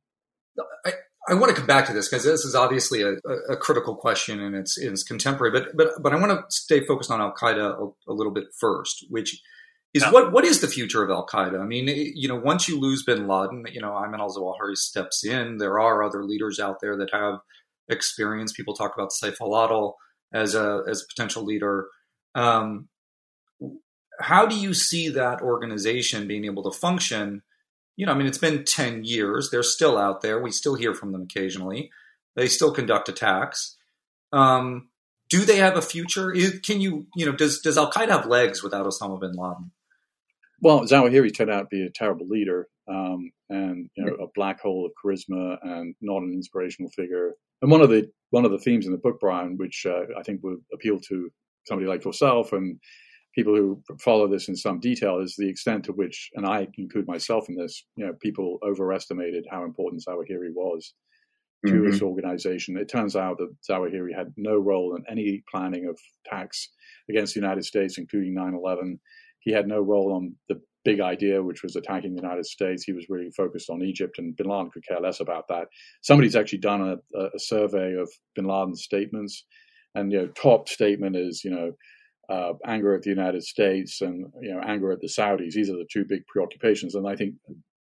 I, 0.85 0.93
I 1.29 1.35
want 1.35 1.51
to 1.51 1.57
come 1.57 1.67
back 1.67 1.87
to 1.87 1.93
this 1.93 2.09
because 2.09 2.25
this 2.25 2.45
is 2.45 2.55
obviously 2.55 3.03
a, 3.03 3.13
a, 3.49 3.57
critical 3.57 3.95
question 3.95 4.41
and 4.41 4.57
it's, 4.57 4.77
it's 4.77 5.05
contemporary, 5.05 5.53
but, 5.53 5.77
but, 5.77 6.03
but 6.03 6.13
I 6.13 6.17
want 6.17 6.33
to 6.33 6.45
stay 6.49 6.85
focused 6.85 7.11
on 7.11 7.21
Al 7.21 7.33
Qaeda 7.33 7.81
a, 7.81 8.11
a, 8.11 8.13
little 8.13 8.33
bit 8.33 8.47
first, 8.59 9.07
which 9.09 9.41
is 9.95 10.03
yeah. 10.03 10.11
what, 10.11 10.33
what 10.33 10.45
is 10.45 10.61
the 10.61 10.67
future 10.67 11.05
of 11.05 11.11
Al 11.11 11.27
Qaeda? 11.27 11.61
I 11.61 11.65
mean, 11.65 11.87
you 11.89 12.27
know, 12.27 12.37
once 12.37 12.69
you 12.69 12.81
lose 12.81 13.05
bin 13.05 13.29
Laden, 13.29 13.67
you 13.73 13.81
know, 13.81 13.91
Ayman 13.91 14.19
al 14.19 14.35
Zawahiri 14.35 14.77
steps 14.77 15.25
in. 15.25 15.59
There 15.59 15.79
are 15.79 16.03
other 16.03 16.25
leaders 16.25 16.59
out 16.59 16.81
there 16.81 16.97
that 16.97 17.11
have 17.13 17.39
experience. 17.89 18.53
People 18.53 18.75
talk 18.75 18.95
about 18.95 19.11
Saif 19.11 19.37
al 19.41 19.97
as 20.35 20.57
a, 20.57 20.83
as 20.89 21.03
a 21.03 21.07
potential 21.07 21.45
leader. 21.45 21.87
Um, 22.35 22.89
how 24.19 24.47
do 24.47 24.57
you 24.57 24.75
see 24.75 25.09
that 25.11 25.41
organization 25.41 26.27
being 26.27 26.47
able 26.47 26.65
to 26.65 26.77
function? 26.77 27.43
You 27.97 28.07
know, 28.07 28.13
I 28.13 28.15
mean, 28.15 28.27
it's 28.27 28.39
been 28.39 28.65
10 28.65 29.05
years. 29.05 29.51
They're 29.51 29.63
still 29.63 29.99
out 29.99 30.23
there. 30.23 30.41
We 30.41 30.51
still 30.51 30.75
hear 30.75 30.95
from 30.95 31.13
them 31.13 31.23
occasionally. 31.23 31.91
They 32.35 32.49
still 32.49 32.73
conduct 32.73 33.09
attacks. 33.09 33.77
Um, 34.33 34.89
do 35.29 35.45
they 35.45 35.57
have 35.57 35.77
a 35.77 35.83
future? 35.83 36.35
Can 36.65 36.81
you, 36.81 37.07
you 37.15 37.27
know, 37.27 37.33
does, 37.33 37.61
does 37.61 37.79
Al 37.79 37.91
Qaeda 37.91 38.09
have 38.09 38.27
legs 38.27 38.63
without 38.63 38.87
Osama 38.87 39.21
bin 39.21 39.33
Laden? 39.33 39.71
Well, 40.61 40.81
Zawahiri 40.81 41.35
turned 41.35 41.51
out 41.51 41.63
to 41.63 41.67
be 41.71 41.83
a 41.85 41.91
terrible 41.91 42.29
leader 42.29 42.69
um, 42.89 43.33
and 43.49 43.91
you 43.97 44.05
know, 44.05 44.15
a 44.15 44.29
black 44.35 44.61
hole 44.61 44.87
of 44.87 44.93
charisma 45.03 45.59
and 45.63 45.95
not 46.01 46.23
an 46.23 46.33
inspirational 46.33 46.91
figure. 46.91 47.35
And 47.61 47.71
one 47.71 47.81
of 47.81 47.91
the 47.91 48.11
one 48.31 48.45
of 48.45 48.51
the 48.51 48.59
themes 48.59 48.87
in 48.87 48.93
the 48.93 48.99
book, 48.99 49.21
Brian, 49.21 49.57
which 49.57 49.87
uh, 49.87 50.05
I 50.19 50.23
think 50.23 50.43
would 50.43 50.59
appeal 50.73 50.99
to 51.09 51.31
somebody 51.67 51.89
like 51.89 52.05
yourself 52.05 52.53
and 52.53 52.79
people 53.35 53.55
who 53.55 53.83
follow 54.01 54.29
this 54.29 54.49
in 54.49 54.57
some 54.57 54.81
detail 54.81 55.21
is 55.21 55.35
the 55.37 55.49
extent 55.49 55.85
to 55.85 55.93
which, 55.93 56.31
and 56.35 56.47
I 56.47 56.69
include 56.77 57.07
myself 57.07 57.49
in 57.49 57.57
this, 57.57 57.85
you 57.97 58.07
know, 58.07 58.13
people 58.21 58.59
overestimated 58.63 59.47
how 59.51 59.65
important 59.65 60.05
Zawahiri 60.07 60.53
was 60.55 60.95
to 61.67 61.73
mm-hmm. 61.73 61.91
this 61.91 62.03
organization. 62.03 62.77
It 62.77 62.89
turns 62.89 63.17
out 63.17 63.39
that 63.39 63.55
Zawahiri 63.69 64.15
had 64.17 64.33
no 64.37 64.57
role 64.57 64.97
in 64.97 65.05
any 65.11 65.43
planning 65.51 65.87
of 65.87 65.99
attacks 66.27 66.69
against 67.09 67.35
the 67.35 67.41
United 67.41 67.65
States, 67.65 67.99
including 67.99 68.35
9 68.35 68.55
11. 68.55 69.01
He 69.41 69.53
had 69.53 69.67
no 69.67 69.81
role 69.81 70.13
on 70.13 70.35
the 70.49 70.61
big 70.85 71.01
idea, 71.01 71.43
which 71.43 71.63
was 71.63 71.77
attacking 71.77 72.15
the 72.15 72.23
United 72.23 72.47
States. 72.47 72.85
He 72.85 72.93
was 72.93 73.07
really 73.09 73.31
focused 73.37 73.71
on 73.71 73.83
Egypt, 73.83 74.19
and 74.19 74.37
bin 74.37 74.49
Laden 74.49 74.71
could 74.71 74.87
care 74.87 75.01
less 75.01 75.21
about 75.21 75.49
that. 75.49 75.69
Somebody's 76.03 76.37
actually 76.37 76.59
done 76.59 76.99
a, 77.15 77.19
a 77.19 77.39
survey 77.39 77.95
of 77.95 78.11
bin 78.35 78.47
Laden's 78.47 78.83
statements, 78.83 79.45
and 79.95 80.13
you 80.13 80.19
know, 80.19 80.27
top 80.29 80.69
statement 80.69 81.17
is, 81.17 81.43
you 81.45 81.51
know, 81.51 81.73
uh, 82.33 82.55
anger 82.67 82.95
at 82.95 83.03
the 83.03 83.11
United 83.11 83.43
States 83.43 84.01
and 84.01 84.33
you 84.41 84.55
know 84.55 84.61
anger 84.65 84.91
at 84.93 85.01
the 85.01 85.07
Saudis. 85.07 85.53
These 85.53 85.71
are 85.71 85.77
the 85.77 85.89
two 85.93 86.05
big 86.05 86.27
preoccupations, 86.27 86.95
and 86.95 87.07
I 87.07 87.15
think 87.15 87.35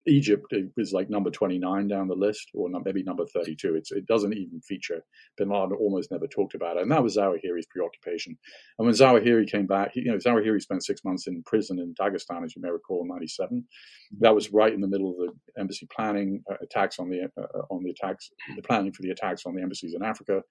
Egypt 0.07 0.53
is 0.77 0.93
like 0.93 1.11
number 1.11 1.31
29 1.31 1.87
down 1.87 2.09
the 2.09 2.15
list, 2.15 2.51
or 2.55 2.69
maybe 2.85 3.03
number 3.03 3.27
32. 3.27 3.77
It's, 3.77 3.93
it 3.93 4.07
doesn't 4.07 4.33
even 4.33 4.61
feature. 4.63 5.05
Bin 5.37 5.51
Laden 5.51 5.77
almost 5.79 6.11
never 6.11 6.27
talked 6.27 6.55
about 6.55 6.77
it, 6.77 6.83
and 6.83 6.91
that 6.91 7.03
was 7.03 7.17
Zawahiri's 7.17 7.67
preoccupation. 7.67 8.37
And 8.79 8.87
when 8.87 8.95
Zawahiri 8.95 9.49
came 9.49 9.67
back, 9.67 9.93
he, 9.93 10.01
you 10.01 10.11
know, 10.11 10.17
Zawahiri 10.17 10.61
spent 10.61 10.85
six 10.85 11.05
months 11.05 11.27
in 11.27 11.43
prison 11.45 11.79
in 11.79 11.95
Dagestan, 11.95 12.45
as 12.45 12.57
you 12.57 12.63
may 12.63 12.71
recall, 12.71 13.03
in 13.03 13.09
'97. 13.09 13.65
That 14.21 14.35
was 14.35 14.53
right 14.53 14.73
in 14.73 14.81
the 14.81 14.89
middle 14.89 15.11
of 15.11 15.17
the 15.19 15.61
embassy 15.61 15.87
planning 15.95 16.43
uh, 16.51 16.57
attacks 16.63 16.99
on 16.99 17.11
the 17.11 17.31
uh, 17.39 17.63
on 17.71 17.85
the 17.85 17.91
attacks, 17.91 18.31
the 18.57 18.63
planning 18.63 18.93
for 18.93 19.03
the 19.03 19.11
attacks 19.11 19.45
on 19.47 19.55
the 19.55 19.63
embassies 19.63 19.95
in 19.95 20.03
Africa. 20.03 20.43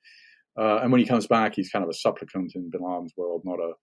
Uh, 0.58 0.80
and 0.82 0.92
when 0.92 1.00
he 1.00 1.08
comes 1.08 1.28
back, 1.28 1.56
he's 1.56 1.70
kind 1.70 1.84
of 1.84 1.90
a 1.90 1.94
supplicant 1.94 2.54
in 2.56 2.70
Bin 2.70 2.82
Laden's 2.82 3.14
world, 3.16 3.42
not 3.46 3.60
a 3.60 3.74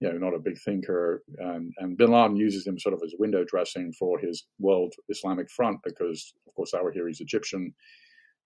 you 0.00 0.10
know, 0.10 0.18
not 0.18 0.34
a 0.34 0.38
big 0.38 0.58
thinker. 0.58 1.22
And, 1.38 1.72
and 1.78 1.96
bin 1.96 2.10
Laden 2.10 2.36
uses 2.36 2.66
him 2.66 2.78
sort 2.78 2.94
of 2.94 3.00
as 3.04 3.14
window 3.18 3.44
dressing 3.44 3.92
for 3.98 4.18
his 4.18 4.46
World 4.58 4.94
Islamic 5.08 5.50
Front 5.50 5.78
because, 5.84 6.34
of 6.46 6.54
course, 6.54 6.72
Zawahiri 6.72 7.10
is 7.10 7.20
Egyptian. 7.20 7.74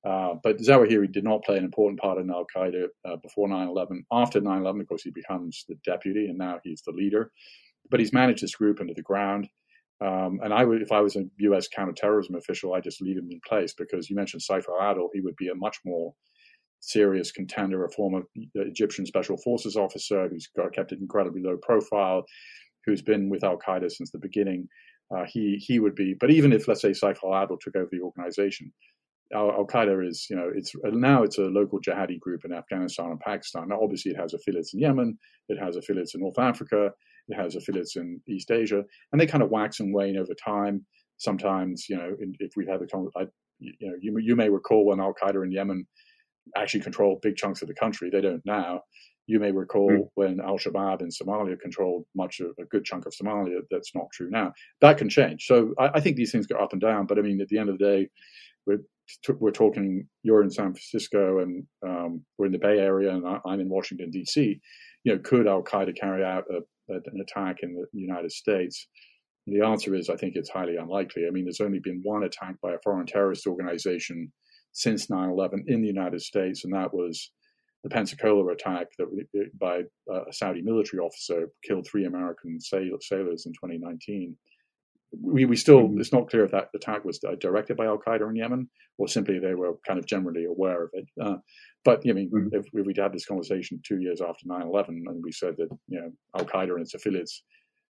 Uh, 0.07 0.35
but 0.43 0.59
Zawahiri 0.59 1.13
did 1.13 1.25
not 1.25 1.45
play 1.45 1.59
an 1.59 1.65
important 1.65 2.01
part 2.01 2.19
in 2.19 2.31
Al 2.31 2.47
Qaeda 2.55 2.87
uh, 3.05 3.17
before 3.17 3.49
9 3.49 3.69
11. 3.69 4.05
After 4.13 4.41
9 4.41 4.61
11, 4.61 4.81
of 4.81 4.89
course, 4.89 5.03
he 5.03 5.11
becomes 5.11 5.65
the 5.69 5.77
deputy 5.85 6.27
and 6.27 6.39
now 6.39 6.59
he's 6.63 6.83
the 6.83 6.93
leader. 6.93 7.31
But 7.91 8.01
he's 8.01 8.13
managed 8.13 8.43
this 8.43 8.55
group 8.55 8.81
into 8.81 8.95
the 8.95 9.03
ground. 9.03 9.49
Um, 10.01 10.41
and 10.43 10.55
I 10.55 10.65
would, 10.65 10.81
if 10.81 10.93
I 10.93 11.01
was 11.01 11.17
a 11.17 11.25
U.S. 11.39 11.69
counterterrorism 11.69 12.35
official, 12.35 12.73
I'd 12.73 12.85
just 12.85 13.03
leave 13.03 13.19
him 13.19 13.29
in 13.31 13.41
place 13.47 13.75
because 13.75 14.09
you 14.09 14.17
mentioned 14.17 14.43
Saif 14.43 14.65
al-Adil. 14.67 15.09
He 15.13 15.21
would 15.21 15.37
be 15.37 15.49
a 15.49 15.55
much 15.55 15.79
more 15.85 16.15
serious 16.81 17.31
contender, 17.31 17.85
a 17.85 17.91
former 17.91 18.23
Egyptian 18.55 19.07
special 19.07 19.37
forces 19.37 19.77
officer 19.77 20.29
who's 20.29 20.49
got, 20.57 20.73
kept 20.73 20.93
an 20.93 20.99
incredibly 21.01 21.43
low 21.43 21.57
profile, 21.63 22.25
who's 22.85 23.03
been 23.03 23.29
with 23.29 23.45
Al 23.45 23.59
Qaeda 23.59 23.91
since 23.91 24.11
the 24.11 24.19
beginning. 24.19 24.69
Uh, 25.15 25.25
he 25.27 25.57
he 25.57 25.81
would 25.81 25.95
be, 25.95 26.15
but 26.19 26.31
even 26.31 26.53
if 26.53 26.69
let's 26.69 26.81
say 26.81 26.91
Saif 26.91 27.19
al-Adil 27.25 27.59
took 27.61 27.77
over 27.77 27.89
the 27.91 28.01
organization, 28.01 28.73
Al 29.35 29.67
Qaeda 29.67 30.07
is 30.07 30.27
you 30.31 30.37
know 30.37 30.51
it's 30.55 30.73
now 30.85 31.23
it's 31.23 31.39
a 31.39 31.43
local 31.43 31.81
jihadi 31.81 32.19
group 32.19 32.45
in 32.45 32.53
Afghanistan 32.53 33.07
and 33.07 33.21
Pakistan. 33.21 33.69
Now 33.69 33.81
obviously 33.83 34.13
it 34.13 34.19
has 34.19 34.35
affiliates 34.35 34.73
in 34.73 34.81
Yemen, 34.81 35.19
it 35.49 35.59
has 35.59 35.77
affiliates 35.77 36.15
in 36.15 36.21
North 36.21 36.39
Africa, 36.39 36.91
it 37.29 37.35
has 37.35 37.57
affiliates 37.57 37.97
in 37.97 38.21
East 38.29 38.51
Asia, 38.51 38.83
and 39.13 39.21
they 39.21 39.27
kind 39.27 39.43
of 39.43 39.51
wax 39.51 39.81
and 39.81 39.93
wane 39.93 40.17
over 40.17 40.35
time. 40.35 40.87
Sometimes, 41.19 41.87
you 41.89 41.97
know, 41.97 42.17
if 42.39 42.53
we've 42.57 42.69
had 42.69 42.81
the, 42.81 43.29
you 43.59 43.73
know, 43.83 43.95
you 44.01 44.17
you 44.19 44.37
may 44.37 44.49
recall 44.49 44.87
when 44.87 45.01
Al 45.01 45.15
Qaeda 45.15 45.45
in 45.45 45.53
Yemen 45.53 45.87
actually 46.57 46.81
control 46.81 47.19
big 47.23 47.37
chunks 47.37 47.63
of 47.63 47.69
the 47.69 47.75
country. 47.75 48.11
They 48.11 48.21
don't 48.21 48.43
now. 48.45 48.83
You 49.27 49.39
may 49.39 49.53
recall 49.53 49.91
mm. 49.91 50.09
when 50.15 50.41
Al 50.41 50.59
Shabaab 50.59 51.03
in 51.03 51.09
Somalia 51.09 51.59
controlled 51.59 52.05
much 52.17 52.41
of 52.41 52.51
a 52.59 52.65
good 52.65 52.85
chunk 52.85 53.07
of 53.07 53.13
Somalia. 53.13 53.61
That's 53.71 53.95
not 53.95 54.07
true 54.13 54.29
now. 54.31 54.53
That 54.81 54.99
can 54.99 55.09
change. 55.09 55.47
So 55.47 55.73
I, 55.79 55.91
I 55.95 56.01
think 56.01 56.17
these 56.17 56.33
things 56.33 56.47
go 56.47 56.57
up 56.57 56.73
and 56.73 56.81
down. 56.81 57.07
But 57.07 57.19
I 57.19 57.23
mean, 57.23 57.41
at 57.41 57.49
the 57.49 57.59
end 57.59 57.69
of 57.69 57.79
the 57.79 57.85
day, 57.85 58.09
we're 58.67 58.81
we're 59.39 59.51
talking. 59.51 60.09
You're 60.23 60.43
in 60.43 60.51
San 60.51 60.73
Francisco, 60.73 61.41
and 61.41 61.65
um, 61.87 62.25
we're 62.39 62.47
in 62.47 62.53
the 62.53 62.59
Bay 62.59 62.79
Area, 62.79 63.15
and 63.15 63.25
I'm 63.47 63.61
in 63.61 63.69
Washington 63.69 64.11
D.C. 64.11 64.61
You 65.05 65.15
know, 65.15 65.21
could 65.23 65.47
Al 65.47 65.63
Qaeda 65.63 65.97
carry 65.97 66.25
out 66.25 66.45
a, 66.51 66.59
a, 66.93 66.97
an 66.97 67.21
attack 67.21 67.59
in 67.63 67.75
the 67.75 67.87
United 67.93 68.33
States? 68.33 68.87
The 69.47 69.65
answer 69.65 69.95
is, 69.95 70.11
I 70.11 70.17
think 70.17 70.35
it's 70.37 70.51
highly 70.51 70.77
unlikely. 70.77 71.27
I 71.27 71.31
mean, 71.31 71.45
there's 71.45 71.61
only 71.61 71.81
been 71.81 72.01
one 72.03 72.25
attack 72.25 72.57
by 72.63 72.73
a 72.73 72.79
foreign 72.85 73.07
terrorist 73.07 73.47
organization 73.47 74.31
since 74.73 75.07
9/11 75.09 75.65
in 75.67 75.81
the 75.81 75.89
United 75.89 76.21
States, 76.21 76.65
and 76.65 76.73
that 76.75 76.93
was 76.95 77.31
the 77.83 77.91
Pensacola 77.91 78.53
attack 78.53 78.89
that 78.99 79.09
by 79.59 79.83
a 80.11 80.33
Saudi 80.33 80.63
military 80.63 81.01
officer 81.01 81.49
killed 81.67 81.87
three 81.87 82.05
American 82.05 82.61
sailors 82.61 83.47
in 83.47 83.53
2019. 83.53 84.37
We, 85.13 85.45
we 85.45 85.57
still 85.57 85.89
mm-hmm. 85.89 86.01
it's 86.01 86.13
not 86.13 86.29
clear 86.29 86.45
if 86.45 86.53
that 86.53 86.69
attack 86.75 87.05
was 87.05 87.19
directed 87.41 87.77
by 87.77 87.87
Al 87.87 87.99
Qaeda 87.99 88.29
in 88.29 88.37
Yemen 88.37 88.69
or 88.97 89.09
simply 89.09 89.39
they 89.39 89.55
were 89.55 89.73
kind 89.87 89.99
of 89.99 90.07
generally 90.07 90.45
aware 90.45 90.85
of 90.85 90.91
it. 90.93 91.09
Uh, 91.21 91.37
but 91.85 92.03
I 92.09 92.13
mean, 92.13 92.31
mm-hmm. 92.31 92.55
if, 92.55 92.67
if 92.73 92.87
we'd 92.87 92.99
had 92.99 93.13
this 93.13 93.27
conversation 93.27 93.81
two 93.85 94.01
years 94.01 94.21
after 94.21 94.47
9/11 94.47 94.89
and 94.89 95.25
we 95.25 95.33
said 95.33 95.55
that 95.57 95.69
you 95.89 96.01
know 96.01 96.13
Al 96.39 96.45
Qaeda 96.45 96.75
and 96.75 96.83
its 96.83 96.95
affiliates 96.95 97.43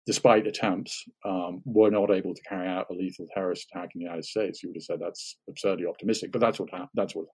despite 0.07 0.46
attempts, 0.46 1.05
um, 1.24 1.62
were 1.64 1.90
not 1.90 2.11
able 2.11 2.34
to 2.34 2.42
carry 2.48 2.68
out 2.68 2.86
a 2.90 2.94
lethal 2.94 3.26
terrorist 3.34 3.68
attack 3.70 3.90
in 3.94 4.00
the 4.00 4.05
United 4.05 4.24
States, 4.24 4.62
you 4.62 4.68
would 4.68 4.76
have 4.76 4.82
said 4.82 4.98
that's 5.00 5.36
absurdly 5.48 5.86
optimistic. 5.86 6.32
But 6.32 6.40
that's 6.40 6.59
what 6.59 6.70
ha- 6.70 6.88
that's 6.94 7.14
what 7.14 7.26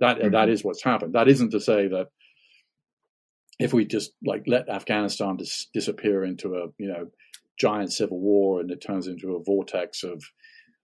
that 0.00 0.18
mm-hmm. 0.18 0.30
that 0.30 0.48
is 0.48 0.64
what's 0.64 0.84
happened. 0.84 1.14
That 1.14 1.28
isn't 1.28 1.50
to 1.50 1.60
say 1.60 1.88
that 1.88 2.06
if 3.58 3.72
we 3.72 3.84
just 3.84 4.12
like 4.24 4.44
let 4.46 4.68
Afghanistan 4.68 5.36
dis- 5.36 5.68
disappear 5.74 6.24
into 6.24 6.54
a 6.54 6.66
you 6.78 6.88
know 6.88 7.06
giant 7.58 7.92
civil 7.92 8.20
war 8.20 8.60
and 8.60 8.70
it 8.70 8.80
turns 8.80 9.06
into 9.06 9.36
a 9.36 9.42
vortex 9.42 10.02
of 10.02 10.22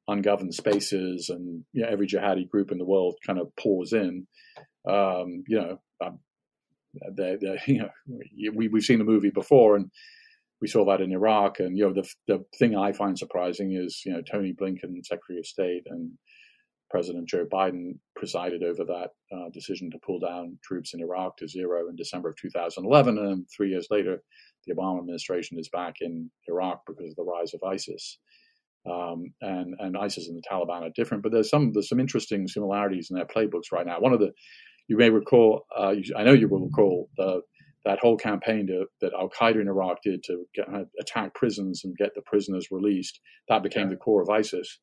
ungoverned 0.06 0.54
spaces 0.54 1.28
and 1.28 1.64
you 1.72 1.82
know, 1.82 1.88
every 1.88 2.06
jihadi 2.06 2.48
group 2.48 2.72
in 2.72 2.78
the 2.78 2.84
world 2.84 3.16
kind 3.26 3.38
of 3.38 3.54
pours 3.56 3.92
in. 3.92 4.26
Um, 4.88 5.44
you 5.46 5.60
know, 5.60 5.80
um, 6.04 6.18
they, 7.14 7.36
they, 7.40 7.58
you 7.66 7.80
know, 7.80 7.90
we, 8.54 8.68
we've 8.68 8.82
seen 8.82 8.98
the 8.98 9.04
movie 9.04 9.30
before, 9.30 9.76
and 9.76 9.90
we 10.60 10.68
saw 10.68 10.84
that 10.86 11.00
in 11.00 11.12
Iraq. 11.12 11.60
And 11.60 11.76
you 11.76 11.86
know, 11.86 11.94
the 11.94 12.08
the 12.26 12.44
thing 12.58 12.76
I 12.76 12.92
find 12.92 13.18
surprising 13.18 13.72
is 13.72 14.02
you 14.04 14.12
know 14.12 14.22
Tony 14.22 14.54
Blinken, 14.54 15.04
Secretary 15.04 15.38
of 15.38 15.46
State, 15.46 15.84
and 15.86 16.12
President 16.90 17.28
Joe 17.28 17.46
Biden 17.50 17.98
presided 18.16 18.62
over 18.62 18.84
that 18.84 19.10
uh, 19.32 19.50
decision 19.52 19.90
to 19.90 19.98
pull 20.04 20.20
down 20.20 20.58
troops 20.64 20.94
in 20.94 21.00
Iraq 21.00 21.36
to 21.38 21.48
zero 21.48 21.88
in 21.88 21.96
December 21.96 22.30
of 22.30 22.36
2011, 22.36 23.18
and 23.18 23.46
three 23.54 23.70
years 23.70 23.88
later, 23.90 24.22
the 24.66 24.74
Obama 24.74 25.00
administration 25.00 25.58
is 25.58 25.68
back 25.68 25.96
in 26.00 26.30
Iraq 26.48 26.82
because 26.86 27.10
of 27.10 27.16
the 27.16 27.24
rise 27.24 27.54
of 27.54 27.62
ISIS. 27.62 28.18
Um, 28.88 29.34
and 29.42 29.74
and 29.80 29.98
ISIS 29.98 30.28
and 30.28 30.36
the 30.38 30.48
Taliban 30.48 30.82
are 30.82 30.92
different, 30.94 31.22
but 31.22 31.32
there's 31.32 31.50
some 31.50 31.72
there's 31.72 31.88
some 31.88 32.00
interesting 32.00 32.48
similarities 32.48 33.10
in 33.10 33.16
their 33.16 33.26
playbooks 33.26 33.70
right 33.72 33.84
now. 33.84 34.00
One 34.00 34.14
of 34.14 34.20
the 34.20 34.32
you 34.88 34.96
may 34.96 35.10
recall, 35.10 35.66
uh, 35.78 35.90
you, 35.90 36.14
I 36.16 36.24
know 36.24 36.32
you 36.32 36.48
will 36.48 36.64
recall 36.64 37.10
the 37.16 37.42
that 37.84 38.00
whole 38.00 38.16
campaign 38.16 38.66
to, 38.66 38.86
that 39.00 39.12
Al 39.14 39.30
Qaeda 39.30 39.60
in 39.60 39.68
Iraq 39.68 39.98
did 40.02 40.22
to 40.24 40.44
get, 40.54 40.68
uh, 40.68 40.84
attack 41.00 41.34
prisons 41.34 41.82
and 41.84 41.96
get 41.96 42.14
the 42.14 42.22
prisoners 42.22 42.68
released, 42.70 43.20
that 43.48 43.62
became 43.62 43.84
yeah. 43.84 43.90
the 43.90 43.96
core 43.96 44.22
of 44.22 44.28
ISIS. 44.28 44.80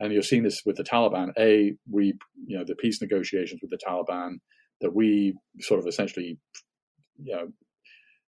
And 0.00 0.12
you're 0.12 0.22
seeing 0.22 0.42
this 0.42 0.62
with 0.66 0.76
the 0.76 0.84
Taliban. 0.84 1.28
A, 1.38 1.74
we, 1.90 2.14
you 2.46 2.58
know, 2.58 2.64
the 2.64 2.74
peace 2.74 3.00
negotiations 3.00 3.60
with 3.62 3.70
the 3.70 3.78
Taliban 3.86 4.38
that 4.80 4.94
we 4.94 5.34
sort 5.60 5.80
of 5.80 5.86
essentially, 5.86 6.38
you 7.22 7.34
know, 7.34 7.46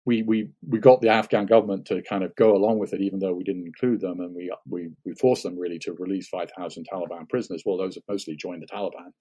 we, 0.08 0.22
we, 0.22 0.48
we 0.66 0.78
got 0.78 1.02
the 1.02 1.10
Afghan 1.10 1.44
government 1.44 1.84
to 1.88 2.02
kind 2.08 2.24
of 2.24 2.34
go 2.36 2.56
along 2.56 2.78
with 2.78 2.94
it, 2.94 3.02
even 3.02 3.18
though 3.18 3.34
we 3.34 3.44
didn't 3.44 3.66
include 3.66 4.00
them, 4.00 4.20
and 4.20 4.34
we 4.34 4.50
we, 4.66 4.88
we 5.04 5.12
forced 5.14 5.42
them 5.42 5.58
really 5.58 5.78
to 5.80 5.92
release 5.92 6.28
5,000 6.28 6.86
Taliban 6.90 7.28
prisoners. 7.28 7.62
Well, 7.66 7.76
those 7.76 7.96
have 7.96 8.04
mostly 8.08 8.34
joined 8.34 8.62
the 8.62 8.74
Taliban, 8.74 9.12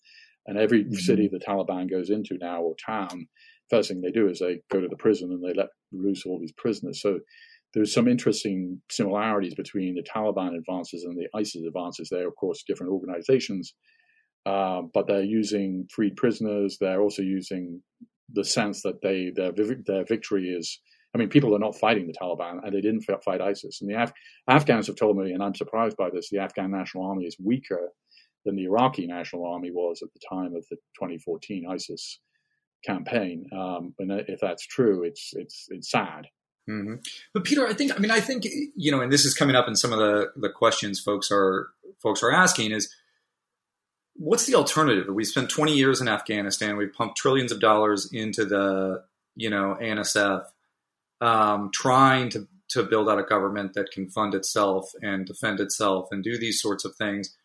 and 0.45 0.57
every 0.57 0.85
mm-hmm. 0.85 0.93
city 0.93 1.27
the 1.27 1.39
Taliban 1.45 1.91
goes 1.91 2.09
into 2.09 2.37
now 2.39 2.61
or 2.61 2.73
town 2.83 3.27
first 3.69 3.89
thing 3.89 3.99
they 3.99 4.11
do 4.11 4.29
is 4.29 4.39
they 4.39 4.61
go 4.71 4.79
to 4.79 4.87
the 4.87 4.95
prison 4.95 5.29
and 5.31 5.43
they 5.43 5.53
let 5.53 5.67
loose 5.91 6.25
all 6.25 6.39
these 6.39 6.53
prisoners. 6.53 7.01
So 7.01 7.19
there's 7.73 7.93
some 7.93 8.07
interesting 8.07 8.81
similarities 8.89 9.55
between 9.55 9.95
the 9.95 10.03
Taliban 10.03 10.57
advances 10.57 11.03
and 11.03 11.17
the 11.17 11.27
ISIS 11.37 11.63
advances. 11.67 12.07
They're, 12.09 12.29
of 12.29 12.35
course, 12.37 12.63
different 12.65 12.93
organizations, 12.93 13.73
uh, 14.45 14.83
but 14.93 15.07
they're 15.07 15.21
using 15.21 15.85
freed 15.93 16.15
prisoners. 16.15 16.77
They're 16.79 17.01
also 17.01 17.23
using 17.23 17.81
the 18.31 18.43
sense 18.43 18.81
that 18.83 19.01
they 19.01 19.31
their 19.35 19.51
their 19.51 20.05
victory 20.05 20.49
is. 20.49 20.79
I 21.15 21.17
mean, 21.17 21.29
people 21.29 21.55
are 21.55 21.59
not 21.59 21.75
fighting 21.75 22.05
the 22.05 22.13
Taliban, 22.13 22.59
and 22.63 22.75
they 22.75 22.81
didn't 22.81 23.05
fight 23.23 23.41
ISIS. 23.41 23.79
And 23.81 23.89
the 23.89 23.95
Af- 23.95 24.13
Afghans 24.47 24.87
have 24.87 24.97
told 24.97 25.17
me, 25.17 25.31
and 25.31 25.41
I'm 25.41 25.55
surprised 25.55 25.95
by 25.97 26.09
this, 26.13 26.29
the 26.29 26.39
Afghan 26.39 26.69
National 26.69 27.05
Army 27.05 27.23
is 27.23 27.37
weaker 27.43 27.93
than 28.45 28.55
the 28.55 28.65
Iraqi 28.65 29.07
National 29.07 29.47
Army 29.47 29.71
was 29.71 30.01
at 30.03 30.09
the 30.13 30.19
time 30.29 30.55
of 30.55 30.65
the 30.69 30.75
2014 30.99 31.65
ISIS 31.69 32.19
campaign. 32.85 33.45
Um, 33.51 33.93
and 33.99 34.11
if 34.27 34.39
that's 34.39 34.65
true, 34.65 35.03
it's 35.03 35.31
it's 35.33 35.67
it's 35.69 35.91
sad. 35.91 36.27
Mm-hmm. 36.69 36.95
But 37.33 37.43
Peter, 37.45 37.67
I 37.67 37.73
think 37.73 37.95
I 37.95 37.99
mean 37.99 38.11
I 38.11 38.19
think 38.19 38.45
you 38.75 38.91
know, 38.91 39.01
and 39.01 39.11
this 39.11 39.25
is 39.25 39.33
coming 39.33 39.55
up 39.55 39.67
in 39.67 39.75
some 39.75 39.93
of 39.93 39.99
the 39.99 40.27
the 40.35 40.49
questions 40.49 40.99
folks 40.99 41.29
are 41.31 41.69
folks 42.01 42.23
are 42.23 42.31
asking 42.31 42.71
is 42.71 42.93
what's 44.17 44.45
the 44.45 44.55
alternative? 44.55 45.13
We 45.13 45.23
spent 45.23 45.49
20 45.49 45.75
years 45.75 46.01
in 46.01 46.07
Afghanistan. 46.07 46.77
We've 46.77 46.93
pumped 46.93 47.17
trillions 47.17 47.51
of 47.51 47.59
dollars 47.59 48.09
into 48.11 48.45
the 48.45 49.03
you 49.35 49.49
know 49.49 49.77
ANSF, 49.79 50.45
um, 51.21 51.69
trying 51.73 52.29
to 52.31 52.47
to 52.69 52.83
build 52.83 53.09
out 53.09 53.19
a 53.19 53.23
government 53.23 53.73
that 53.73 53.91
can 53.91 54.09
fund 54.09 54.35
itself 54.35 54.91
and 55.01 55.25
defend 55.25 55.59
itself 55.59 56.09
and 56.11 56.23
do 56.23 56.37
these 56.37 56.61
sorts 56.61 56.83
of 56.83 56.95
things. 56.95 57.35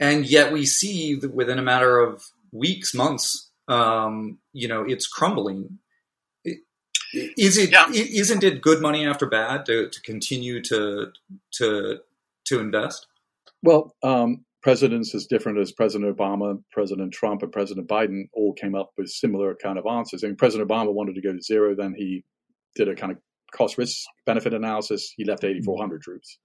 And 0.00 0.24
yet 0.24 0.52
we 0.52 0.64
see 0.64 1.14
that 1.16 1.34
within 1.34 1.58
a 1.58 1.62
matter 1.62 2.00
of 2.00 2.24
weeks, 2.50 2.94
months, 2.94 3.50
um, 3.68 4.38
you 4.52 4.66
know, 4.66 4.82
it's 4.82 5.06
crumbling. 5.06 5.78
Is 7.12 7.58
it 7.58 7.70
yeah. 7.70 7.86
not 7.86 7.94
it 7.94 8.62
good 8.62 8.80
money 8.80 9.06
after 9.06 9.26
bad 9.26 9.66
to, 9.66 9.88
to 9.88 10.02
continue 10.02 10.62
to 10.62 11.12
to 11.58 11.98
to 12.46 12.60
invest? 12.60 13.06
Well, 13.62 13.94
um, 14.02 14.44
presidents 14.64 15.14
as 15.14 15.26
different 15.26 15.58
as 15.58 15.70
President 15.72 16.16
Obama, 16.16 16.60
President 16.72 17.12
Trump, 17.12 17.42
and 17.42 17.52
President 17.52 17.86
Biden 17.86 18.24
all 18.32 18.52
came 18.54 18.74
up 18.74 18.90
with 18.96 19.08
similar 19.08 19.54
kind 19.62 19.78
of 19.78 19.86
answers. 19.86 20.24
I 20.24 20.28
mean, 20.28 20.36
President 20.36 20.68
Obama 20.68 20.92
wanted 20.92 21.14
to 21.14 21.20
go 21.20 21.32
to 21.32 21.40
zero, 21.40 21.76
then 21.76 21.94
he 21.96 22.24
did 22.74 22.88
a 22.88 22.96
kind 22.96 23.12
of 23.12 23.18
cost 23.54 23.78
risk 23.78 24.04
benefit 24.26 24.54
analysis. 24.54 25.12
He 25.16 25.24
left 25.24 25.44
8,400 25.44 26.02
troops. 26.02 26.38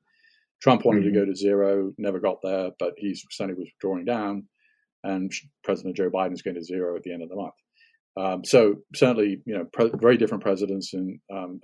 Trump 0.62 0.84
wanted 0.86 1.06
mm-hmm. 1.06 1.14
to 1.14 1.20
go 1.22 1.26
to 1.26 1.36
zero, 1.36 1.94
never 1.98 2.20
got 2.20 2.38
there, 2.44 2.72
but 2.78 2.94
he 2.98 3.16
certainly 3.32 3.58
was 3.58 3.70
drawing 3.80 4.06
down 4.06 4.44
and 5.04 5.32
President 5.64 5.96
Joe 5.96 6.10
Biden 6.10 6.34
is 6.34 6.42
going 6.42 6.56
to 6.56 6.64
zero 6.64 6.96
at 6.96 7.04
the 7.04 7.14
end 7.14 7.24
of 7.24 7.30
the 7.30 7.36
month. 7.36 7.54
Um, 8.18 8.44
so 8.44 8.76
certainly, 8.96 9.42
you 9.46 9.58
know, 9.58 9.66
pre- 9.72 9.92
very 9.96 10.18
different 10.18 10.44
presidents 10.44 10.94
and 10.94 11.20
um, 11.34 11.62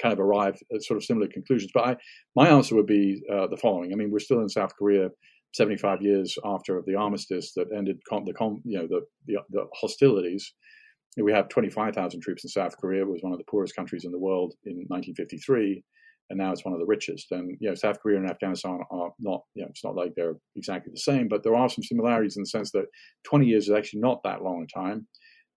kind 0.00 0.12
of 0.12 0.20
arrived 0.20 0.62
at 0.72 0.84
sort 0.84 0.98
of 0.98 1.04
similar 1.04 1.26
conclusions. 1.26 1.72
But 1.74 1.84
I, 1.84 1.96
my 2.36 2.48
answer 2.48 2.76
would 2.76 2.86
be 2.86 3.22
uh, 3.32 3.48
the 3.48 3.56
following. 3.56 3.92
I 3.92 3.96
mean, 3.96 4.10
we're 4.12 4.20
still 4.20 4.40
in 4.40 4.48
South 4.48 4.76
Korea, 4.76 5.08
75 5.56 6.02
years 6.02 6.36
after 6.44 6.82
the 6.86 6.94
armistice 6.94 7.52
that 7.54 7.68
ended 7.74 7.98
the 8.10 8.60
you 8.64 8.78
know 8.78 8.86
the, 8.86 9.00
the, 9.26 9.38
the 9.50 9.66
hostilities. 9.74 10.52
We 11.16 11.32
have 11.32 11.48
25,000 11.48 12.20
troops 12.20 12.44
in 12.44 12.50
South 12.50 12.76
Korea. 12.76 13.02
It 13.02 13.08
was 13.08 13.22
one 13.22 13.32
of 13.32 13.38
the 13.38 13.50
poorest 13.50 13.74
countries 13.74 14.04
in 14.04 14.12
the 14.12 14.18
world 14.18 14.52
in 14.64 14.76
1953 14.88 15.82
and 16.30 16.38
now 16.38 16.52
it's 16.52 16.64
one 16.64 16.74
of 16.74 16.80
the 16.80 16.86
richest. 16.86 17.30
And 17.30 17.56
you 17.60 17.68
know, 17.68 17.74
South 17.74 18.00
Korea 18.00 18.18
and 18.18 18.28
Afghanistan 18.28 18.80
are 18.90 19.10
not, 19.18 19.42
you 19.54 19.62
know, 19.62 19.68
it's 19.68 19.84
not 19.84 19.94
like 19.94 20.12
they're 20.16 20.36
exactly 20.56 20.92
the 20.92 21.00
same, 21.00 21.28
but 21.28 21.42
there 21.42 21.54
are 21.54 21.68
some 21.68 21.84
similarities 21.84 22.36
in 22.36 22.42
the 22.42 22.48
sense 22.48 22.70
that 22.72 22.86
20 23.24 23.46
years 23.46 23.68
is 23.68 23.74
actually 23.74 24.00
not 24.00 24.22
that 24.24 24.42
long 24.42 24.64
a 24.64 24.78
time 24.78 25.06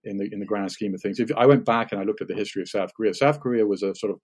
in 0.04 0.18
the 0.18 0.30
in 0.32 0.40
the 0.40 0.46
grand 0.46 0.72
scheme 0.72 0.94
of 0.94 1.02
things. 1.02 1.20
If 1.20 1.32
I 1.36 1.46
went 1.46 1.66
back 1.66 1.92
and 1.92 2.00
I 2.00 2.04
looked 2.04 2.22
at 2.22 2.28
the 2.28 2.36
history 2.36 2.62
of 2.62 2.70
South 2.70 2.92
Korea, 2.96 3.14
South 3.14 3.40
Korea 3.40 3.66
was 3.66 3.84
a 3.84 3.96
sort 3.96 4.12
of 4.12 4.20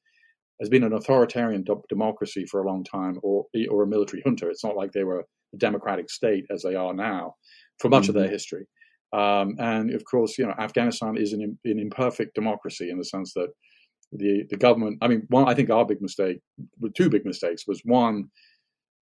has 0.60 0.70
been 0.70 0.84
an 0.84 0.93
authoritarian 0.93 1.66
democracy 1.89 2.45
for 2.45 2.62
a 2.62 2.68
long 2.68 2.84
time, 2.84 3.20
or 3.24 3.45
or 3.70 3.84
a 3.84 3.88
military 3.88 4.22
junta. 4.26 4.49
It's 4.49 4.64
not 4.64 4.76
like 4.76 4.91
they 4.91 5.03
were 5.03 5.20
a 5.20 5.58
democratic 5.58 6.10
state 6.10 6.45
as 6.49 6.64
they 6.64 6.76
are 6.76 6.93
now 6.93 7.36
for 7.80 7.89
much 7.89 8.03
mm-hmm. 8.03 8.10
of 8.10 8.16
their 8.16 8.24
mm-hmm. 8.26 8.34
history. 8.34 8.66
Um, 9.14 9.56
and 9.60 9.91
of 9.91 10.03
course, 10.06 10.38
you 10.38 10.45
know, 10.45 10.53
Afghanistan 10.58 11.18
is 11.18 11.34
an, 11.34 11.58
an 11.64 11.80
imperfect 11.80 12.36
democracy 12.36 12.89
in 12.89 12.97
the 12.97 13.06
sense 13.06 13.34
that 13.34 13.49
the 14.12 14.43
the 14.49 14.58
government. 14.58 14.97
I 15.01 15.08
mean, 15.08 15.24
one 15.30 15.47
I 15.47 15.53
think 15.53 15.70
our 15.70 15.86
big 15.86 16.01
mistake, 16.01 16.39
two 16.95 17.10
big 17.10 17.26
mistakes, 17.26 17.64
was 17.68 17.82
one. 17.84 18.30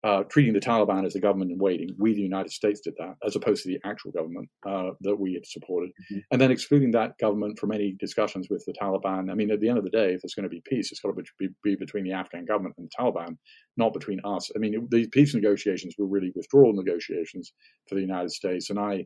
Uh, 0.03 0.23
treating 0.23 0.53
the 0.53 0.59
Taliban 0.59 1.05
as 1.05 1.13
the 1.13 1.21
government 1.21 1.51
in 1.51 1.57
waiting. 1.57 1.89
We, 1.97 2.13
the 2.13 2.21
United 2.21 2.51
States, 2.51 2.81
did 2.81 2.93
that, 2.99 3.15
as 3.25 3.37
opposed 3.37 3.63
to 3.63 3.69
the 3.69 3.79
actual 3.85 4.11
government 4.11 4.49
uh, 4.67 4.89
that 5.01 5.15
we 5.15 5.33
had 5.33 5.45
supported. 5.45 5.91
Mm-hmm. 5.91 6.19
And 6.31 6.41
then 6.41 6.51
excluding 6.51 6.91
that 6.91 7.17
government 7.19 7.57
from 7.57 7.71
any 7.71 7.95
discussions 7.99 8.47
with 8.49 8.65
the 8.65 8.73
Taliban. 8.73 9.31
I 9.31 9.35
mean, 9.35 9.49
at 9.49 9.61
the 9.61 9.69
end 9.69 9.77
of 9.77 9.85
the 9.85 9.89
day, 9.89 10.13
if 10.13 10.21
there's 10.21 10.33
going 10.33 10.43
to 10.43 10.49
be 10.49 10.61
peace, 10.65 10.91
it's 10.91 10.99
got 10.99 11.15
to 11.15 11.23
be, 11.39 11.47
be 11.63 11.75
between 11.75 12.03
the 12.03 12.11
Afghan 12.11 12.43
government 12.43 12.75
and 12.77 12.87
the 12.87 13.01
Taliban, 13.01 13.37
not 13.77 13.93
between 13.93 14.19
us. 14.25 14.51
I 14.53 14.59
mean, 14.59 14.87
these 14.91 15.07
peace 15.07 15.33
negotiations 15.33 15.95
were 15.97 16.07
really 16.07 16.33
withdrawal 16.35 16.73
negotiations 16.73 17.53
for 17.87 17.95
the 17.95 18.01
United 18.01 18.31
States. 18.31 18.69
And 18.69 18.79
I, 18.79 19.05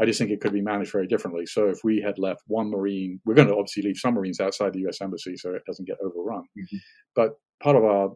I 0.00 0.04
just 0.04 0.20
think 0.20 0.30
it 0.30 0.40
could 0.40 0.52
be 0.52 0.62
managed 0.62 0.92
very 0.92 1.08
differently. 1.08 1.46
So 1.46 1.66
if 1.66 1.80
we 1.82 2.00
had 2.00 2.16
left 2.16 2.42
one 2.46 2.70
Marine, 2.70 3.20
we're 3.24 3.34
going 3.34 3.48
to 3.48 3.54
obviously 3.54 3.82
leave 3.82 3.96
some 3.96 4.14
Marines 4.14 4.38
outside 4.38 4.72
the 4.72 4.80
U.S. 4.80 5.00
Embassy 5.00 5.36
so 5.36 5.50
it 5.50 5.62
doesn't 5.66 5.88
get 5.88 5.96
overrun. 6.00 6.44
Mm-hmm. 6.56 6.76
But 7.16 7.32
part 7.60 7.74
of 7.74 7.82
our 7.82 8.10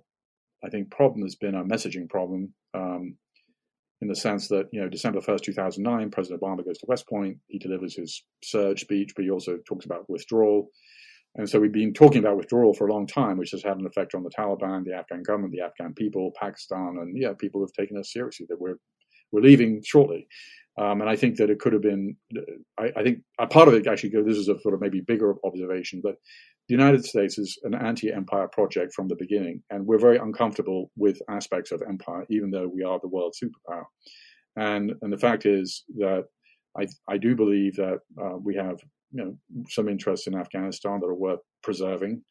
I 0.65 0.69
think 0.69 0.91
problem 0.91 1.23
has 1.23 1.35
been 1.35 1.55
a 1.55 1.65
messaging 1.65 2.09
problem 2.09 2.53
um, 2.75 3.17
in 4.01 4.09
the 4.09 4.17
sense 4.17 4.49
that 4.49 4.67
you 4.73 4.81
know 4.81 4.89
December 4.89 5.21
first, 5.21 5.45
two 5.45 5.53
thousand 5.53 5.85
nine, 5.85 6.11
President 6.11 6.41
Obama 6.41 6.65
goes 6.65 6.79
to 6.79 6.87
West 6.89 7.09
Point. 7.09 7.39
He 7.49 7.59
delivers 7.59 7.97
his 7.97 8.25
surge 8.43 8.81
speech, 8.81 9.13
but 9.15 9.25
he 9.25 9.31
also 9.31 9.59
talks 9.67 9.85
about 9.85 10.09
withdrawal. 10.09 10.69
And 11.35 11.49
so 11.49 11.59
we've 11.59 11.73
been 11.73 11.95
talking 11.95 12.19
about 12.19 12.37
withdrawal 12.37 12.75
for 12.75 12.87
a 12.87 12.93
long 12.93 13.07
time, 13.07 13.39
which 13.39 13.53
has 13.53 13.63
had 13.63 13.79
an 13.79 13.87
effect 13.87 14.15
on 14.15 14.23
the 14.23 14.31
Taliban, 14.31 14.85
the 14.85 14.93
Afghan 14.93 15.23
government, 15.23 15.55
the 15.55 15.65
Afghan 15.65 15.95
people, 15.95 16.31
Pakistan, 16.39 16.99
and 17.01 17.17
yeah, 17.17 17.33
people 17.39 17.63
have 17.63 17.73
taken 17.73 17.97
us 17.97 18.13
seriously 18.13 18.47
that 18.51 18.61
we're 18.61 18.77
we're 19.31 19.41
leaving 19.41 19.83
shortly. 19.85 20.27
Um, 20.81 21.03
and 21.03 21.11
I 21.11 21.17
think 21.17 21.37
that 21.37 21.51
it 21.51 21.59
could 21.59 21.75
have 21.75 21.83
been. 21.83 22.17
I, 22.79 22.91
I 22.97 23.03
think 23.03 23.19
a 23.39 23.47
part 23.47 23.69
of 23.69 23.75
it 23.75 23.87
actually. 23.87 24.11
This 24.23 24.39
is 24.39 24.49
a 24.49 24.59
sort 24.61 24.75
of 24.75 24.81
maybe 24.81 25.01
bigger 25.01 25.35
observation, 25.45 26.01
but 26.03 26.15
the 26.69 26.75
United 26.75 27.05
States 27.05 27.39
is 27.39 27.59
an 27.65 27.75
anti-empire 27.75 28.49
project 28.49 28.95
from 28.95 29.09
the 29.09 29.17
beginning, 29.17 29.63
and 29.71 29.87
we're 29.87 29.99
very 29.99 30.17
uncomfortable 30.17 30.91
with 30.97 31.21
aspects 31.29 31.73
of 31.73 31.83
empire, 31.87 32.25
even 32.31 32.51
though 32.51 32.69
we 32.69 32.83
are 32.83 32.99
the 33.01 33.09
world 33.09 33.35
superpower. 33.43 33.85
And 34.57 34.93
and 35.03 35.13
the 35.13 35.19
fact 35.19 35.45
is 35.45 35.85
that 35.99 36.25
I 36.79 36.87
I 37.09 37.19
do 37.19 37.37
believe 37.37 37.77
that 37.77 37.99
uh, 38.23 38.37
we 38.39 38.55
have 38.57 38.79
you 39.13 39.25
know 39.25 39.65
some 39.69 39.89
interests 39.89 40.27
in 40.27 40.35
Afghanistan 40.35 41.01
that 41.01 41.07
are 41.07 41.15
worth 41.15 41.41
preserving, 41.63 42.23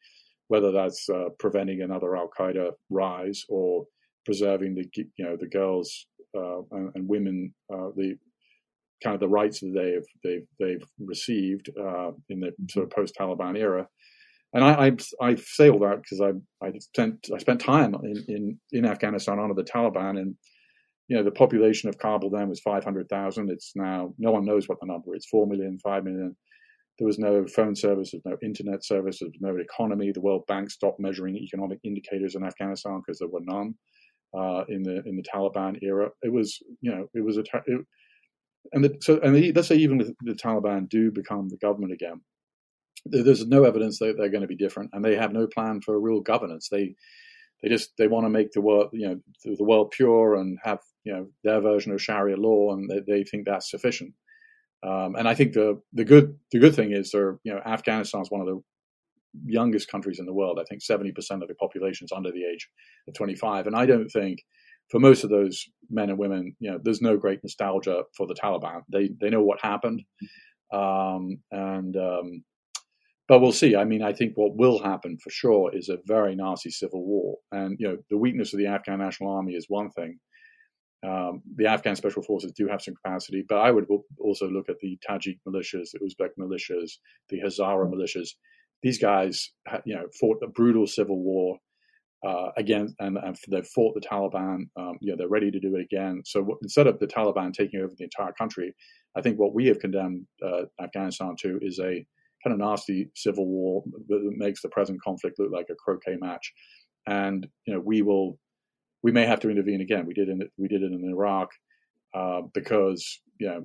whether 0.48 0.72
that's 0.72 1.08
uh, 1.08 1.28
preventing 1.38 1.82
another 1.82 2.16
Al 2.16 2.28
Qaeda 2.36 2.72
rise 2.90 3.44
or 3.48 3.86
preserving 4.24 4.74
the 4.74 4.86
you 4.94 5.24
know 5.24 5.36
the 5.36 5.48
girls 5.48 6.06
uh, 6.36 6.60
and, 6.72 6.90
and, 6.94 7.08
women 7.08 7.52
uh, 7.72 7.90
the 7.96 8.16
kind 9.02 9.14
of 9.14 9.20
the 9.20 9.28
rights 9.28 9.60
that 9.60 9.72
they've 9.74 10.06
they've 10.22 10.46
they've 10.58 10.86
received 10.98 11.70
uh, 11.78 12.12
in 12.28 12.40
the 12.40 12.52
sort 12.70 12.84
of 12.84 12.90
post 12.90 13.14
Taliban 13.18 13.58
era 13.58 13.86
and 14.54 14.64
I, 14.64 14.86
I, 15.20 15.28
I 15.30 15.34
say 15.36 15.70
all 15.70 15.78
that 15.80 16.02
because 16.02 16.20
I, 16.20 16.66
I 16.66 16.72
spent 16.78 17.28
I 17.34 17.38
spent 17.38 17.60
time 17.60 17.94
in, 17.94 18.24
in, 18.28 18.58
in 18.72 18.86
Afghanistan 18.86 19.38
under 19.38 19.54
the 19.54 19.64
Taliban, 19.64 20.18
and 20.20 20.34
you 21.08 21.16
know 21.16 21.22
the 21.22 21.30
population 21.30 21.88
of 21.88 21.98
Kabul 21.98 22.30
then 22.30 22.48
was 22.48 22.60
five 22.60 22.84
hundred 22.84 23.08
thousand. 23.08 23.50
It's 23.50 23.72
now 23.74 24.14
no 24.18 24.30
one 24.30 24.44
knows 24.44 24.68
what 24.68 24.78
the 24.80 24.86
number 24.86 25.16
is 25.16 25.26
four 25.26 25.46
million, 25.46 25.78
five 25.78 26.04
million. 26.04 26.36
There 26.98 27.06
was 27.06 27.18
no 27.18 27.46
phone 27.46 27.74
service, 27.74 28.10
there 28.10 28.20
was 28.22 28.38
no 28.42 28.46
internet 28.46 28.84
service, 28.84 29.20
there 29.20 29.28
was 29.28 29.38
no 29.40 29.56
economy. 29.56 30.12
The 30.12 30.20
World 30.20 30.44
Bank 30.46 30.70
stopped 30.70 31.00
measuring 31.00 31.36
economic 31.36 31.78
indicators 31.82 32.34
in 32.34 32.44
Afghanistan 32.44 33.00
because 33.04 33.18
there 33.18 33.28
were 33.28 33.40
none 33.42 33.74
uh, 34.36 34.64
in 34.68 34.82
the 34.82 35.02
in 35.06 35.16
the 35.16 35.22
Taliban 35.22 35.82
era. 35.82 36.10
It 36.22 36.32
was 36.32 36.58
you 36.82 36.94
know 36.94 37.06
it 37.14 37.24
was 37.24 37.38
a 37.38 37.44
it, 37.66 37.86
and 38.72 38.84
the, 38.84 38.96
so 39.00 39.18
and 39.20 39.34
the, 39.34 39.52
let's 39.52 39.68
say 39.68 39.76
even 39.76 39.98
the, 39.98 40.14
the 40.22 40.34
Taliban 40.34 40.88
do 40.88 41.10
become 41.10 41.48
the 41.48 41.56
government 41.56 41.92
again 41.92 42.20
there's 43.04 43.46
no 43.46 43.64
evidence 43.64 43.98
that 43.98 44.14
they're 44.16 44.28
going 44.28 44.42
to 44.42 44.48
be 44.48 44.56
different, 44.56 44.90
and 44.92 45.04
they 45.04 45.16
have 45.16 45.32
no 45.32 45.46
plan 45.46 45.80
for 45.80 45.98
real 46.00 46.20
governance. 46.20 46.68
They 46.70 46.94
they 47.62 47.68
just 47.68 47.90
they 47.98 48.08
want 48.08 48.26
to 48.26 48.30
make 48.30 48.52
the 48.52 48.60
world 48.60 48.90
you 48.92 49.08
know 49.08 49.20
the 49.44 49.64
world 49.64 49.90
pure 49.90 50.36
and 50.36 50.58
have 50.62 50.78
you 51.04 51.12
know 51.12 51.26
their 51.44 51.60
version 51.60 51.92
of 51.92 52.02
Sharia 52.02 52.36
law, 52.36 52.72
and 52.72 52.88
they, 52.88 53.00
they 53.06 53.24
think 53.24 53.46
that's 53.46 53.70
sufficient. 53.70 54.14
Um, 54.84 55.14
and 55.16 55.28
I 55.28 55.34
think 55.34 55.52
the 55.52 55.80
the 55.92 56.04
good 56.04 56.38
the 56.52 56.58
good 56.58 56.74
thing 56.74 56.92
is 56.92 57.10
they're 57.10 57.38
you 57.44 57.52
know 57.52 57.60
Afghanistan 57.64 58.22
is 58.22 58.30
one 58.30 58.40
of 58.40 58.46
the 58.46 58.60
youngest 59.46 59.88
countries 59.90 60.18
in 60.18 60.26
the 60.26 60.34
world. 60.34 60.58
I 60.60 60.64
think 60.68 60.82
seventy 60.82 61.12
percent 61.12 61.42
of 61.42 61.48
the 61.48 61.54
population 61.54 62.04
is 62.04 62.12
under 62.12 62.30
the 62.30 62.44
age 62.44 62.68
of 63.08 63.14
twenty 63.14 63.34
five, 63.34 63.66
and 63.66 63.74
I 63.74 63.86
don't 63.86 64.08
think 64.08 64.38
for 64.90 65.00
most 65.00 65.24
of 65.24 65.30
those 65.30 65.64
men 65.90 66.10
and 66.10 66.18
women, 66.18 66.54
you 66.60 66.70
know, 66.70 66.78
there's 66.82 67.02
no 67.02 67.16
great 67.16 67.40
nostalgia 67.42 68.02
for 68.16 68.26
the 68.26 68.34
Taliban. 68.34 68.82
They 68.90 69.10
they 69.20 69.30
know 69.30 69.42
what 69.42 69.60
happened, 69.60 70.02
um, 70.72 71.38
and 71.50 71.96
um, 71.96 72.44
but 73.28 73.40
we'll 73.40 73.52
see. 73.52 73.76
I 73.76 73.84
mean, 73.84 74.02
I 74.02 74.12
think 74.12 74.32
what 74.34 74.56
will 74.56 74.82
happen 74.82 75.16
for 75.16 75.30
sure 75.30 75.74
is 75.74 75.88
a 75.88 75.98
very 76.06 76.34
nasty 76.34 76.70
civil 76.70 77.04
war. 77.04 77.38
And, 77.52 77.76
you 77.78 77.88
know, 77.88 77.96
the 78.10 78.18
weakness 78.18 78.52
of 78.52 78.58
the 78.58 78.66
Afghan 78.66 78.98
National 78.98 79.30
Army 79.30 79.54
is 79.54 79.66
one 79.68 79.90
thing. 79.90 80.18
Um, 81.02 81.42
the 81.56 81.66
Afghan 81.66 81.96
special 81.96 82.22
forces 82.22 82.52
do 82.52 82.68
have 82.68 82.82
some 82.82 82.94
capacity, 82.94 83.44
but 83.48 83.56
I 83.58 83.70
would 83.70 83.86
also 84.20 84.48
look 84.48 84.68
at 84.68 84.76
the 84.80 84.98
Tajik 85.08 85.38
militias, 85.48 85.88
the 85.92 86.00
Uzbek 86.00 86.30
militias, 86.38 86.92
the 87.28 87.40
Hazara 87.40 87.90
militias. 87.90 88.28
These 88.82 88.98
guys, 88.98 89.50
you 89.84 89.94
know, 89.94 90.06
fought 90.20 90.42
a 90.42 90.48
brutal 90.48 90.86
civil 90.86 91.22
war 91.22 91.58
uh, 92.26 92.50
again, 92.56 92.94
and, 93.00 93.18
and, 93.18 93.36
they've 93.48 93.66
fought 93.66 93.94
the 93.94 94.00
Taliban. 94.00 94.64
Um, 94.76 94.96
you 95.00 95.10
know, 95.10 95.16
they're 95.16 95.28
ready 95.28 95.50
to 95.50 95.60
do 95.60 95.74
it 95.76 95.82
again. 95.82 96.22
So 96.24 96.58
instead 96.62 96.86
of 96.86 96.98
the 96.98 97.06
Taliban 97.06 97.52
taking 97.52 97.80
over 97.80 97.92
the 97.96 98.04
entire 98.04 98.32
country, 98.32 98.74
I 99.16 99.22
think 99.22 99.38
what 99.38 99.54
we 99.54 99.66
have 99.66 99.80
condemned 99.80 100.26
uh, 100.44 100.62
Afghanistan 100.80 101.34
to 101.40 101.58
is 101.62 101.80
a 101.80 102.06
kind 102.44 102.52
of 102.52 102.58
nasty 102.58 103.10
civil 103.14 103.46
war 103.46 103.82
that 104.08 104.32
makes 104.36 104.62
the 104.62 104.68
present 104.68 105.00
conflict 105.02 105.38
look 105.38 105.52
like 105.52 105.66
a 105.70 105.74
croquet 105.74 106.16
match. 106.20 106.52
And 107.06 107.46
you 107.66 107.74
know, 107.74 107.80
we 107.80 108.02
will, 108.02 108.38
we 109.02 109.12
may 109.12 109.26
have 109.26 109.40
to 109.40 109.50
intervene 109.50 109.80
again. 109.80 110.06
We 110.06 110.14
did 110.14 110.28
in 110.28 110.42
we 110.56 110.68
did 110.68 110.82
it 110.82 110.92
in 110.92 111.08
Iraq 111.10 111.50
uh, 112.14 112.42
because 112.54 113.20
you 113.38 113.48
know, 113.48 113.64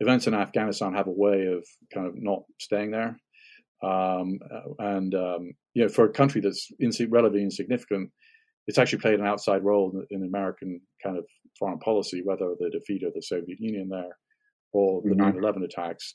events 0.00 0.26
in 0.26 0.34
Afghanistan 0.34 0.94
have 0.94 1.06
a 1.06 1.12
way 1.12 1.46
of 1.46 1.64
kind 1.92 2.06
of 2.06 2.14
not 2.16 2.42
staying 2.60 2.90
there. 2.90 3.18
Um, 3.82 4.38
and 4.78 5.14
um, 5.14 5.52
you 5.74 5.82
know, 5.82 5.88
for 5.88 6.04
a 6.04 6.12
country 6.12 6.40
that's 6.40 6.70
relatively 7.08 7.42
insignificant, 7.42 8.10
it's 8.66 8.78
actually 8.78 8.98
played 8.98 9.20
an 9.20 9.26
outside 9.26 9.64
role 9.64 9.92
in, 9.92 10.06
in, 10.10 10.26
American 10.26 10.80
kind 11.02 11.16
of 11.16 11.24
foreign 11.58 11.78
policy, 11.78 12.22
whether 12.24 12.54
the 12.58 12.70
defeat 12.70 13.02
of 13.04 13.14
the 13.14 13.22
Soviet 13.22 13.60
Union 13.60 13.88
there 13.88 14.16
or 14.72 15.00
the 15.02 15.10
mm-hmm. 15.10 15.38
9/11 15.38 15.64
attacks 15.64 16.14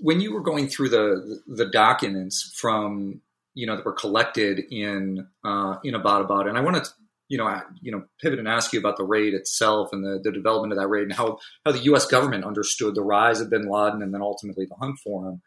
when 0.00 0.20
you 0.20 0.32
were 0.32 0.40
going 0.40 0.68
through 0.68 0.88
the 0.88 1.40
the 1.46 1.66
documents 1.66 2.52
from 2.56 3.20
you 3.54 3.66
know 3.66 3.76
that 3.76 3.84
were 3.84 3.92
collected 3.92 4.60
in 4.70 5.26
uh, 5.44 5.76
in 5.84 5.94
Abbottabad, 5.94 6.48
and 6.48 6.58
I 6.58 6.60
want 6.60 6.82
to 6.82 6.90
you 7.28 7.38
know 7.38 7.60
you 7.80 7.92
know 7.92 8.04
pivot 8.20 8.38
and 8.38 8.48
ask 8.48 8.72
you 8.72 8.78
about 8.78 8.96
the 8.96 9.04
raid 9.04 9.34
itself 9.34 9.90
and 9.92 10.04
the, 10.04 10.20
the 10.22 10.32
development 10.32 10.72
of 10.72 10.78
that 10.78 10.88
raid 10.88 11.04
and 11.04 11.12
how 11.12 11.38
how 11.64 11.72
the 11.72 11.84
U.S. 11.84 12.06
government 12.06 12.44
understood 12.44 12.94
the 12.94 13.02
rise 13.02 13.40
of 13.40 13.50
Bin 13.50 13.68
Laden 13.68 14.02
and 14.02 14.12
then 14.12 14.22
ultimately 14.22 14.66
the 14.66 14.76
hunt 14.76 14.98
for 15.02 15.28
him. 15.28 15.42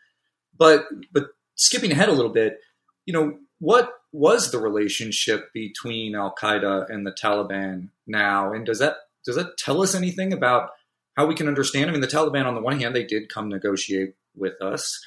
But 0.58 0.86
but 1.12 1.26
skipping 1.58 1.92
ahead 1.92 2.10
a 2.10 2.14
little 2.14 2.32
bit, 2.32 2.60
you 3.06 3.14
know 3.14 3.38
what 3.60 3.92
was 4.12 4.52
the 4.52 4.60
relationship 4.60 5.52
between 5.54 6.16
Al 6.16 6.34
Qaeda 6.40 6.90
and 6.90 7.06
the 7.06 7.12
Taliban 7.12 7.90
now, 8.06 8.54
and 8.54 8.66
does 8.66 8.80
that 8.80 8.96
does 9.26 9.36
that 9.36 9.58
tell 9.58 9.82
us 9.82 9.94
anything 9.94 10.32
about 10.32 10.70
how 11.18 11.26
we 11.26 11.36
can 11.36 11.48
understand? 11.48 11.90
I 11.90 11.92
mean, 11.92 12.02
the 12.02 12.08
Taliban 12.08 12.46
on 12.46 12.56
the 12.56 12.62
one 12.62 12.80
hand 12.80 12.96
they 12.96 13.04
did 13.04 13.30
come 13.30 13.50
negotiate 13.50 14.14
with 14.36 14.62
us. 14.62 15.00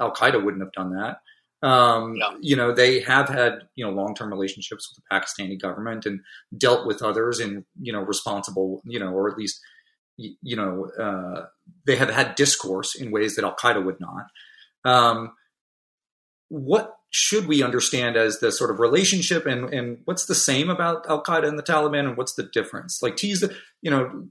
Al 0.00 0.12
Qaeda 0.12 0.42
wouldn't 0.42 0.62
have 0.62 0.72
done 0.72 0.94
that. 0.96 1.18
Um, 1.66 2.16
yeah. 2.16 2.30
You 2.40 2.56
know, 2.56 2.74
they 2.74 3.00
have 3.00 3.28
had 3.28 3.60
you 3.76 3.84
know 3.84 3.92
long 3.92 4.14
term 4.14 4.30
relationships 4.30 4.90
with 4.90 5.04
the 5.04 5.14
Pakistani 5.14 5.60
government 5.60 6.06
and 6.06 6.20
dealt 6.56 6.86
with 6.86 7.02
others 7.02 7.38
in 7.38 7.64
you 7.80 7.92
know 7.92 8.00
responsible 8.00 8.82
you 8.84 8.98
know 8.98 9.12
or 9.12 9.30
at 9.30 9.38
least 9.38 9.60
you 10.16 10.56
know 10.56 10.88
uh, 11.00 11.46
they 11.86 11.96
have 11.96 12.10
had 12.10 12.34
discourse 12.34 12.94
in 12.94 13.10
ways 13.10 13.36
that 13.36 13.44
Al 13.44 13.54
Qaeda 13.56 13.84
would 13.84 14.00
not. 14.00 14.26
Um, 14.84 15.32
what 16.52 16.96
should 17.10 17.46
we 17.46 17.62
understand 17.62 18.16
as 18.16 18.40
the 18.40 18.52
sort 18.52 18.70
of 18.70 18.78
relationship 18.78 19.46
and, 19.46 19.72
and 19.72 19.98
what's 20.04 20.26
the 20.26 20.34
same 20.34 20.68
about 20.68 21.08
Al 21.08 21.22
Qaeda 21.22 21.48
and 21.48 21.58
the 21.58 21.62
Taliban 21.62 22.00
and 22.00 22.16
what's 22.16 22.34
the 22.34 22.42
difference? 22.42 23.02
Like 23.02 23.16
tease 23.16 23.40
the 23.40 23.54
you 23.80 23.90
know 23.90 24.26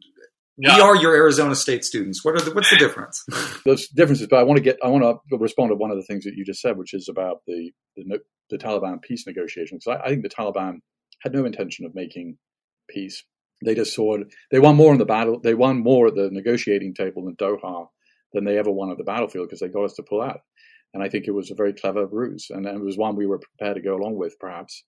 yeah. 0.58 0.76
We 0.76 0.82
are 0.82 0.96
your 0.96 1.16
Arizona 1.16 1.56
State 1.56 1.84
students. 1.84 2.24
What 2.24 2.36
are 2.36 2.42
the, 2.42 2.54
what's 2.54 2.70
the 2.70 2.76
difference? 2.80 3.26
Those 3.66 3.88
differences, 3.88 4.28
but 4.28 4.38
I 4.38 4.44
want 4.44 4.58
to 4.58 4.64
get 4.64 4.78
I 4.84 4.90
want 4.90 5.04
to 5.04 5.38
respond 5.38 5.72
to 5.72 5.76
one 5.76 5.90
of 5.90 5.98
the 5.98 6.04
things 6.04 6.24
that 6.26 6.36
you 6.36 6.46
just 6.46 6.62
said, 6.62 6.78
which 6.78 6.94
is 6.94 7.10
about 7.10 7.42
the 7.48 7.72
the, 7.96 8.20
the 8.52 8.58
Taliban 8.58 9.02
peace 9.02 9.26
negotiations. 9.26 9.88
I, 9.88 9.96
I 9.96 10.10
think 10.10 10.22
the 10.22 10.30
Taliban 10.30 10.80
had 11.22 11.34
no 11.34 11.46
intention 11.46 11.86
of 11.86 11.96
making 11.96 12.38
peace. 12.88 13.24
They 13.66 13.74
just 13.74 13.96
saw 13.96 14.18
it. 14.18 14.28
They 14.52 14.60
won 14.60 14.76
more 14.76 14.92
in 14.92 15.00
the 15.00 15.06
battle. 15.06 15.40
They 15.40 15.56
won 15.56 15.80
more 15.80 16.08
at 16.08 16.16
the 16.16 16.30
negotiating 16.32 16.94
table 16.94 17.28
in 17.28 17.36
Doha 17.38 17.88
than 18.34 18.46
they 18.46 18.60
ever 18.60 18.72
won 18.72 18.92
at 18.92 18.98
the 18.98 19.04
battlefield 19.04 19.48
because 19.48 19.62
they 19.62 19.68
got 19.68 19.86
us 19.86 19.94
to 19.96 20.04
pull 20.04 20.22
out. 20.22 20.42
And 20.94 21.02
I 21.02 21.10
think 21.10 21.26
it 21.28 21.32
was 21.32 21.52
a 21.52 21.56
very 21.56 21.74
clever 21.74 22.06
ruse, 22.06 22.48
and, 22.50 22.66
and 22.66 22.78
it 22.78 22.84
was 22.84 22.98
one 22.98 23.16
we 23.16 23.26
were 23.26 23.40
prepared 23.40 23.76
to 23.76 23.82
go 23.82 23.96
along 23.96 24.18
with, 24.18 24.38
perhaps. 24.40 24.84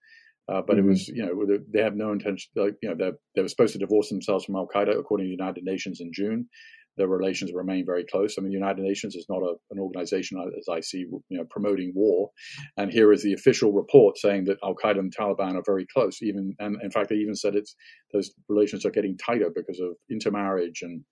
Uh, 0.52 0.62
but 0.62 0.76
mm-hmm. 0.76 0.88
it 0.88 0.90
was, 0.90 1.08
you 1.08 1.26
know, 1.26 1.58
they 1.74 1.82
have 1.82 1.96
no 1.96 2.12
intention. 2.12 2.52
Like, 2.56 2.76
you 2.82 2.90
know, 2.90 3.12
they 3.36 3.42
were 3.42 3.48
supposed 3.48 3.74
to 3.74 3.80
divorce 3.80 4.10
themselves 4.10 4.44
from 4.44 4.58
Al 4.58 4.68
Qaeda 4.68 5.00
according 5.00 5.26
to 5.26 5.30
the 5.30 5.44
United 5.44 5.64
Nations 5.64 6.02
in 6.02 6.12
June. 6.14 6.50
Their 6.98 7.08
relations 7.08 7.52
remain 7.54 7.86
very 7.86 8.04
close. 8.06 8.36
I 8.38 8.42
mean, 8.42 8.52
the 8.52 8.58
United 8.58 8.84
Nations 8.84 9.16
is 9.16 9.26
not 9.30 9.42
a, 9.42 9.56
an 9.72 9.80
organization, 9.80 10.38
as 10.60 10.68
I 10.70 10.82
see, 10.82 11.06
you 11.30 11.38
know, 11.38 11.46
promoting 11.50 11.94
war. 11.96 12.30
And 12.78 12.92
here 12.92 13.12
is 13.14 13.24
the 13.24 13.34
official 13.34 13.72
report 13.72 14.18
saying 14.18 14.44
that 14.46 14.58
Al 14.64 14.76
Qaeda 14.76 15.00
and 15.00 15.16
Taliban 15.16 15.56
are 15.56 15.64
very 15.66 15.88
close. 15.92 16.22
Even 16.22 16.54
and 16.60 16.76
in 16.84 16.92
fact, 16.92 17.10
they 17.10 17.16
even 17.16 17.36
said 17.36 17.56
it's 17.56 17.76
those 18.12 18.32
relations 18.50 18.86
are 18.86 18.92
getting 18.92 19.18
tighter 19.18 19.50
because 19.56 19.80
of 19.80 19.96
intermarriage 20.12 20.82
and. 20.82 21.04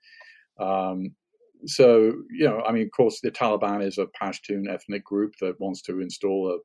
Um, 0.59 1.15
so 1.65 2.13
you 2.31 2.45
know, 2.45 2.61
I 2.61 2.71
mean, 2.71 2.83
of 2.83 2.91
course, 2.91 3.19
the 3.21 3.31
Taliban 3.31 3.85
is 3.85 3.97
a 3.97 4.07
Pashtun 4.21 4.69
ethnic 4.69 5.03
group 5.03 5.33
that 5.41 5.59
wants 5.59 5.81
to 5.83 6.01
install 6.01 6.49
a 6.49 6.57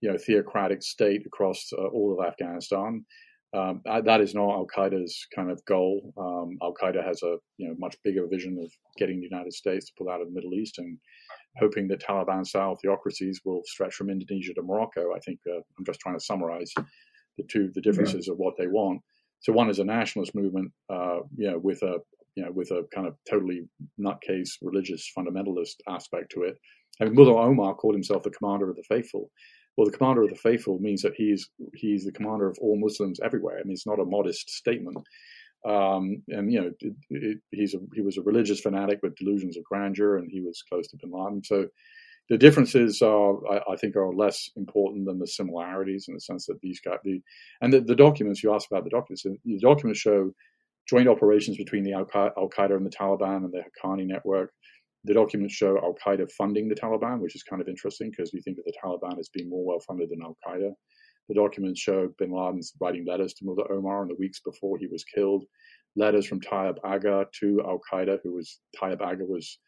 you 0.00 0.10
know 0.10 0.18
theocratic 0.18 0.82
state 0.82 1.26
across 1.26 1.70
uh, 1.76 1.86
all 1.86 2.18
of 2.18 2.26
Afghanistan. 2.26 3.04
Um, 3.52 3.82
that 3.84 4.20
is 4.20 4.32
not 4.32 4.50
Al 4.50 4.66
Qaeda's 4.66 5.26
kind 5.34 5.50
of 5.50 5.64
goal. 5.64 6.12
Um, 6.16 6.56
Al 6.62 6.72
Qaeda 6.72 7.04
has 7.04 7.22
a 7.22 7.36
you 7.58 7.68
know 7.68 7.74
much 7.78 7.96
bigger 8.04 8.26
vision 8.26 8.58
of 8.62 8.70
getting 8.96 9.20
the 9.20 9.28
United 9.28 9.52
States 9.52 9.86
to 9.86 9.92
pull 9.98 10.08
out 10.08 10.20
of 10.20 10.28
the 10.28 10.34
Middle 10.34 10.54
East 10.54 10.78
and 10.78 10.96
hoping 11.58 11.88
that 11.88 12.00
Taliban 12.00 12.46
style 12.46 12.76
theocracies 12.80 13.40
will 13.44 13.62
stretch 13.64 13.94
from 13.94 14.10
Indonesia 14.10 14.54
to 14.54 14.62
Morocco. 14.62 15.14
I 15.14 15.18
think 15.20 15.40
uh, 15.48 15.60
I'm 15.78 15.84
just 15.84 16.00
trying 16.00 16.16
to 16.16 16.24
summarize 16.24 16.72
the 17.36 17.44
two 17.50 17.70
the 17.74 17.80
differences 17.80 18.26
yeah. 18.26 18.32
of 18.32 18.38
what 18.38 18.54
they 18.56 18.68
want. 18.68 19.00
So 19.40 19.52
one 19.52 19.70
is 19.70 19.78
a 19.78 19.84
nationalist 19.84 20.34
movement, 20.34 20.70
uh, 20.90 21.20
you 21.36 21.50
know, 21.50 21.58
with 21.58 21.82
a 21.82 21.98
you 22.40 22.46
know 22.46 22.52
with 22.52 22.70
a 22.70 22.84
kind 22.94 23.06
of 23.06 23.14
totally 23.28 23.68
nutcase 24.00 24.52
religious 24.62 25.10
fundamentalist 25.16 25.76
aspect 25.86 26.32
to 26.32 26.42
it. 26.42 26.56
I 27.00 27.04
mean, 27.04 27.14
Mullah 27.14 27.42
Omar 27.48 27.74
called 27.74 27.94
himself 27.94 28.22
the 28.22 28.30
commander 28.30 28.70
of 28.70 28.76
the 28.76 28.84
faithful. 28.88 29.30
Well, 29.76 29.86
the 29.86 29.96
commander 29.96 30.22
of 30.22 30.30
the 30.30 30.36
faithful 30.36 30.78
means 30.80 31.02
that 31.02 31.12
he's 31.16 31.48
he's 31.74 32.04
the 32.04 32.12
commander 32.12 32.48
of 32.48 32.56
all 32.60 32.80
Muslims 32.80 33.20
everywhere. 33.22 33.58
I 33.58 33.64
mean, 33.64 33.72
it's 33.72 33.86
not 33.86 34.00
a 34.00 34.04
modest 34.04 34.48
statement. 34.48 34.96
Um, 35.68 36.22
and 36.28 36.50
you 36.50 36.60
know, 36.60 36.70
it, 36.80 36.94
it, 37.10 37.38
he's 37.50 37.74
a, 37.74 37.78
he 37.94 38.00
was 38.00 38.16
a 38.16 38.22
religious 38.22 38.60
fanatic 38.60 39.00
with 39.02 39.16
delusions 39.16 39.58
of 39.58 39.64
grandeur, 39.64 40.16
and 40.16 40.30
he 40.30 40.40
was 40.40 40.62
close 40.70 40.88
to 40.88 40.96
Bin 40.96 41.10
Laden. 41.12 41.44
So 41.44 41.66
the 42.30 42.38
differences 42.38 43.02
are, 43.02 43.36
I, 43.52 43.72
I, 43.72 43.76
think, 43.76 43.96
are 43.96 44.14
less 44.14 44.48
important 44.56 45.04
than 45.04 45.18
the 45.18 45.26
similarities 45.26 46.06
in 46.08 46.14
the 46.14 46.20
sense 46.20 46.46
that 46.46 46.60
these 46.62 46.80
guys, 46.80 46.98
the 47.04 47.20
and 47.60 47.72
the, 47.72 47.80
the 47.80 47.96
documents 47.96 48.42
you 48.42 48.54
asked 48.54 48.68
about 48.70 48.84
the 48.84 48.90
documents, 48.90 49.24
the 49.24 49.58
documents 49.60 50.00
show 50.00 50.32
joint 50.90 51.08
operations 51.08 51.56
between 51.56 51.84
the 51.84 51.92
Al 51.92 52.04
Qaeda 52.04 52.76
and 52.76 52.86
the 52.86 52.90
Taliban 52.90 53.44
and 53.44 53.52
the 53.52 53.62
Haqqani 53.62 54.06
network 54.06 54.52
the 55.04 55.14
documents 55.14 55.54
show 55.54 55.78
Al 55.78 55.94
Qaeda 56.04 56.30
funding 56.32 56.68
the 56.68 56.74
Taliban, 56.74 57.20
which 57.20 57.34
is 57.34 57.42
kind 57.42 57.62
of 57.62 57.68
interesting 57.68 58.10
because 58.10 58.32
we 58.32 58.42
think 58.42 58.58
of 58.58 58.64
the 58.64 58.74
Taliban 58.82 59.18
as 59.18 59.30
being 59.32 59.48
more 59.48 59.64
well 59.64 59.80
funded 59.80 60.10
than 60.10 60.22
Al 60.22 60.36
Qaeda. 60.46 60.72
The 61.28 61.34
documents 61.34 61.80
show 61.80 62.08
bin 62.18 62.32
Laden's 62.32 62.72
writing 62.80 63.06
letters 63.06 63.34
to 63.34 63.44
Mullah 63.44 63.70
Omar 63.70 64.02
in 64.02 64.08
the 64.08 64.16
weeks 64.18 64.40
before 64.40 64.78
he 64.78 64.88
was 64.88 65.04
killed, 65.04 65.44
letters 65.96 66.26
from 66.26 66.40
Tayyab 66.40 66.76
Agha 66.84 67.26
to 67.40 67.62
Al 67.66 67.80
Qaeda, 67.90 68.18
who 68.22 68.34
was 68.34 68.60
Tayyab 68.80 69.00
Agha 69.00 69.24
was 69.24 69.58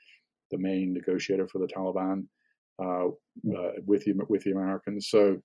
the 0.50 0.58
main 0.58 0.92
negotiator 0.92 1.48
for 1.48 1.60
the 1.60 1.66
Taliban 1.66 2.26
uh, 2.82 3.06
uh, 3.06 3.72
with 3.86 4.04
the 4.04 4.14
with 4.28 4.42
the 4.44 4.52
Americans. 4.52 5.08
So 5.08 5.38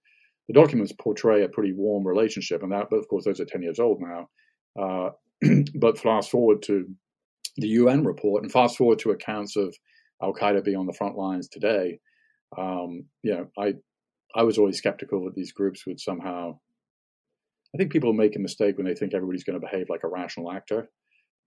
the 0.47 0.53
documents 0.53 0.93
portray 0.99 1.43
a 1.43 1.49
pretty 1.49 1.73
warm 1.73 2.05
relationship, 2.05 2.63
and 2.63 2.71
that, 2.71 2.87
but 2.89 2.97
of 2.97 3.07
course, 3.07 3.25
those 3.25 3.39
are 3.39 3.45
ten 3.45 3.61
years 3.61 3.79
old 3.79 4.01
now. 4.01 4.27
Uh, 4.77 5.09
but 5.75 5.99
fast 5.99 6.31
forward 6.31 6.61
to 6.63 6.85
the 7.57 7.67
UN 7.69 8.03
report 8.03 8.43
and 8.43 8.51
fast 8.51 8.77
forward 8.77 8.99
to 8.99 9.11
accounts 9.11 9.55
of 9.55 9.75
Al 10.21 10.33
Qaeda 10.33 10.63
being 10.63 10.77
on 10.77 10.87
the 10.87 10.93
front 10.93 11.15
lines 11.15 11.47
today, 11.47 11.99
um, 12.57 13.05
you 13.23 13.33
know, 13.33 13.47
I 13.57 13.73
I 14.35 14.43
was 14.43 14.57
always 14.57 14.77
skeptical 14.77 15.25
that 15.25 15.35
these 15.35 15.51
groups 15.51 15.85
would 15.85 15.99
somehow. 15.99 16.59
I 17.73 17.77
think 17.77 17.91
people 17.91 18.13
make 18.13 18.35
a 18.35 18.39
mistake 18.39 18.77
when 18.77 18.85
they 18.85 18.95
think 18.95 19.13
everybody's 19.13 19.43
going 19.43 19.59
to 19.59 19.65
behave 19.65 19.87
like 19.89 20.03
a 20.03 20.07
rational 20.07 20.51
actor, 20.51 20.89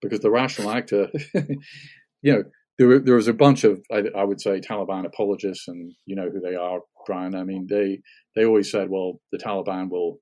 because 0.01 0.19
the 0.19 0.29
rational 0.29 0.71
actor, 0.71 1.07
you 1.33 2.33
know, 2.33 2.43
there, 2.77 2.99
there 2.99 3.15
was 3.15 3.27
a 3.27 3.33
bunch 3.33 3.63
of 3.63 3.81
I, 3.91 4.03
I, 4.15 4.23
would 4.23 4.39
say 4.39 4.59
Taliban 4.59 5.05
apologists, 5.05 5.67
and 5.67 5.93
you 6.05 6.15
know 6.15 6.29
who 6.29 6.39
they 6.39 6.55
are, 6.55 6.79
Brian. 7.05 7.35
I 7.35 7.43
mean, 7.43 7.67
they 7.69 8.01
they 8.35 8.45
always 8.45 8.71
said, 8.71 8.89
well, 8.89 9.19
the 9.31 9.37
Taliban 9.37 9.89
will, 9.89 10.19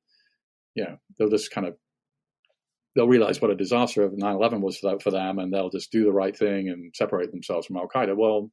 you 0.76 0.84
know, 0.84 0.98
they'll 1.18 1.30
just 1.30 1.52
kind 1.52 1.68
of 1.68 1.76
they'll 2.96 3.08
realize 3.08 3.42
what 3.42 3.52
a 3.52 3.56
disaster 3.56 4.04
of 4.04 4.14
9/11 4.14 4.62
was 4.62 4.78
for 4.78 5.12
them, 5.12 5.40
and 5.40 5.54
they'll 5.54 5.70
just 5.70 5.92
do 5.92 6.04
the 6.04 6.14
right 6.14 6.36
thing 6.36 6.70
and 6.70 6.94
separate 6.96 7.32
themselves 7.32 7.68
from 7.68 7.78
Al 7.78 7.88
Qaeda. 7.88 8.16
Well, 8.16 8.52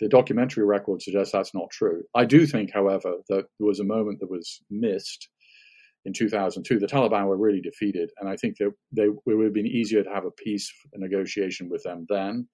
the 0.00 0.08
documentary 0.08 0.64
record 0.64 1.02
suggests 1.02 1.32
that's 1.32 1.54
not 1.54 1.70
true. 1.70 2.02
I 2.14 2.24
do 2.24 2.46
think, 2.46 2.70
however, 2.72 3.14
that 3.28 3.46
there 3.58 3.66
was 3.66 3.80
a 3.80 3.84
moment 3.84 4.20
that 4.20 4.30
was 4.30 4.60
missed 4.70 5.28
in 6.04 6.12
2002. 6.12 6.78
The 6.78 6.86
Taliban 6.86 7.26
were 7.26 7.36
really 7.36 7.60
defeated, 7.60 8.10
and 8.18 8.28
I 8.28 8.36
think 8.36 8.56
that 8.58 8.72
they 8.92 9.04
it 9.04 9.16
would 9.26 9.44
have 9.44 9.54
been 9.54 9.66
easier 9.66 10.02
to 10.02 10.10
have 10.10 10.24
a 10.24 10.30
peace 10.30 10.72
negotiation 10.94 11.68
with 11.68 11.82
them 11.82 12.06
then, 12.08 12.48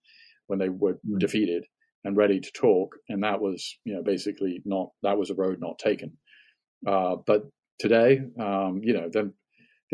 when 0.47 0.59
they 0.59 0.68
were 0.68 0.95
mm-hmm. 0.95 1.18
defeated 1.18 1.64
and 2.05 2.16
ready 2.16 2.41
to 2.41 2.53
talk. 2.53 2.95
And 3.09 3.22
that 3.25 3.41
was, 3.41 3.79
you 3.85 3.95
know, 3.95 4.03
basically 4.03 4.61
not 4.64 4.91
that 5.03 5.18
was 5.18 5.31
a 5.31 5.35
road 5.35 5.59
not 5.61 5.79
taken. 5.79 6.16
Uh, 6.87 7.16
but 7.27 7.43
today, 7.79 8.20
um, 8.39 8.81
you 8.83 8.93
know, 8.93 9.09
then 9.11 9.33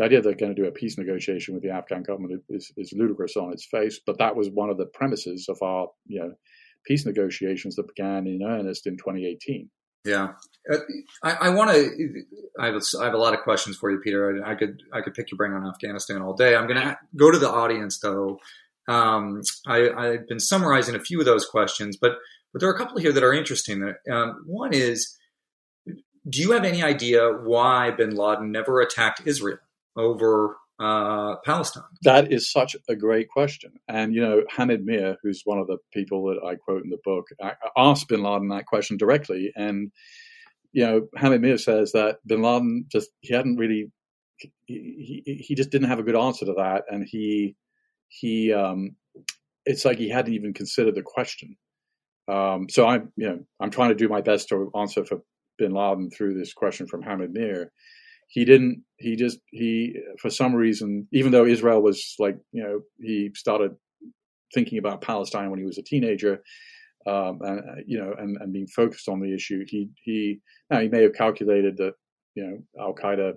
the 0.01 0.07
idea 0.07 0.23
that 0.23 0.29
they're 0.29 0.47
going 0.47 0.55
to 0.55 0.63
do 0.63 0.67
a 0.67 0.73
peace 0.73 0.97
negotiation 0.97 1.53
with 1.53 1.63
the 1.63 1.69
Afghan 1.69 2.03
government 2.03 2.43
is, 2.49 2.73
is 2.79 2.95
ludicrous 2.97 3.37
on 3.37 3.53
its 3.53 3.67
face. 3.67 4.01
But 4.05 4.17
that 4.19 4.35
was 4.35 4.49
one 4.49 4.71
of 4.71 4.79
the 4.79 4.87
premises 4.87 5.47
of 5.49 5.59
our 5.63 5.89
you 6.07 6.21
know 6.21 6.33
peace 6.87 7.05
negotiations 7.05 7.77
that 7.77 7.87
began 7.87 8.27
in 8.27 8.43
earnest 8.43 8.87
in 8.87 8.97
2018. 8.97 9.69
Yeah, 10.07 10.29
uh, 10.73 10.79
I, 11.23 11.33
I 11.33 11.49
want 11.51 11.71
to. 11.73 12.25
I 12.59 12.67
have, 12.67 12.77
a, 12.77 12.81
I 12.99 13.05
have 13.05 13.13
a 13.13 13.19
lot 13.19 13.35
of 13.35 13.41
questions 13.41 13.77
for 13.77 13.91
you, 13.91 13.99
Peter. 13.99 14.43
I, 14.43 14.53
I 14.53 14.55
could 14.55 14.83
I 14.95 15.03
could 15.03 15.13
pick 15.13 15.31
your 15.31 15.37
brain 15.37 15.53
on 15.53 15.69
Afghanistan 15.69 16.23
all 16.23 16.33
day. 16.33 16.57
I'm 16.57 16.67
going 16.67 16.81
to 16.81 16.99
go 17.15 17.31
to 17.31 17.39
the 17.39 17.51
audience 17.51 17.99
though. 17.99 18.39
Um, 18.89 19.43
I, 19.67 19.91
I've 19.91 20.27
been 20.27 20.41
summarizing 20.41 20.95
a 20.95 21.01
few 21.01 21.21
of 21.21 21.27
those 21.27 21.45
questions, 21.45 21.99
but 22.01 22.13
but 22.55 22.61
there 22.61 22.71
are 22.71 22.75
a 22.75 22.79
couple 22.79 22.99
here 22.99 23.13
that 23.13 23.23
are 23.23 23.35
interesting. 23.35 23.95
Um, 24.11 24.45
one 24.47 24.73
is, 24.73 25.15
do 25.87 26.41
you 26.41 26.53
have 26.53 26.65
any 26.65 26.83
idea 26.83 27.29
why 27.29 27.91
Bin 27.91 28.17
Laden 28.17 28.51
never 28.51 28.81
attacked 28.81 29.23
Israel? 29.27 29.59
Over 29.97 30.57
uh, 30.81 31.37
Palestine? 31.45 31.83
That 32.03 32.33
is 32.33 32.51
such 32.51 32.75
a 32.89 32.97
great 32.97 33.29
question. 33.29 33.73
And, 33.87 34.15
you 34.15 34.23
know, 34.23 34.43
Hamid 34.51 34.85
Mir, 34.85 35.17
who's 35.23 35.43
one 35.45 35.59
of 35.59 35.67
the 35.67 35.79
people 35.93 36.25
that 36.27 36.47
I 36.47 36.55
quote 36.57 36.83
in 36.83 36.91
the 36.91 36.99
book, 37.05 37.27
asked 37.77 38.09
bin 38.09 38.23
Laden 38.23 38.49
that 38.49 38.67
question 38.67 38.97
directly. 38.97 39.53
And, 39.55 39.93
you 40.73 40.87
know, 40.87 41.09
Hamid 41.17 41.43
Mir 41.43 41.59
says 41.59 41.93
that 41.93 42.19
bin 42.27 42.43
Laden 42.43 42.87
just, 42.91 43.11
he 43.21 43.35
hadn't 43.35 43.57
really, 43.57 43.93
he, 44.65 45.23
he, 45.27 45.35
he 45.35 45.55
just 45.55 45.71
didn't 45.71 45.89
have 45.89 45.99
a 45.99 46.05
good 46.05 46.17
answer 46.17 46.47
to 46.47 46.55
that. 46.55 46.85
And 46.89 47.07
he, 47.07 47.57
he, 48.09 48.53
um, 48.53 48.97
it's 49.67 49.85
like 49.85 49.99
he 49.99 50.09
hadn't 50.09 50.33
even 50.33 50.55
considered 50.55 50.95
the 50.95 51.03
question. 51.03 51.57
Um, 52.27 52.69
so 52.71 52.87
I'm, 52.87 53.13
you 53.17 53.29
know, 53.29 53.41
I'm 53.61 53.71
trying 53.71 53.91
to 53.91 53.95
do 53.95 54.09
my 54.09 54.23
best 54.23 54.49
to 54.49 54.71
answer 54.75 55.05
for 55.05 55.19
bin 55.59 55.73
Laden 55.73 56.11
through 56.11 56.39
this 56.39 56.55
question 56.55 56.87
from 56.87 57.03
Hamid 57.03 57.33
Mir 57.35 57.71
he 58.31 58.45
didn't 58.45 58.83
he 58.97 59.17
just 59.17 59.39
he 59.51 59.95
for 60.19 60.31
some 60.31 60.55
reason 60.55 61.07
even 61.13 61.33
though 61.33 61.45
israel 61.45 61.83
was 61.83 62.15
like 62.19 62.37
you 62.53 62.63
know 62.63 62.81
he 63.01 63.31
started 63.35 63.73
thinking 64.55 64.79
about 64.79 65.03
palestine 65.03 65.51
when 65.51 65.59
he 65.59 65.67
was 65.67 65.79
a 65.79 65.83
teenager 65.83 66.41
um, 67.07 67.39
and 67.43 67.61
you 67.87 67.99
know 67.99 68.15
and, 68.19 68.37
and 68.41 68.53
being 68.53 68.67
focused 68.67 69.09
on 69.09 69.21
the 69.21 69.35
issue 69.35 69.65
he 69.67 69.91
he 70.03 70.41
now 70.71 70.81
he 70.81 70.89
may 70.89 71.03
have 71.03 71.15
calculated 71.15 71.77
that 71.77 71.95
you 72.35 72.45
know 72.45 72.83
al 72.83 72.95
qaeda 72.95 73.35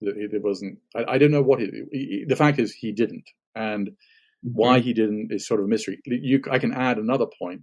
it 0.00 0.42
wasn't 0.42 0.78
I, 0.94 1.14
I 1.14 1.18
don't 1.18 1.32
know 1.32 1.42
what 1.42 1.60
he, 1.60 1.70
he, 1.90 2.24
the 2.28 2.36
fact 2.36 2.58
is 2.58 2.72
he 2.72 2.92
didn't 2.92 3.28
and 3.54 3.88
mm-hmm. 3.88 4.50
why 4.52 4.80
he 4.80 4.92
didn't 4.92 5.28
is 5.32 5.46
sort 5.46 5.60
of 5.60 5.66
a 5.66 5.68
mystery 5.68 6.00
you 6.04 6.42
i 6.50 6.58
can 6.58 6.72
add 6.72 6.98
another 6.98 7.26
point 7.40 7.62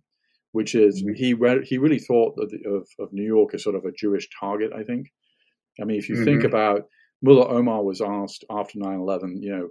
which 0.51 0.73
is 0.73 1.03
mm-hmm. 1.03 1.13
he 1.15 1.33
re- 1.33 1.65
he 1.65 1.77
really 1.77 1.99
thought 1.99 2.37
of, 2.39 2.87
of 2.99 3.13
new 3.13 3.23
york 3.23 3.53
as 3.53 3.63
sort 3.63 3.75
of 3.75 3.85
a 3.85 3.91
jewish 3.91 4.27
target 4.39 4.71
i 4.73 4.83
think 4.83 5.07
I 5.81 5.85
mean, 5.85 5.97
if 5.97 6.09
you 6.09 6.15
mm-hmm. 6.15 6.25
think 6.25 6.43
about 6.43 6.83
Mullah 7.21 7.47
Omar 7.49 7.83
was 7.83 8.01
asked 8.01 8.45
after 8.49 8.79
9 8.79 8.99
11, 8.99 9.41
you 9.41 9.51
know, 9.51 9.69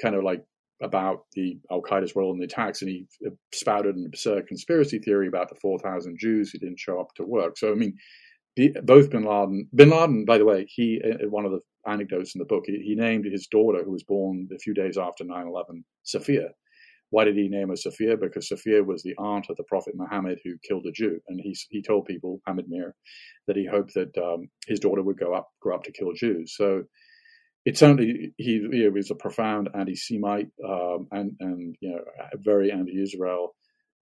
kind 0.00 0.14
of 0.14 0.24
like 0.24 0.44
about 0.82 1.24
the 1.34 1.58
Al 1.70 1.82
Qaeda's 1.82 2.16
role 2.16 2.32
in 2.32 2.38
the 2.38 2.44
attacks, 2.44 2.82
and 2.82 2.90
he 2.90 3.06
spouted 3.52 3.96
an 3.96 4.06
absurd 4.06 4.46
conspiracy 4.46 4.98
theory 4.98 5.28
about 5.28 5.48
the 5.48 5.54
4,000 5.56 6.18
Jews 6.18 6.50
who 6.50 6.58
didn't 6.58 6.80
show 6.80 7.00
up 7.00 7.14
to 7.16 7.24
work. 7.24 7.56
So, 7.56 7.70
I 7.70 7.74
mean, 7.74 7.94
the, 8.56 8.74
both 8.82 9.10
bin 9.10 9.24
Laden, 9.24 9.68
bin 9.74 9.90
Laden, 9.90 10.24
by 10.24 10.38
the 10.38 10.44
way, 10.44 10.66
he, 10.68 11.00
one 11.28 11.44
of 11.44 11.52
the 11.52 11.60
anecdotes 11.86 12.34
in 12.34 12.38
the 12.38 12.44
book, 12.44 12.64
he, 12.66 12.78
he 12.80 12.94
named 12.94 13.24
his 13.24 13.46
daughter, 13.46 13.82
who 13.84 13.92
was 13.92 14.04
born 14.04 14.48
a 14.54 14.58
few 14.58 14.74
days 14.74 14.98
after 14.98 15.24
9 15.24 15.46
11, 15.46 15.84
Sophia. 16.02 16.48
Why 17.14 17.24
did 17.24 17.36
he 17.36 17.48
name 17.48 17.68
her 17.70 17.76
Sophia? 17.76 18.16
Because 18.16 18.48
Sophia 18.48 18.82
was 18.82 19.02
the 19.04 19.14
aunt 19.18 19.46
of 19.50 19.56
the 19.56 19.64
Prophet 19.72 19.94
Muhammad 19.96 20.40
who 20.44 20.54
killed 20.68 20.86
a 20.86 20.92
Jew, 20.92 21.20
and 21.28 21.40
he 21.40 21.56
he 21.70 21.82
told 21.82 22.06
people 22.06 22.40
Hamid 22.46 22.66
Mir 22.68 22.94
that 23.46 23.56
he 23.56 23.66
hoped 23.66 23.94
that 23.94 24.16
um, 24.18 24.48
his 24.66 24.80
daughter 24.80 25.02
would 25.04 25.18
go 25.18 25.34
up 25.34 25.48
grow 25.62 25.76
up 25.76 25.84
to 25.84 25.92
kill 25.92 26.12
Jews. 26.14 26.56
So 26.56 26.84
it's 27.64 27.82
only 27.84 28.34
he 28.38 28.60
was 28.92 29.10
a 29.12 29.16
profound 29.16 29.70
anti-Semite 29.74 30.48
um, 30.68 31.08
and 31.12 31.32
and 31.40 31.76
you 31.80 31.90
know 31.92 32.02
very 32.44 32.72
anti-Israel, 32.72 33.54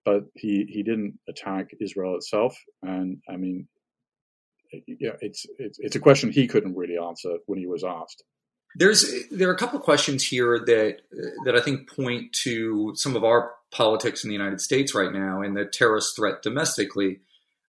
but 0.07 0.23
he 0.35 0.67
he 0.69 0.83
didn't 0.83 1.19
attack 1.29 1.69
Israel 1.81 2.17
itself. 2.17 2.57
And 2.83 3.19
I 3.29 3.37
mean, 3.37 3.69
yeah, 4.87 5.17
it's 5.21 5.47
it's 5.59 5.79
it's 5.81 5.97
a 5.97 6.01
question 6.01 6.33
he 6.33 6.49
couldn't 6.49 6.77
really 6.77 6.99
answer 6.99 7.35
when 7.47 7.59
he 7.61 7.69
was 7.69 7.85
asked. 7.85 8.25
There's 8.77 9.29
there 9.31 9.49
are 9.49 9.55
a 9.55 9.59
couple 9.59 9.79
of 9.79 9.85
questions 9.85 10.25
here 10.25 10.59
that 10.59 10.99
that 11.45 11.55
I 11.55 11.61
think 11.61 11.91
point 11.91 12.33
to 12.45 12.93
some 12.95 13.17
of 13.17 13.25
our 13.25 13.53
politics 13.71 14.25
in 14.25 14.29
the 14.29 14.37
United 14.37 14.61
States 14.61 14.95
right 14.95 15.13
now 15.13 15.43
and 15.43 15.57
the 15.57 15.65
terrorist 15.65 16.15
threat 16.17 16.43
domestically, 16.43 17.21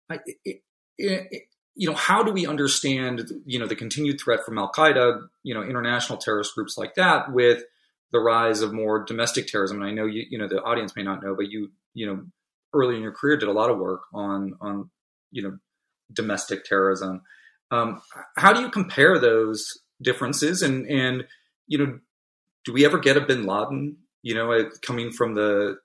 I, 0.10 0.20
it, 0.46 0.62
it, 0.98 1.44
you 1.76 1.90
know, 1.90 1.96
how 1.96 2.24
do 2.24 2.32
we 2.34 2.46
understand, 2.46 3.32
you 3.46 3.60
know, 3.60 3.68
the 3.68 3.76
continued 3.76 4.20
threat 4.20 4.44
from 4.46 4.58
Al 4.58 4.72
Qaeda, 4.72 5.22
you 5.44 5.54
know, 5.54 5.64
international 5.64 6.18
terrorist 6.18 6.54
groups 6.54 6.78
like 6.78 6.96
that, 6.96 7.32
with 7.32 7.64
the 8.12 8.20
rise 8.20 8.62
of 8.62 8.74
more 8.74 9.06
domestic 9.06 9.48
terrorism? 9.48 9.78
And 9.78 9.90
I 9.90 9.94
know 9.94 10.06
you, 10.06 10.26
you 10.30 10.38
know, 10.38 10.48
the 10.48 10.62
audience 10.62 10.96
may 10.96 11.04
not 11.04 11.24
know, 11.24 11.36
but 11.36 11.50
you, 11.50 11.72
you 11.94 12.06
know, 12.06 12.26
early 12.74 12.96
in 12.96 13.02
your 13.02 13.14
career 13.14 13.38
did 13.38 13.48
a 13.48 13.54
lot 13.54 13.70
of 13.70 13.78
work 13.78 14.02
on, 14.14 14.56
on, 14.60 14.90
you 15.32 15.42
know, 15.42 15.58
domestic 16.12 16.66
terrorism. 16.66 17.22
Um, 17.72 18.02
how 18.36 18.52
do 18.52 18.62
you 18.62 18.70
compare 18.70 19.18
those 19.20 19.80
differences? 20.02 20.62
And 20.62 20.88
and 20.88 21.26
you 21.68 21.78
know, 21.78 22.00
do 22.66 22.74
we 22.74 22.86
ever 22.86 23.00
get 23.00 23.18
a 23.18 23.22
Bin 23.22 23.46
Laden? 23.46 23.98
You 24.22 24.36
know, 24.36 24.70
coming 24.82 25.12
from 25.12 25.36
the 25.36 25.78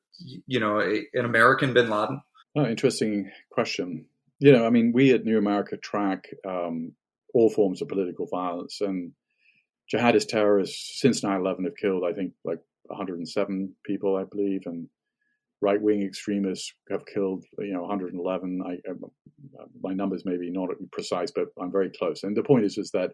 you 0.47 0.61
know 0.61 0.81
an 0.81 1.25
American 1.25 1.75
Bin 1.75 1.89
Laden. 1.89 2.21
Oh, 2.57 2.67
interesting 2.67 3.31
question. 3.51 4.07
You 4.39 4.53
know, 4.53 4.67
I 4.67 4.71
mean, 4.71 4.93
we 4.93 5.13
at 5.13 5.25
New 5.25 5.39
America 5.39 5.77
track 5.77 6.27
um, 6.47 6.93
all 7.33 7.51
forms 7.51 7.83
of 7.83 7.89
political 7.89 8.27
violence, 8.27 8.81
and 8.81 9.13
jihadist 9.93 10.29
terrorists 10.29 11.01
since 11.01 11.23
9/11 11.23 11.65
have 11.65 11.77
killed, 11.77 12.05
I 12.05 12.13
think, 12.13 12.33
like 12.45 12.61
107 12.87 13.75
people, 13.85 14.17
I 14.17 14.25
believe, 14.25 14.63
and 14.67 14.89
right 15.61 15.81
wing 15.81 16.03
extremists 16.03 16.73
have 16.91 17.07
killed, 17.07 17.45
you 17.59 17.73
know, 17.73 17.83
111. 17.83 18.63
I, 18.67 18.73
I, 18.73 18.95
my 19.83 19.95
numbers 19.95 20.25
may 20.25 20.37
be 20.37 20.51
not 20.51 20.69
precise, 20.93 21.31
but 21.31 21.47
I'm 21.61 21.73
very 21.73 21.91
close. 21.91 22.23
And 22.23 22.37
the 22.37 22.43
point 22.43 22.65
is, 22.65 22.77
is 22.77 22.91
that 22.91 23.13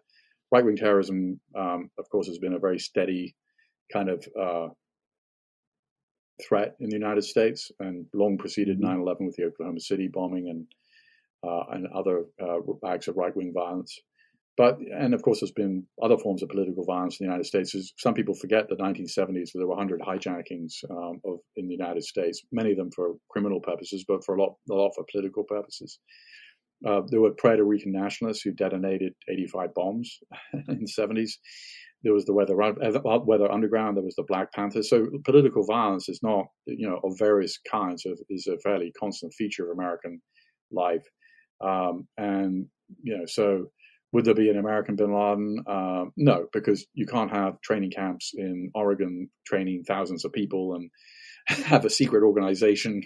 right 0.53 0.64
wing 0.64 0.76
terrorism, 0.76 1.40
um, 1.57 1.90
of 1.98 2.09
course, 2.11 2.26
has 2.26 2.38
been 2.38 2.55
a 2.55 2.59
very 2.59 2.78
steady 2.78 3.34
kind 3.92 4.09
of 4.09 4.26
uh, 4.40 4.68
threat 6.46 6.76
in 6.80 6.88
the 6.88 6.96
United 6.96 7.22
States 7.22 7.70
and 7.80 8.07
long 8.14 8.38
preceded 8.38 8.78
mm-hmm. 8.78 8.92
9 8.92 9.01
11 9.01 9.26
with 9.26 9.36
the 9.36 9.44
Oklahoma 9.44 9.80
City 9.80 10.09
bombing 10.12 10.48
and, 10.48 10.66
uh, 11.46 11.64
and 11.70 11.86
other 11.94 12.24
uh, 12.42 12.88
acts 12.88 13.09
of 13.09 13.16
right 13.16 13.34
wing 13.36 13.53
violence. 13.55 13.98
But, 14.57 14.78
and 14.78 15.14
of 15.14 15.22
course, 15.22 15.40
there's 15.40 15.53
been 15.53 15.86
other 16.03 16.18
forms 16.18 16.42
of 16.42 16.51
political 16.51 16.84
violence 16.84 17.18
in 17.18 17.24
the 17.24 17.30
United 17.30 17.46
States. 17.46 17.74
Some 17.96 18.14
people 18.14 18.34
forget 18.34 18.68
the 18.68 18.76
1970s, 18.76 19.53
there 19.55 19.66
were 19.66 19.76
100 19.76 20.01
hijackings 20.01 20.84
um, 20.90 21.20
of, 21.24 21.38
in 21.57 21.66
the 21.66 21.72
United 21.72 22.03
States, 22.03 22.42
many 22.53 22.72
of 22.72 22.76
them 22.76 22.90
for 22.94 23.14
criminal 23.30 23.61
purposes, 23.61 24.05
but 24.07 24.22
for 24.24 24.34
a 24.34 24.42
lot, 24.42 24.57
a 24.70 24.74
lot 24.74 24.92
for 24.94 25.05
political 25.11 25.44
purposes. 25.44 25.98
Uh, 26.87 27.03
there 27.09 27.20
were 27.20 27.33
Puerto 27.33 27.64
Rican 27.64 27.93
nationalists 27.93 28.43
who 28.43 28.53
detonated 28.53 29.12
85 29.28 29.74
bombs 29.74 30.18
in 30.68 30.81
the 30.81 30.93
70s. 30.99 31.33
There 32.03 32.14
was 32.14 32.24
the 32.24 32.33
Weather, 32.33 32.61
uh, 32.62 33.20
Weather 33.26 33.53
Underground. 33.53 33.97
There 33.97 34.05
was 34.05 34.14
the 34.16 34.22
Black 34.22 34.53
Panthers. 34.53 34.89
So 34.89 35.07
political 35.24 35.64
violence 35.64 36.09
is 36.09 36.20
not, 36.22 36.47
you 36.66 36.89
know, 36.89 36.99
of 37.05 37.18
various 37.18 37.59
kinds. 37.70 38.07
Of, 38.07 38.18
is 38.31 38.47
a 38.47 38.59
fairly 38.61 38.91
constant 38.99 39.35
feature 39.35 39.70
of 39.70 39.76
American 39.76 40.20
life. 40.72 41.05
Um, 41.62 42.09
and 42.16 42.66
you 43.03 43.18
know, 43.18 43.26
so 43.26 43.66
would 44.12 44.24
there 44.24 44.35
be 44.35 44.49
an 44.49 44.59
American 44.59 44.97
bin 44.97 45.12
Laden? 45.12 45.62
Uh, 45.66 46.05
no, 46.16 46.47
because 46.53 46.87
you 46.95 47.07
can't 47.07 47.31
have 47.31 47.61
training 47.61 47.91
camps 47.91 48.33
in 48.35 48.70
Oregon 48.74 49.28
training 49.47 49.85
thousands 49.87 50.24
of 50.24 50.33
people 50.33 50.74
and 50.74 50.91
have 51.49 51.84
a 51.84 51.91
secret 51.91 52.22
organization 52.24 53.03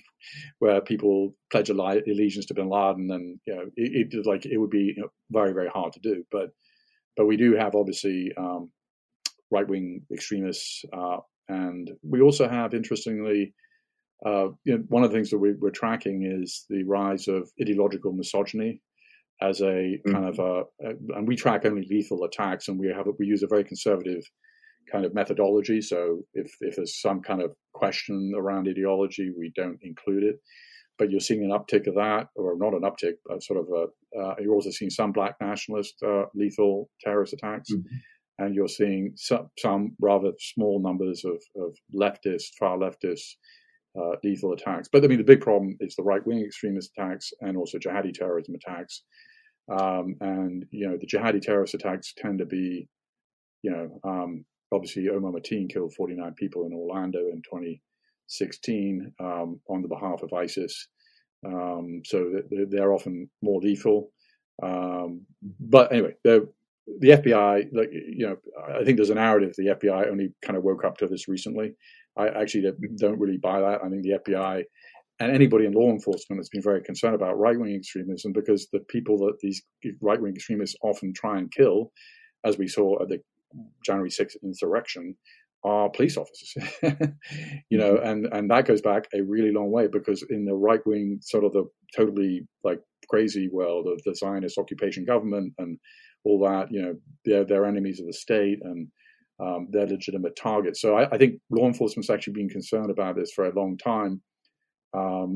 where 0.59 0.80
people 0.80 1.35
pledge 1.51 1.70
allegiance 1.70 2.47
to 2.47 2.55
bin 2.55 2.68
Laden, 2.68 3.11
and 3.11 3.39
you 3.47 3.55
know, 3.55 3.62
it, 3.76 4.12
it 4.12 4.26
like 4.26 4.47
it 4.47 4.59
would 4.59 4.70
be 4.70 4.95
you 4.97 5.03
know, 5.03 5.09
very 5.30 5.53
very 5.53 5.68
hard 5.68 5.93
to 5.95 6.01
do. 6.01 6.24
But 6.30 6.51
but 7.16 7.26
we 7.26 7.37
do 7.37 7.55
have 7.55 7.74
obviously 7.74 8.32
um, 8.37 8.70
right 9.51 9.68
wing 9.68 10.03
extremists, 10.12 10.85
uh, 10.93 11.18
and 11.49 11.91
we 12.03 12.20
also 12.20 12.49
have 12.49 12.74
interestingly. 12.74 13.55
Uh, 14.24 14.49
you 14.64 14.78
know, 14.78 14.85
one 14.89 15.05
of 15.05 15.11
the 15.11 15.16
things 15.16 15.28
that 15.28 15.39
we, 15.39 15.51
are 15.51 15.70
tracking 15.70 16.22
is 16.22 16.64
the 16.70 16.82
rise 16.85 17.28
of 17.28 17.51
ideological 17.61 18.11
misogyny 18.11 18.80
as 19.43 19.61
a 19.61 19.64
mm-hmm. 19.64 20.12
kind 20.12 20.24
of 20.26 20.39
a, 20.39 20.62
a, 20.87 21.16
and 21.16 21.28
we 21.28 21.37
track 21.37 21.66
only 21.66 21.87
lethal 21.91 22.24
attacks, 22.24 22.68
and 22.68 22.78
we 22.78 22.89
have 22.89 23.07
we 23.18 23.26
use 23.26 23.43
a 23.43 23.49
very 23.49 23.64
conservative 23.64 24.22
kind 24.91 25.05
of 25.05 25.14
methodology. 25.14 25.80
So 25.80 26.22
if 26.35 26.53
if 26.61 26.76
there's 26.76 27.01
some 27.01 27.20
kind 27.20 27.43
of 27.43 27.55
question 27.72 28.32
around 28.37 28.68
ideology, 28.68 29.32
we 29.37 29.53
don't 29.55 29.78
include 29.82 30.24
it. 30.24 30.37
But 30.97 31.11
you're 31.11 31.20
seeing 31.20 31.43
an 31.43 31.51
uptick 31.51 31.89
of 31.89 31.95
that, 31.97 32.28
or 32.37 32.57
not 32.57 32.72
an 32.74 32.82
uptick, 32.82 33.14
but 33.26 33.43
sort 33.43 33.61
of 33.61 33.68
a. 33.68 33.87
Uh, 34.18 34.35
you're 34.41 34.55
also 34.55 34.70
seeing 34.70 34.91
some 34.91 35.11
black 35.11 35.35
nationalist 35.41 35.95
uh, 36.07 36.24
lethal 36.35 36.89
terrorist 37.03 37.32
attacks. 37.32 37.72
Mm-hmm 37.72 37.97
and 38.39 38.55
you're 38.55 38.68
seeing 38.68 39.12
some, 39.16 39.49
some, 39.59 39.95
rather 40.01 40.32
small 40.39 40.80
numbers 40.82 41.24
of, 41.24 41.41
of 41.57 41.76
leftist, 41.95 42.55
far 42.59 42.76
leftist 42.76 43.37
uh, 43.99 44.16
lethal 44.24 44.53
attacks. 44.53 44.89
But 44.91 45.05
I 45.05 45.07
mean, 45.07 45.18
the 45.18 45.24
big 45.24 45.41
problem 45.41 45.76
is 45.80 45.95
the 45.95 46.03
right 46.03 46.24
wing 46.26 46.45
extremist 46.45 46.91
attacks 46.97 47.32
and 47.41 47.57
also 47.57 47.78
jihadi 47.78 48.12
terrorism 48.12 48.55
attacks. 48.55 49.03
Um, 49.70 50.16
and 50.20 50.64
you 50.70 50.89
know, 50.89 50.99
the 51.01 51.07
jihadi 51.07 51.41
terrorist 51.41 51.74
attacks 51.74 52.12
tend 52.16 52.41
to 52.41 52.47
be, 52.47 52.89
you 53.62 53.70
know, 53.70 54.01
um, 54.05 54.45
obviously 54.75 55.09
Omar 55.09 55.33
Mateen 55.33 55.70
killed 55.72 55.95
49 55.95 56.35
people 56.35 56.66
in 56.66 56.72
Orlando 56.72 57.20
in 57.20 57.43
2016 57.43 59.12
um, 59.20 59.61
on 59.68 59.83
the 59.83 59.89
behalf 59.89 60.22
of 60.22 60.33
ISIS. 60.33 60.89
Um, 61.47 62.03
so 62.05 62.31
they're, 62.70 62.93
often 62.93 63.31
more 63.43 63.61
lethal. 63.61 64.11
Um, 64.62 65.22
but 65.61 65.93
anyway, 65.93 66.14
the 66.22 66.49
FBI, 67.03 67.68
like 67.72 67.91
you 67.93 68.27
know, 68.27 68.37
I 68.81 68.85
think 68.85 68.97
there's 68.97 69.11
a 69.11 69.14
narrative 69.14 69.55
the 69.57 69.77
FBI 69.81 70.09
only 70.11 70.33
kind 70.43 70.57
of 70.57 70.64
woke 70.64 70.85
up 70.85 70.97
to 70.99 71.07
this 71.07 71.29
recently. 71.29 71.75
I 72.16 72.29
actually 72.29 72.70
don't 72.97 73.18
really 73.18 73.39
buy 73.39 73.61
that. 73.61 73.81
I 73.85 73.89
think 73.89 74.03
the 74.03 74.18
FBI 74.27 74.64
and 75.20 75.33
anybody 75.33 75.66
in 75.66 75.72
law 75.72 75.91
enforcement 75.91 76.41
has 76.41 76.49
been 76.49 76.62
very 76.62 76.83
concerned 76.83 77.14
about 77.14 77.39
right 77.39 77.59
wing 77.59 77.75
extremism 77.75 78.33
because 78.33 78.68
the 78.72 78.81
people 78.81 79.18
that 79.18 79.39
these 79.41 79.62
right 80.01 80.20
wing 80.20 80.35
extremists 80.35 80.77
often 80.83 81.12
try 81.14 81.39
and 81.39 81.53
kill, 81.53 81.93
as 82.45 82.59
we 82.59 82.66
saw 82.66 83.01
at 83.01 83.09
the 83.09 83.20
January 83.85 84.11
6th 84.11 84.37
insurrection, 84.43 85.17
are 85.65 85.89
police 85.89 86.17
officers. 86.17 86.55
you 87.71 87.79
know, 87.79 87.97
and, 87.97 88.27
and 88.33 88.51
that 88.51 88.67
goes 88.67 88.83
back 88.83 89.07
a 89.15 89.23
really 89.23 89.51
long 89.51 89.71
way 89.71 89.87
because 89.87 90.23
in 90.29 90.45
the 90.45 90.55
right 90.55 90.85
wing, 90.87 91.19
sort 91.23 91.45
of 91.45 91.53
the 91.53 91.65
totally 91.97 92.47
like 92.63 92.81
crazy 93.09 93.49
world 93.51 93.87
of 93.87 94.03
the 94.05 94.15
Zionist 94.15 94.59
occupation 94.59 95.05
government 95.07 95.55
and 95.59 95.79
all 96.25 96.39
that, 96.41 96.71
you 96.71 96.83
know, 96.83 96.95
they're, 97.25 97.45
they're 97.45 97.67
enemies 97.67 97.99
of 97.99 98.07
the 98.07 98.13
state 98.13 98.59
and 98.63 98.89
um, 99.41 99.69
they're 99.71 99.87
legitimate 99.87 100.37
targets. 100.37 100.81
So 100.81 100.97
I, 100.97 101.09
I 101.11 101.19
think 101.19 101.41
law 101.51 101.67
enforcement's 101.67 102.11
actually 102.11 102.35
been 102.35 102.49
concerned 102.49 102.91
about 102.91 103.17
this 103.17 103.33
for 103.35 103.47
a 103.47 103.55
long 103.55 103.77
time 103.79 104.21
um, 104.95 105.35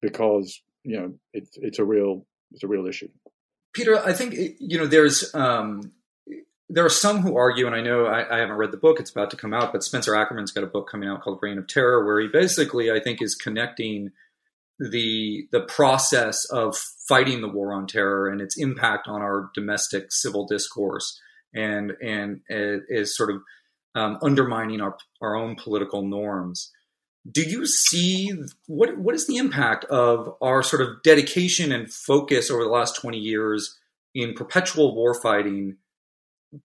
because 0.00 0.60
you 0.84 0.98
know 0.98 1.14
it's 1.32 1.50
it's 1.54 1.78
a 1.78 1.84
real 1.84 2.26
it's 2.50 2.62
a 2.62 2.68
real 2.68 2.86
issue. 2.86 3.08
Peter, 3.72 3.98
I 3.98 4.12
think 4.12 4.34
you 4.58 4.78
know 4.78 4.86
there's 4.86 5.34
um, 5.34 5.92
there 6.72 6.86
are 6.86 6.90
some 6.90 7.20
who 7.20 7.36
argue, 7.36 7.66
and 7.66 7.74
I 7.74 7.82
know 7.82 8.06
I, 8.06 8.36
I, 8.36 8.40
haven't 8.40 8.56
read 8.56 8.72
the 8.72 8.78
book; 8.78 8.98
it's 8.98 9.10
about 9.10 9.30
to 9.30 9.36
come 9.36 9.52
out. 9.52 9.72
But 9.72 9.84
Spencer 9.84 10.14
Ackerman's 10.14 10.52
got 10.52 10.64
a 10.64 10.68
book 10.68 10.88
coming 10.90 11.08
out 11.08 11.22
called 11.22 11.38
"Reign 11.42 11.58
of 11.58 11.68
Terror," 11.68 12.04
where 12.04 12.20
he 12.20 12.28
basically, 12.28 12.90
I 12.90 12.98
think, 12.98 13.20
is 13.20 13.34
connecting 13.34 14.10
the 14.78 15.46
the 15.52 15.60
process 15.60 16.44
of 16.46 16.76
fighting 17.08 17.42
the 17.42 17.48
war 17.48 17.72
on 17.72 17.86
terror 17.86 18.28
and 18.28 18.40
its 18.40 18.56
impact 18.58 19.06
on 19.06 19.20
our 19.20 19.50
domestic 19.54 20.06
civil 20.10 20.46
discourse, 20.46 21.20
and 21.54 21.92
and 22.02 22.40
is 22.48 23.16
sort 23.16 23.30
of 23.30 23.42
um, 23.94 24.18
undermining 24.22 24.80
our 24.80 24.96
our 25.20 25.36
own 25.36 25.56
political 25.56 26.02
norms 26.02 26.72
do 27.30 27.42
you 27.42 27.66
see 27.66 28.32
what 28.66 28.98
what 28.98 29.14
is 29.14 29.26
the 29.26 29.36
impact 29.36 29.84
of 29.84 30.34
our 30.40 30.62
sort 30.62 30.82
of 30.82 31.00
dedication 31.04 31.70
and 31.70 31.92
focus 31.92 32.50
over 32.50 32.64
the 32.64 32.68
last 32.70 32.96
20 33.00 33.16
years 33.16 33.78
in 34.14 34.34
perpetual 34.34 34.96
warfighting 34.96 35.76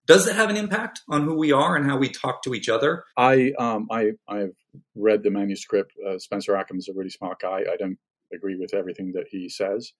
does 0.05 0.25
that 0.25 0.35
have 0.35 0.49
an 0.49 0.57
impact 0.57 1.01
on 1.09 1.23
who 1.23 1.35
we 1.35 1.51
are 1.51 1.75
and 1.75 1.85
how 1.85 1.97
we 1.97 2.09
talk 2.09 2.43
to 2.43 2.53
each 2.53 2.69
other? 2.69 3.03
I 3.15 3.53
um 3.57 3.87
i 3.91 4.11
i've 4.27 4.55
read 4.95 5.23
the 5.23 5.31
manuscript. 5.31 5.93
Uh, 6.05 6.17
spencer 6.19 6.61
is 6.73 6.87
a 6.87 6.93
really 6.93 7.09
smart 7.09 7.39
guy. 7.39 7.63
I 7.71 7.77
don't 7.77 7.97
agree 8.33 8.55
with 8.55 8.73
everything 8.73 9.13
that 9.13 9.27
he 9.29 9.49
says. 9.49 9.93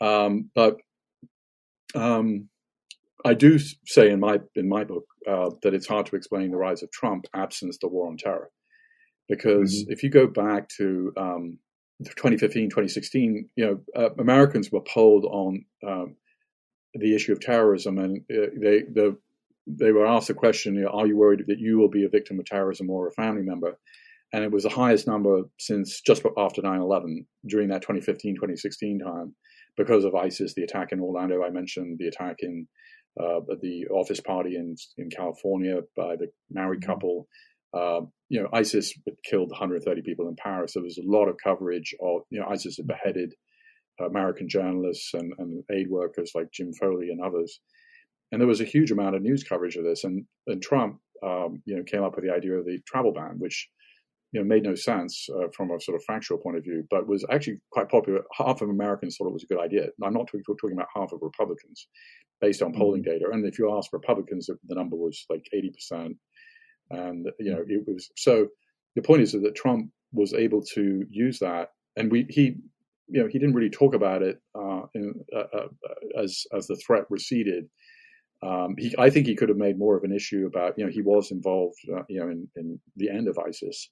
Um 0.00 0.50
but 0.54 0.76
um 1.94 2.48
I 3.24 3.34
do 3.34 3.58
say 3.86 4.10
in 4.10 4.20
my 4.20 4.40
in 4.54 4.68
my 4.68 4.84
book 4.84 5.04
uh, 5.26 5.50
that 5.62 5.74
it's 5.74 5.86
hard 5.86 6.06
to 6.06 6.16
explain 6.16 6.50
the 6.50 6.56
rise 6.56 6.82
of 6.82 6.90
Trump 6.90 7.26
absent 7.34 7.76
the 7.80 7.88
war 7.88 8.08
on 8.08 8.16
terror. 8.16 8.50
Because 9.28 9.82
mm-hmm. 9.82 9.92
if 9.92 10.02
you 10.02 10.10
go 10.10 10.26
back 10.26 10.68
to 10.78 11.12
um, 11.16 11.58
2015, 12.04 12.70
2016, 12.70 13.48
you 13.56 13.66
know, 13.66 13.80
uh, 13.94 14.10
Americans 14.18 14.72
were 14.72 14.80
polled 14.80 15.24
on 15.24 15.64
um, 15.86 16.16
the 16.94 17.14
issue 17.14 17.32
of 17.32 17.40
terrorism, 17.40 17.98
and 17.98 18.18
uh, 18.30 18.50
they 18.56 18.82
the, 18.82 19.16
they 19.66 19.92
were 19.92 20.06
asked 20.06 20.28
the 20.28 20.34
question, 20.34 20.74
you 20.74 20.82
know, 20.82 20.88
"Are 20.88 21.06
you 21.06 21.16
worried 21.16 21.44
that 21.46 21.58
you 21.58 21.78
will 21.78 21.88
be 21.88 22.04
a 22.04 22.08
victim 22.08 22.38
of 22.38 22.46
terrorism 22.46 22.90
or 22.90 23.08
a 23.08 23.12
family 23.12 23.42
member?" 23.42 23.78
And 24.32 24.44
it 24.44 24.52
was 24.52 24.62
the 24.62 24.70
highest 24.70 25.06
number 25.06 25.42
since 25.58 26.00
just 26.00 26.24
after 26.36 26.62
9/11 26.62 27.26
during 27.46 27.68
that 27.68 27.82
2015, 27.82 28.36
2016 28.36 29.00
time, 29.00 29.34
because 29.76 30.04
of 30.04 30.14
ISIS, 30.14 30.54
the 30.54 30.62
attack 30.62 30.92
in 30.92 31.00
Orlando. 31.00 31.42
I 31.42 31.50
mentioned 31.50 31.98
the 31.98 32.08
attack 32.08 32.36
in 32.40 32.68
uh, 33.20 33.40
the 33.60 33.86
office 33.90 34.20
party 34.20 34.56
in 34.56 34.76
in 34.98 35.10
California 35.10 35.80
by 35.96 36.16
the 36.16 36.28
married 36.50 36.80
mm-hmm. 36.80 36.90
couple 36.90 37.28
uh, 37.72 38.00
you 38.28 38.42
know, 38.42 38.48
ISIS 38.52 38.94
killed 39.24 39.50
130 39.50 40.02
people 40.02 40.28
in 40.28 40.36
Paris. 40.36 40.72
There 40.74 40.82
was 40.82 40.98
a 40.98 41.08
lot 41.08 41.28
of 41.28 41.36
coverage 41.42 41.94
of, 42.00 42.22
you 42.30 42.40
know, 42.40 42.46
ISIS 42.46 42.76
had 42.76 42.86
beheaded 42.86 43.34
American 44.00 44.48
journalists 44.48 45.12
and, 45.14 45.32
and 45.38 45.62
aid 45.70 45.88
workers 45.88 46.32
like 46.34 46.50
Jim 46.52 46.72
Foley 46.72 47.10
and 47.10 47.20
others. 47.20 47.60
And 48.32 48.40
there 48.40 48.48
was 48.48 48.60
a 48.60 48.64
huge 48.64 48.90
amount 48.90 49.16
of 49.16 49.22
news 49.22 49.42
coverage 49.42 49.76
of 49.76 49.84
this. 49.84 50.04
And, 50.04 50.24
and 50.46 50.62
Trump, 50.62 50.98
um, 51.24 51.62
you 51.64 51.76
know, 51.76 51.82
came 51.82 52.02
up 52.02 52.14
with 52.14 52.24
the 52.24 52.32
idea 52.32 52.54
of 52.54 52.64
the 52.64 52.78
travel 52.86 53.12
ban, 53.12 53.36
which, 53.38 53.68
you 54.32 54.40
know, 54.40 54.46
made 54.46 54.62
no 54.62 54.74
sense 54.74 55.26
uh, 55.34 55.48
from 55.54 55.70
a 55.70 55.80
sort 55.80 55.96
of 55.96 56.04
factual 56.04 56.38
point 56.38 56.56
of 56.56 56.62
view, 56.64 56.84
but 56.90 57.08
was 57.08 57.24
actually 57.30 57.60
quite 57.72 57.88
popular. 57.88 58.20
Half 58.36 58.62
of 58.62 58.68
Americans 58.68 59.16
thought 59.16 59.28
it 59.28 59.32
was 59.32 59.44
a 59.44 59.52
good 59.52 59.62
idea. 59.62 59.88
I'm 60.02 60.14
not 60.14 60.28
talking, 60.28 60.44
talking 60.44 60.72
about 60.72 60.88
half 60.94 61.12
of 61.12 61.18
Republicans 61.22 61.88
based 62.40 62.62
on 62.62 62.72
polling 62.72 63.02
mm-hmm. 63.02 63.10
data. 63.10 63.24
And 63.32 63.44
if 63.44 63.58
you 63.58 63.76
ask 63.76 63.92
Republicans, 63.92 64.46
the 64.46 64.74
number 64.74 64.96
was 64.96 65.24
like 65.28 65.44
80%. 65.54 66.14
And, 66.90 67.26
you 67.38 67.52
know, 67.52 67.64
it 67.66 67.84
was 67.86 68.10
so 68.16 68.48
the 68.96 69.02
point 69.02 69.22
is 69.22 69.32
that 69.32 69.54
Trump 69.54 69.90
was 70.12 70.34
able 70.34 70.62
to 70.74 71.04
use 71.08 71.38
that. 71.38 71.68
And 71.96 72.10
we, 72.10 72.26
he, 72.28 72.56
you 73.08 73.22
know, 73.22 73.28
he 73.28 73.38
didn't 73.38 73.54
really 73.54 73.70
talk 73.70 73.94
about 73.94 74.22
it 74.22 74.38
uh, 74.54 74.82
in, 74.94 75.14
uh, 75.34 75.44
uh, 75.56 76.20
as 76.20 76.44
as 76.56 76.66
the 76.66 76.76
threat 76.76 77.04
receded. 77.10 77.68
Um, 78.42 78.74
he, 78.78 78.94
I 78.98 79.10
think 79.10 79.26
he 79.26 79.36
could 79.36 79.50
have 79.50 79.58
made 79.58 79.78
more 79.78 79.96
of 79.96 80.04
an 80.04 80.12
issue 80.12 80.46
about, 80.46 80.78
you 80.78 80.84
know, 80.84 80.90
he 80.90 81.02
was 81.02 81.30
involved, 81.30 81.76
uh, 81.94 82.02
you 82.08 82.20
know, 82.20 82.30
in, 82.30 82.48
in, 82.56 82.80
the 82.96 83.10
end 83.10 83.28
of 83.28 83.38
ISIS, 83.38 83.90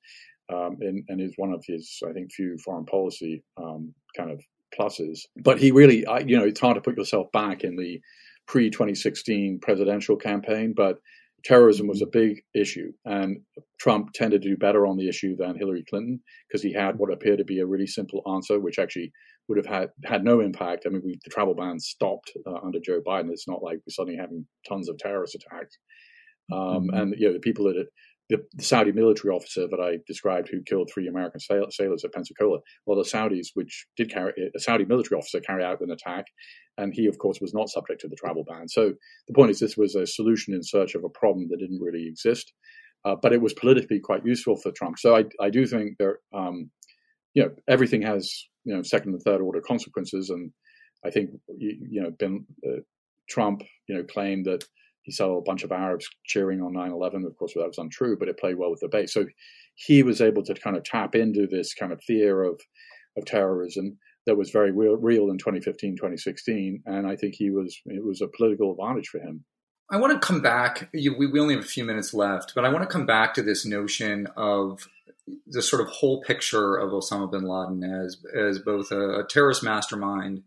um, 0.52 0.78
and, 0.80 1.04
and 1.08 1.20
is 1.20 1.34
one 1.36 1.52
of 1.52 1.62
his, 1.66 2.00
I 2.08 2.12
think, 2.12 2.32
few 2.32 2.56
foreign 2.64 2.86
policy 2.86 3.42
um, 3.58 3.92
kind 4.16 4.30
of 4.30 4.40
pluses. 4.78 5.20
But 5.36 5.58
he 5.58 5.70
really, 5.70 6.06
I, 6.06 6.20
you 6.20 6.38
know, 6.38 6.44
it's 6.44 6.60
hard 6.60 6.76
to 6.76 6.80
put 6.80 6.96
yourself 6.96 7.30
back 7.32 7.62
in 7.62 7.76
the 7.76 8.00
pre 8.46 8.70
2016 8.70 9.60
presidential 9.60 10.16
campaign, 10.16 10.72
but 10.74 10.98
terrorism 11.44 11.86
was 11.86 12.02
a 12.02 12.06
big 12.06 12.42
issue, 12.54 12.92
and 13.04 13.38
Trump 13.80 14.12
tended 14.14 14.42
to 14.42 14.48
do 14.48 14.56
better 14.56 14.86
on 14.86 14.96
the 14.96 15.08
issue 15.08 15.36
than 15.36 15.56
Hillary 15.56 15.84
Clinton 15.88 16.20
because 16.48 16.62
he 16.62 16.72
had 16.72 16.98
what 16.98 17.12
appeared 17.12 17.38
to 17.38 17.44
be 17.44 17.60
a 17.60 17.66
really 17.66 17.86
simple 17.86 18.22
answer, 18.32 18.58
which 18.58 18.78
actually 18.78 19.12
would 19.48 19.58
have 19.58 19.66
had 19.66 19.88
had 20.04 20.24
no 20.24 20.40
impact. 20.40 20.84
I 20.86 20.90
mean, 20.90 21.02
we, 21.04 21.18
the 21.24 21.30
travel 21.30 21.54
ban 21.54 21.78
stopped 21.78 22.32
uh, 22.46 22.58
under 22.64 22.78
Joe 22.80 23.00
Biden. 23.06 23.30
It's 23.30 23.48
not 23.48 23.62
like 23.62 23.78
we're 23.78 23.90
suddenly 23.90 24.18
having 24.18 24.46
tons 24.68 24.88
of 24.88 24.98
terrorist 24.98 25.34
attacks. 25.36 25.78
Um, 26.52 26.58
mm-hmm. 26.58 26.94
And 26.94 27.14
you 27.18 27.28
know, 27.28 27.32
the 27.32 27.40
people 27.40 27.64
that 27.66 27.86
the, 28.28 28.44
the, 28.54 28.62
Saudi 28.62 28.92
military 28.92 29.34
officer 29.34 29.66
that 29.68 29.80
I 29.80 29.98
described 30.06 30.48
who 30.48 30.62
killed 30.62 30.90
three 30.92 31.08
American 31.08 31.40
sail- 31.40 31.70
sailors 31.70 32.04
at 32.04 32.12
Pensacola, 32.12 32.58
well, 32.86 32.98
the 32.98 33.08
Saudis, 33.08 33.48
which 33.54 33.86
did 33.96 34.10
carry 34.10 34.32
a 34.54 34.58
Saudi 34.60 34.84
military 34.84 35.18
officer, 35.18 35.40
carried 35.40 35.64
out 35.64 35.80
an 35.80 35.90
attack, 35.90 36.26
and 36.76 36.92
he, 36.94 37.06
of 37.06 37.18
course, 37.18 37.40
was 37.40 37.54
not 37.54 37.68
subject 37.68 38.00
to 38.02 38.08
the 38.08 38.16
travel 38.16 38.44
ban. 38.44 38.68
So 38.68 38.92
the 39.26 39.34
point 39.34 39.50
is, 39.50 39.58
this 39.58 39.76
was 39.76 39.94
a 39.94 40.06
solution 40.06 40.54
in 40.54 40.62
search 40.62 40.94
of 40.94 41.04
a 41.04 41.08
problem 41.08 41.48
that 41.50 41.58
didn't 41.58 41.80
really 41.80 42.06
exist, 42.06 42.52
uh, 43.04 43.16
but 43.20 43.32
it 43.32 43.40
was 43.40 43.54
politically 43.54 44.00
quite 44.00 44.24
useful 44.24 44.56
for 44.56 44.72
Trump. 44.72 44.98
So 44.98 45.16
I, 45.16 45.24
I 45.40 45.50
do 45.50 45.66
think 45.66 45.96
there, 45.98 46.18
um, 46.34 46.70
you 47.34 47.42
know, 47.42 47.50
everything 47.68 48.02
has 48.02 48.44
you 48.64 48.74
know 48.74 48.82
second 48.82 49.12
and 49.12 49.22
third 49.22 49.40
order 49.40 49.60
consequences, 49.60 50.30
and 50.30 50.52
I 51.04 51.10
think 51.10 51.30
you, 51.56 51.78
you 51.90 52.02
know, 52.02 52.10
been, 52.10 52.44
uh, 52.66 52.80
Trump, 53.28 53.62
you 53.88 53.96
know, 53.96 54.04
claimed 54.04 54.46
that 54.46 54.64
he 55.08 55.12
saw 55.12 55.38
a 55.38 55.42
bunch 55.42 55.64
of 55.64 55.72
Arabs 55.72 56.06
cheering 56.26 56.60
on 56.60 56.74
9/11. 56.74 57.24
Of 57.24 57.34
course, 57.38 57.54
that 57.54 57.66
was 57.66 57.78
untrue, 57.78 58.14
but 58.18 58.28
it 58.28 58.38
played 58.38 58.58
well 58.58 58.70
with 58.70 58.80
the 58.80 58.88
base. 58.88 59.14
So 59.14 59.24
he 59.74 60.02
was 60.02 60.20
able 60.20 60.42
to 60.42 60.52
kind 60.52 60.76
of 60.76 60.84
tap 60.84 61.14
into 61.14 61.46
this 61.46 61.72
kind 61.72 61.92
of 61.92 62.02
fear 62.02 62.42
of 62.42 62.60
of 63.16 63.24
terrorism 63.24 63.96
that 64.26 64.36
was 64.36 64.50
very 64.50 64.70
real, 64.70 64.96
real 64.98 65.30
in 65.30 65.38
2015, 65.38 65.96
2016, 65.96 66.82
and 66.84 67.06
I 67.06 67.16
think 67.16 67.36
he 67.36 67.48
was 67.48 67.80
it 67.86 68.04
was 68.04 68.20
a 68.20 68.28
political 68.28 68.72
advantage 68.72 69.08
for 69.08 69.18
him. 69.18 69.46
I 69.90 69.96
want 69.96 70.12
to 70.12 70.26
come 70.26 70.42
back. 70.42 70.90
we, 70.92 71.08
we 71.08 71.40
only 71.40 71.54
have 71.54 71.64
a 71.64 71.66
few 71.66 71.86
minutes 71.86 72.12
left, 72.12 72.52
but 72.54 72.66
I 72.66 72.68
want 72.68 72.82
to 72.82 72.92
come 72.92 73.06
back 73.06 73.32
to 73.34 73.42
this 73.42 73.64
notion 73.64 74.26
of 74.36 74.86
the 75.46 75.62
sort 75.62 75.80
of 75.80 75.88
whole 75.88 76.20
picture 76.20 76.76
of 76.76 76.90
Osama 76.90 77.32
bin 77.32 77.44
Laden 77.44 77.82
as 77.82 78.18
as 78.36 78.58
both 78.58 78.92
a, 78.92 79.20
a 79.20 79.26
terrorist 79.26 79.62
mastermind, 79.62 80.42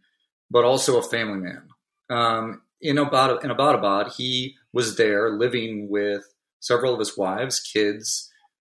but 0.52 0.66
also 0.66 1.00
a 1.00 1.02
family 1.02 1.40
man. 1.40 1.64
Um, 2.12 2.62
in 2.82 2.98
Abbottabad, 2.98 3.44
in 3.44 3.52
Abbottabad, 3.52 4.14
he 4.16 4.56
was 4.74 4.96
there 4.96 5.32
living 5.32 5.88
with 5.90 6.24
several 6.60 6.94
of 6.94 7.00
his 7.00 7.18
wives, 7.18 7.60
kids, 7.60 8.30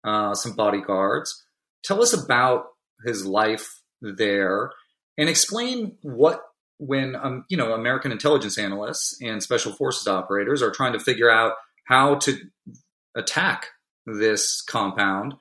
uh, 0.05 0.35
some 0.35 0.55
bodyguards. 0.55 1.45
Tell 1.83 2.03
us 2.03 2.13
about 2.13 2.67
his 3.05 3.27
life 3.27 3.83
there, 4.01 4.71
and 5.17 5.29
explain 5.29 5.97
what 6.03 6.43
when 6.79 7.17
um, 7.17 7.45
you 7.49 7.57
know 7.57 7.73
American 7.73 8.13
intelligence 8.13 8.59
analysts 8.59 9.19
and 9.23 9.43
special 9.43 9.73
forces 9.73 10.07
operators 10.07 10.63
are 10.63 10.71
trying 10.71 10.93
to 10.93 10.99
figure 10.99 11.31
out 11.31 11.55
how 11.87 12.17
to 12.17 12.39
attack 13.17 13.69
this 14.07 14.61
compound. 14.63 15.35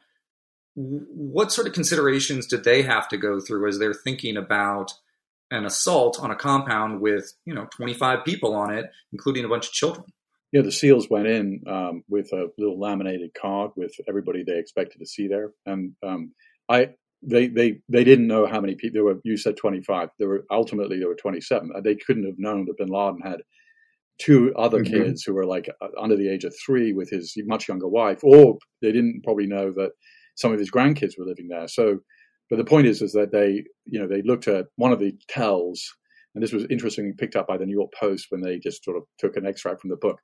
What 0.76 1.52
sort 1.52 1.68
of 1.68 1.74
considerations 1.74 2.48
did 2.48 2.64
they 2.64 2.82
have 2.82 3.08
to 3.10 3.18
go 3.18 3.40
through 3.40 3.68
as 3.68 3.78
they're 3.78 3.94
thinking 3.94 4.38
about 4.38 4.94
an 5.54 5.66
assault 5.66 6.20
on 6.20 6.32
a 6.32 6.36
compound 6.36 7.00
with 7.00 7.32
you 7.46 7.54
know 7.54 7.68
25 7.76 8.26
people 8.26 8.56
on 8.56 8.74
it, 8.74 8.86
including 9.12 9.46
a 9.46 9.48
bunch 9.48 9.68
of 9.68 9.74
children. 9.74 10.06
Yeah, 10.52 10.62
the 10.62 10.72
SEALs 10.72 11.10
went 11.10 11.28
in 11.28 11.64
um, 11.68 12.04
with 12.08 12.32
a 12.32 12.48
little 12.58 12.80
laminated 12.80 13.32
card 13.40 13.72
with 13.76 13.92
everybody 14.08 14.44
they 14.44 14.60
expected 14.60 15.00
to 15.00 15.06
see 15.06 15.28
there, 15.28 15.52
and 15.66 15.94
um, 16.06 16.34
I 16.70 16.90
they 17.22 17.48
they 17.48 17.80
they 17.90 18.04
didn't 18.04 18.28
know 18.28 18.46
how 18.46 18.60
many 18.60 18.76
people 18.76 18.94
there 18.96 19.04
were. 19.04 19.20
You 19.24 19.38
said 19.38 19.58
25. 19.58 20.10
There 20.20 20.28
were 20.28 20.46
ultimately 20.52 21.00
there 21.00 21.08
were 21.08 21.16
27. 21.16 21.72
They 21.84 21.96
couldn't 21.96 22.26
have 22.26 22.38
known 22.38 22.66
that 22.66 22.78
Bin 22.78 22.90
Laden 22.90 23.22
had 23.22 23.42
two 24.20 24.54
other 24.56 24.84
mm-hmm. 24.84 24.94
kids 24.94 25.24
who 25.24 25.34
were 25.34 25.46
like 25.46 25.70
uh, 25.82 25.88
under 26.00 26.16
the 26.16 26.30
age 26.30 26.44
of 26.44 26.54
three 26.64 26.94
with 26.94 27.10
his 27.10 27.34
much 27.46 27.68
younger 27.68 27.88
wife, 27.88 28.20
or 28.24 28.58
they 28.82 28.92
didn't 28.92 29.22
probably 29.24 29.48
know 29.48 29.72
that 29.72 29.92
some 30.36 30.52
of 30.52 30.60
his 30.60 30.72
grandkids 30.72 31.18
were 31.18 31.26
living 31.26 31.48
there. 31.48 31.68
So 31.68 32.00
but 32.50 32.58
the 32.58 32.66
point 32.66 32.88
is, 32.88 33.02
is 33.02 33.14
that 33.14 33.32
they, 33.32 33.64
you 33.86 34.00
know, 34.00 34.08
they 34.08 34.22
looked 34.22 34.48
at 34.48 34.68
one 34.76 34.92
of 34.92 35.00
the 35.00 35.14
tells, 35.28 35.84
and 36.36 36.44
this 36.44 36.54
was 36.54 36.66
interestingly 36.70 37.14
picked 37.18 37.36
up 37.36 37.48
by 37.48 37.58
the 37.58 37.66
New 37.66 37.78
York 37.78 37.92
Post 38.00 38.28
when 38.30 38.42
they 38.42 38.60
just 38.60 38.84
sort 38.84 38.98
of 38.98 39.04
took 39.18 39.38
an 39.38 39.46
extract 39.46 39.82
from 39.82 39.90
the 39.90 39.96
book. 39.96 40.20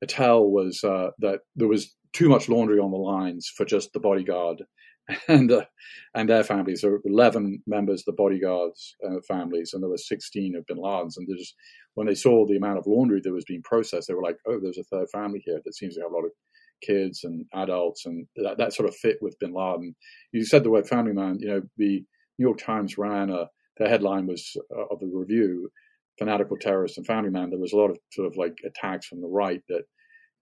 The 0.00 0.06
tell 0.06 0.44
was 0.44 0.82
uh, 0.84 1.10
that 1.18 1.40
there 1.56 1.68
was 1.68 1.94
too 2.12 2.28
much 2.28 2.48
laundry 2.48 2.78
on 2.78 2.90
the 2.90 2.96
lines 2.96 3.50
for 3.54 3.64
just 3.64 3.92
the 3.92 4.00
bodyguard 4.00 4.62
and 5.28 5.50
uh, 5.50 5.64
and 6.14 6.28
their 6.28 6.44
families. 6.44 6.82
There 6.82 6.92
were 6.92 7.02
eleven 7.04 7.62
members 7.66 8.00
of 8.00 8.06
the 8.06 8.22
bodyguards' 8.22 8.94
uh, 9.04 9.20
families, 9.26 9.72
and 9.72 9.82
there 9.82 9.90
were 9.90 9.98
sixteen 9.98 10.54
of 10.54 10.66
Bin 10.66 10.76
Laden's. 10.78 11.16
And 11.16 11.28
just 11.36 11.54
when 11.94 12.06
they 12.06 12.14
saw 12.14 12.46
the 12.46 12.56
amount 12.56 12.78
of 12.78 12.86
laundry 12.86 13.20
that 13.22 13.32
was 13.32 13.44
being 13.44 13.62
processed, 13.62 14.08
they 14.08 14.14
were 14.14 14.22
like, 14.22 14.36
"Oh, 14.46 14.60
there's 14.60 14.78
a 14.78 14.84
third 14.84 15.08
family 15.12 15.42
here 15.44 15.60
that 15.64 15.74
seems 15.74 15.94
to 15.94 16.02
have 16.02 16.12
a 16.12 16.14
lot 16.14 16.24
of 16.24 16.32
kids 16.82 17.24
and 17.24 17.44
adults, 17.54 18.06
and 18.06 18.26
that, 18.36 18.58
that 18.58 18.72
sort 18.72 18.88
of 18.88 18.96
fit 18.96 19.18
with 19.20 19.38
Bin 19.38 19.52
Laden. 19.52 19.94
You 20.32 20.44
said 20.44 20.64
the 20.64 20.70
word 20.70 20.88
family 20.88 21.12
man. 21.12 21.38
You 21.40 21.48
know, 21.48 21.62
the 21.76 22.04
New 22.38 22.46
York 22.46 22.58
Times 22.58 22.98
ran 22.98 23.30
a 23.30 23.46
the 23.78 23.88
headline 23.88 24.26
was 24.26 24.56
uh, 24.76 24.86
of 24.90 25.00
the 25.00 25.06
review, 25.06 25.70
fanatical 26.18 26.56
terrorist 26.56 26.98
and 26.98 27.06
family 27.06 27.30
man. 27.30 27.50
There 27.50 27.58
was 27.58 27.72
a 27.72 27.76
lot 27.76 27.90
of 27.90 27.98
sort 28.12 28.26
of 28.26 28.36
like 28.36 28.56
attacks 28.64 29.06
from 29.06 29.20
the 29.20 29.28
right 29.28 29.62
that 29.68 29.82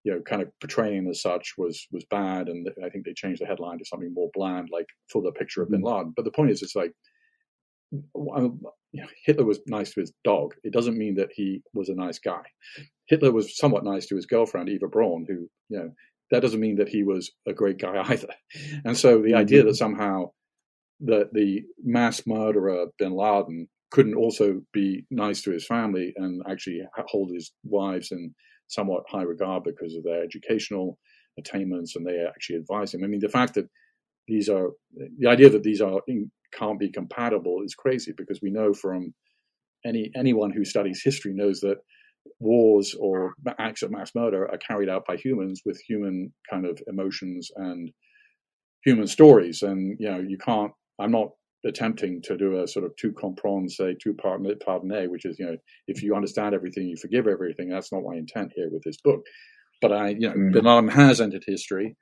you 0.03 0.13
know 0.13 0.21
kind 0.21 0.41
of 0.41 0.49
portraying 0.59 0.97
him 0.97 1.07
as 1.07 1.21
such 1.21 1.53
was 1.57 1.87
was 1.91 2.05
bad, 2.09 2.47
and 2.47 2.67
I 2.83 2.89
think 2.89 3.05
they 3.05 3.13
changed 3.13 3.41
the 3.41 3.45
headline 3.45 3.79
to 3.79 3.85
something 3.85 4.13
more 4.13 4.29
bland, 4.33 4.69
like 4.71 4.87
for 5.11 5.21
the 5.21 5.31
picture 5.31 5.61
of 5.61 5.69
Bin 5.69 5.81
mm-hmm. 5.81 5.95
Laden. 5.95 6.13
But 6.15 6.25
the 6.25 6.31
point 6.31 6.51
is, 6.51 6.61
it's 6.61 6.75
like. 6.75 6.91
You 7.93 9.03
know, 9.03 9.07
Hitler 9.25 9.45
was 9.45 9.61
nice 9.65 9.93
to 9.93 10.01
his 10.01 10.11
dog. 10.25 10.55
It 10.63 10.73
doesn't 10.73 10.97
mean 10.97 11.15
that 11.15 11.29
he 11.33 11.61
was 11.73 11.87
a 11.87 11.95
nice 11.95 12.19
guy. 12.19 12.41
Hitler 13.07 13.31
was 13.31 13.57
somewhat 13.57 13.85
nice 13.85 14.07
to 14.07 14.15
his 14.17 14.25
girlfriend 14.25 14.67
Eva 14.67 14.87
Braun, 14.87 15.25
who 15.25 15.47
you 15.69 15.79
know 15.79 15.91
that 16.31 16.41
doesn't 16.41 16.59
mean 16.59 16.75
that 16.77 16.89
he 16.89 17.03
was 17.03 17.31
a 17.47 17.53
great 17.53 17.77
guy 17.77 18.03
either. 18.07 18.33
And 18.83 18.97
so 18.97 19.21
the 19.21 19.35
idea 19.35 19.63
that 19.63 19.69
mm-hmm. 19.69 19.75
somehow 19.75 20.31
that 21.01 21.33
the 21.33 21.61
mass 21.83 22.23
murderer 22.25 22.87
bin 22.97 23.11
Laden 23.11 23.67
couldn't 23.91 24.15
also 24.15 24.61
be 24.73 25.05
nice 25.11 25.41
to 25.43 25.51
his 25.51 25.65
family 25.65 26.13
and 26.17 26.41
actually 26.49 26.81
hold 27.07 27.31
his 27.33 27.53
wives 27.63 28.11
in 28.11 28.33
somewhat 28.67 29.03
high 29.07 29.21
regard 29.21 29.63
because 29.63 29.95
of 29.95 30.03
their 30.03 30.23
educational 30.23 30.97
attainments 31.37 31.95
and 31.95 32.05
they 32.05 32.25
actually 32.27 32.57
advise 32.57 32.93
him. 32.93 33.03
I 33.03 33.07
mean, 33.07 33.21
the 33.21 33.29
fact 33.29 33.53
that 33.53 33.69
these 34.27 34.49
are 34.49 34.71
the 35.19 35.29
idea 35.29 35.49
that 35.49 35.63
these 35.63 35.81
are 35.81 36.01
can't 36.53 36.79
be 36.79 36.91
compatible 36.91 37.61
is 37.63 37.75
crazy 37.75 38.13
because 38.15 38.39
we 38.41 38.49
know 38.49 38.73
from 38.73 39.13
any 39.85 40.11
anyone 40.15 40.51
who 40.51 40.65
studies 40.65 41.01
history 41.03 41.33
knows 41.33 41.61
that 41.61 41.77
wars 42.39 42.95
or 42.99 43.33
acts 43.59 43.81
of 43.81 43.91
mass 43.91 44.11
murder 44.15 44.47
are 44.49 44.57
carried 44.57 44.89
out 44.89 45.05
by 45.05 45.15
humans 45.15 45.61
with 45.65 45.79
human 45.81 46.33
kind 46.49 46.65
of 46.65 46.79
emotions 46.87 47.49
and 47.55 47.91
human 48.83 49.07
stories. 49.07 49.61
And 49.61 49.97
you 49.99 50.09
know, 50.09 50.19
you 50.19 50.37
can't. 50.37 50.71
I'm 50.99 51.11
not 51.11 51.29
attempting 51.65 52.21
to 52.23 52.37
do 52.37 52.61
a 52.61 52.67
sort 52.67 52.85
of 52.85 52.95
tout 52.95 53.13
comprendre, 53.15 53.69
c'est 53.69 53.95
tout 54.01 54.17
pardonner, 54.17 55.09
which 55.09 55.25
is 55.25 55.37
you 55.39 55.45
know, 55.45 55.57
if 55.87 56.01
you 56.01 56.15
understand 56.15 56.55
everything, 56.55 56.87
you 56.87 56.95
forgive 56.97 57.27
everything. 57.27 57.69
That's 57.69 57.91
not 57.91 58.03
my 58.03 58.15
intent 58.15 58.53
here 58.55 58.69
with 58.71 58.83
this 58.83 58.97
book. 59.03 59.21
But 59.81 59.91
I, 59.91 60.09
you 60.09 60.29
know, 60.29 60.33
mm. 60.33 60.53
Bin 60.53 60.65
Laden 60.65 60.89
has 60.89 61.21
entered 61.21 61.43
history, 61.45 61.95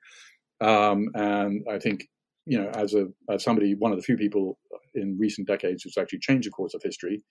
um, 0.60 1.08
and 1.14 1.62
I 1.70 1.78
think 1.78 2.06
you 2.46 2.58
know, 2.58 2.70
as 2.70 2.94
a 2.94 3.06
as 3.30 3.44
somebody, 3.44 3.74
one 3.74 3.92
of 3.92 3.98
the 3.98 4.04
few 4.04 4.16
people 4.16 4.58
in 4.94 5.16
recent 5.18 5.46
decades 5.46 5.82
who's 5.82 5.98
actually 5.98 6.20
changed 6.20 6.46
the 6.46 6.52
course 6.52 6.74
of 6.74 6.82
history, 6.82 7.22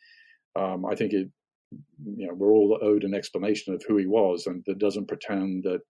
um, 0.55 0.85
I 0.85 0.93
think 0.95 1.13
it 1.13 1.29
you 1.71 2.27
know, 2.27 2.33
we're 2.33 2.51
all 2.51 2.79
owed 2.81 3.03
an 3.03 3.13
explanation 3.13 3.73
of 3.73 3.83
who 3.87 3.97
he 3.97 4.05
was, 4.05 4.45
and 4.47 4.63
that 4.67 4.79
doesn't 4.79 5.07
pretend 5.07 5.63
that 5.63 5.81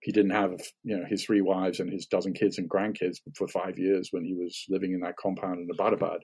he 0.00 0.12
didn't 0.12 0.30
have 0.30 0.52
you 0.84 0.96
know 0.96 1.04
his 1.08 1.24
three 1.24 1.40
wives 1.40 1.80
and 1.80 1.90
his 1.90 2.06
dozen 2.06 2.32
kids 2.32 2.58
and 2.58 2.70
grandkids 2.70 3.16
for 3.34 3.48
five 3.48 3.78
years 3.78 4.08
when 4.10 4.24
he 4.24 4.34
was 4.34 4.64
living 4.68 4.92
in 4.92 5.00
that 5.00 5.16
compound 5.16 5.58
in 5.58 5.68
Abbottabad. 5.68 6.18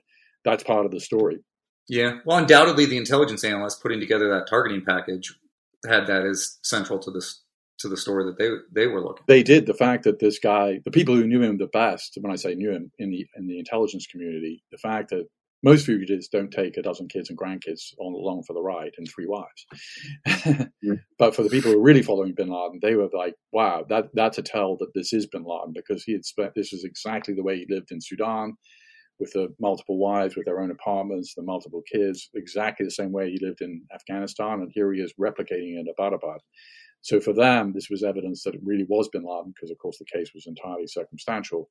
That's 0.45 0.63
part 0.63 0.85
of 0.85 0.91
the 0.91 0.99
story. 0.99 1.39
Yeah, 1.89 2.19
well, 2.25 2.37
undoubtedly, 2.37 2.85
the 2.85 2.97
intelligence 2.97 3.43
analyst 3.43 3.81
putting 3.81 3.99
together 3.99 4.29
that 4.29 4.47
targeting 4.49 4.85
package 4.85 5.33
had 5.87 6.07
that 6.07 6.25
as 6.25 6.59
central 6.63 6.99
to 6.99 7.11
this 7.11 7.41
to 7.79 7.89
the 7.89 7.97
story 7.97 8.23
that 8.25 8.37
they 8.37 8.49
they 8.81 8.87
were 8.87 9.01
looking. 9.01 9.25
They 9.27 9.43
did. 9.43 9.65
The 9.65 9.73
fact 9.73 10.03
that 10.05 10.19
this 10.19 10.39
guy, 10.39 10.79
the 10.85 10.91
people 10.91 11.15
who 11.15 11.27
knew 11.27 11.41
him 11.41 11.57
the 11.57 11.67
best, 11.67 12.17
when 12.21 12.31
I 12.31 12.35
say 12.35 12.55
knew 12.55 12.71
him 12.71 12.91
in 12.99 13.09
the 13.09 13.25
in 13.35 13.47
the 13.47 13.59
intelligence 13.59 14.07
community, 14.07 14.63
the 14.71 14.77
fact 14.77 15.09
that 15.09 15.25
most 15.63 15.85
fugitives 15.85 16.27
don't 16.27 16.51
take 16.51 16.77
a 16.77 16.81
dozen 16.81 17.07
kids 17.07 17.29
and 17.29 17.39
grandkids 17.39 17.93
on 17.99 18.13
along 18.13 18.43
for 18.43 18.53
the 18.53 18.61
ride 18.61 18.91
and 18.97 19.07
three 19.07 19.25
wives. 19.25 19.65
yeah. 20.81 20.95
But 21.17 21.35
for 21.35 21.43
the 21.43 21.49
people 21.49 21.71
who 21.71 21.77
were 21.77 21.83
really 21.83 22.01
following 22.01 22.33
Bin 22.35 22.49
Laden, 22.49 22.79
they 22.81 22.95
were 22.95 23.09
like, 23.13 23.35
"Wow, 23.51 23.85
that 23.89 24.09
that's 24.13 24.37
a 24.37 24.43
tell 24.43 24.75
that 24.77 24.93
this 24.93 25.13
is 25.13 25.27
Bin 25.27 25.43
Laden 25.43 25.73
because 25.73 26.03
he 26.03 26.11
had 26.11 26.25
spent 26.25 26.53
this 26.55 26.73
is 26.73 26.83
exactly 26.83 27.33
the 27.33 27.43
way 27.43 27.57
he 27.57 27.65
lived 27.73 27.91
in 27.91 28.01
Sudan." 28.01 28.53
With 29.19 29.31
the 29.33 29.53
multiple 29.59 29.99
wives, 29.99 30.35
with 30.35 30.45
their 30.45 30.59
own 30.59 30.71
apartments, 30.71 31.35
the 31.35 31.43
multiple 31.43 31.83
kids, 31.89 32.29
exactly 32.33 32.83
the 32.83 32.91
same 32.91 33.11
way 33.11 33.29
he 33.29 33.45
lived 33.45 33.61
in 33.61 33.83
Afghanistan, 33.93 34.61
and 34.61 34.71
here 34.73 34.91
he 34.91 35.01
is 35.01 35.13
replicating 35.21 35.77
it 35.77 35.85
in 35.85 35.93
Abbottabad. 35.97 36.39
So 37.01 37.19
for 37.19 37.31
them, 37.31 37.73
this 37.73 37.89
was 37.89 38.01
evidence 38.01 38.43
that 38.43 38.55
it 38.55 38.61
really 38.63 38.85
was 38.89 39.09
Bin 39.09 39.23
Laden, 39.23 39.53
because 39.53 39.69
of 39.71 39.77
course 39.77 39.97
the 39.99 40.17
case 40.17 40.31
was 40.33 40.47
entirely 40.47 40.87
circumstantial. 40.87 41.69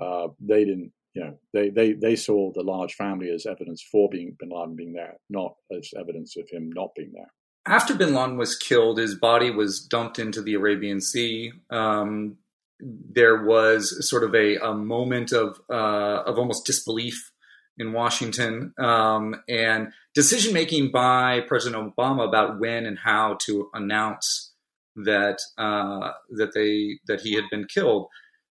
Uh, 0.00 0.28
they 0.40 0.64
didn't, 0.64 0.92
you 1.14 1.24
know, 1.24 1.38
they, 1.52 1.70
they, 1.70 1.92
they 1.92 2.16
saw 2.16 2.52
the 2.52 2.62
large 2.62 2.94
family 2.94 3.30
as 3.30 3.46
evidence 3.46 3.82
for 3.82 4.08
being 4.08 4.36
Bin 4.38 4.50
Laden 4.50 4.76
being 4.76 4.92
there, 4.92 5.16
not 5.28 5.54
as 5.76 5.90
evidence 5.98 6.36
of 6.36 6.48
him 6.50 6.70
not 6.72 6.90
being 6.94 7.12
there. 7.12 7.32
After 7.66 7.94
Bin 7.94 8.14
Laden 8.14 8.36
was 8.36 8.56
killed, 8.56 8.98
his 8.98 9.14
body 9.14 9.50
was 9.50 9.80
dumped 9.80 10.18
into 10.18 10.40
the 10.40 10.54
Arabian 10.54 11.00
Sea. 11.00 11.52
Um, 11.70 12.36
there 12.80 13.44
was 13.44 14.08
sort 14.08 14.24
of 14.24 14.34
a, 14.34 14.56
a 14.56 14.74
moment 14.74 15.32
of 15.32 15.60
uh, 15.70 16.22
of 16.24 16.38
almost 16.38 16.64
disbelief 16.64 17.30
in 17.76 17.92
Washington 17.92 18.72
um, 18.78 19.34
and 19.48 19.88
decision 20.14 20.54
making 20.54 20.90
by 20.90 21.40
President 21.40 21.94
Obama 21.94 22.26
about 22.26 22.58
when 22.58 22.86
and 22.86 22.98
how 22.98 23.36
to 23.42 23.68
announce 23.74 24.52
that 24.96 25.38
uh, 25.58 26.12
that 26.30 26.52
they 26.54 26.98
that 27.06 27.20
he 27.20 27.34
had 27.34 27.44
been 27.50 27.66
killed. 27.66 28.06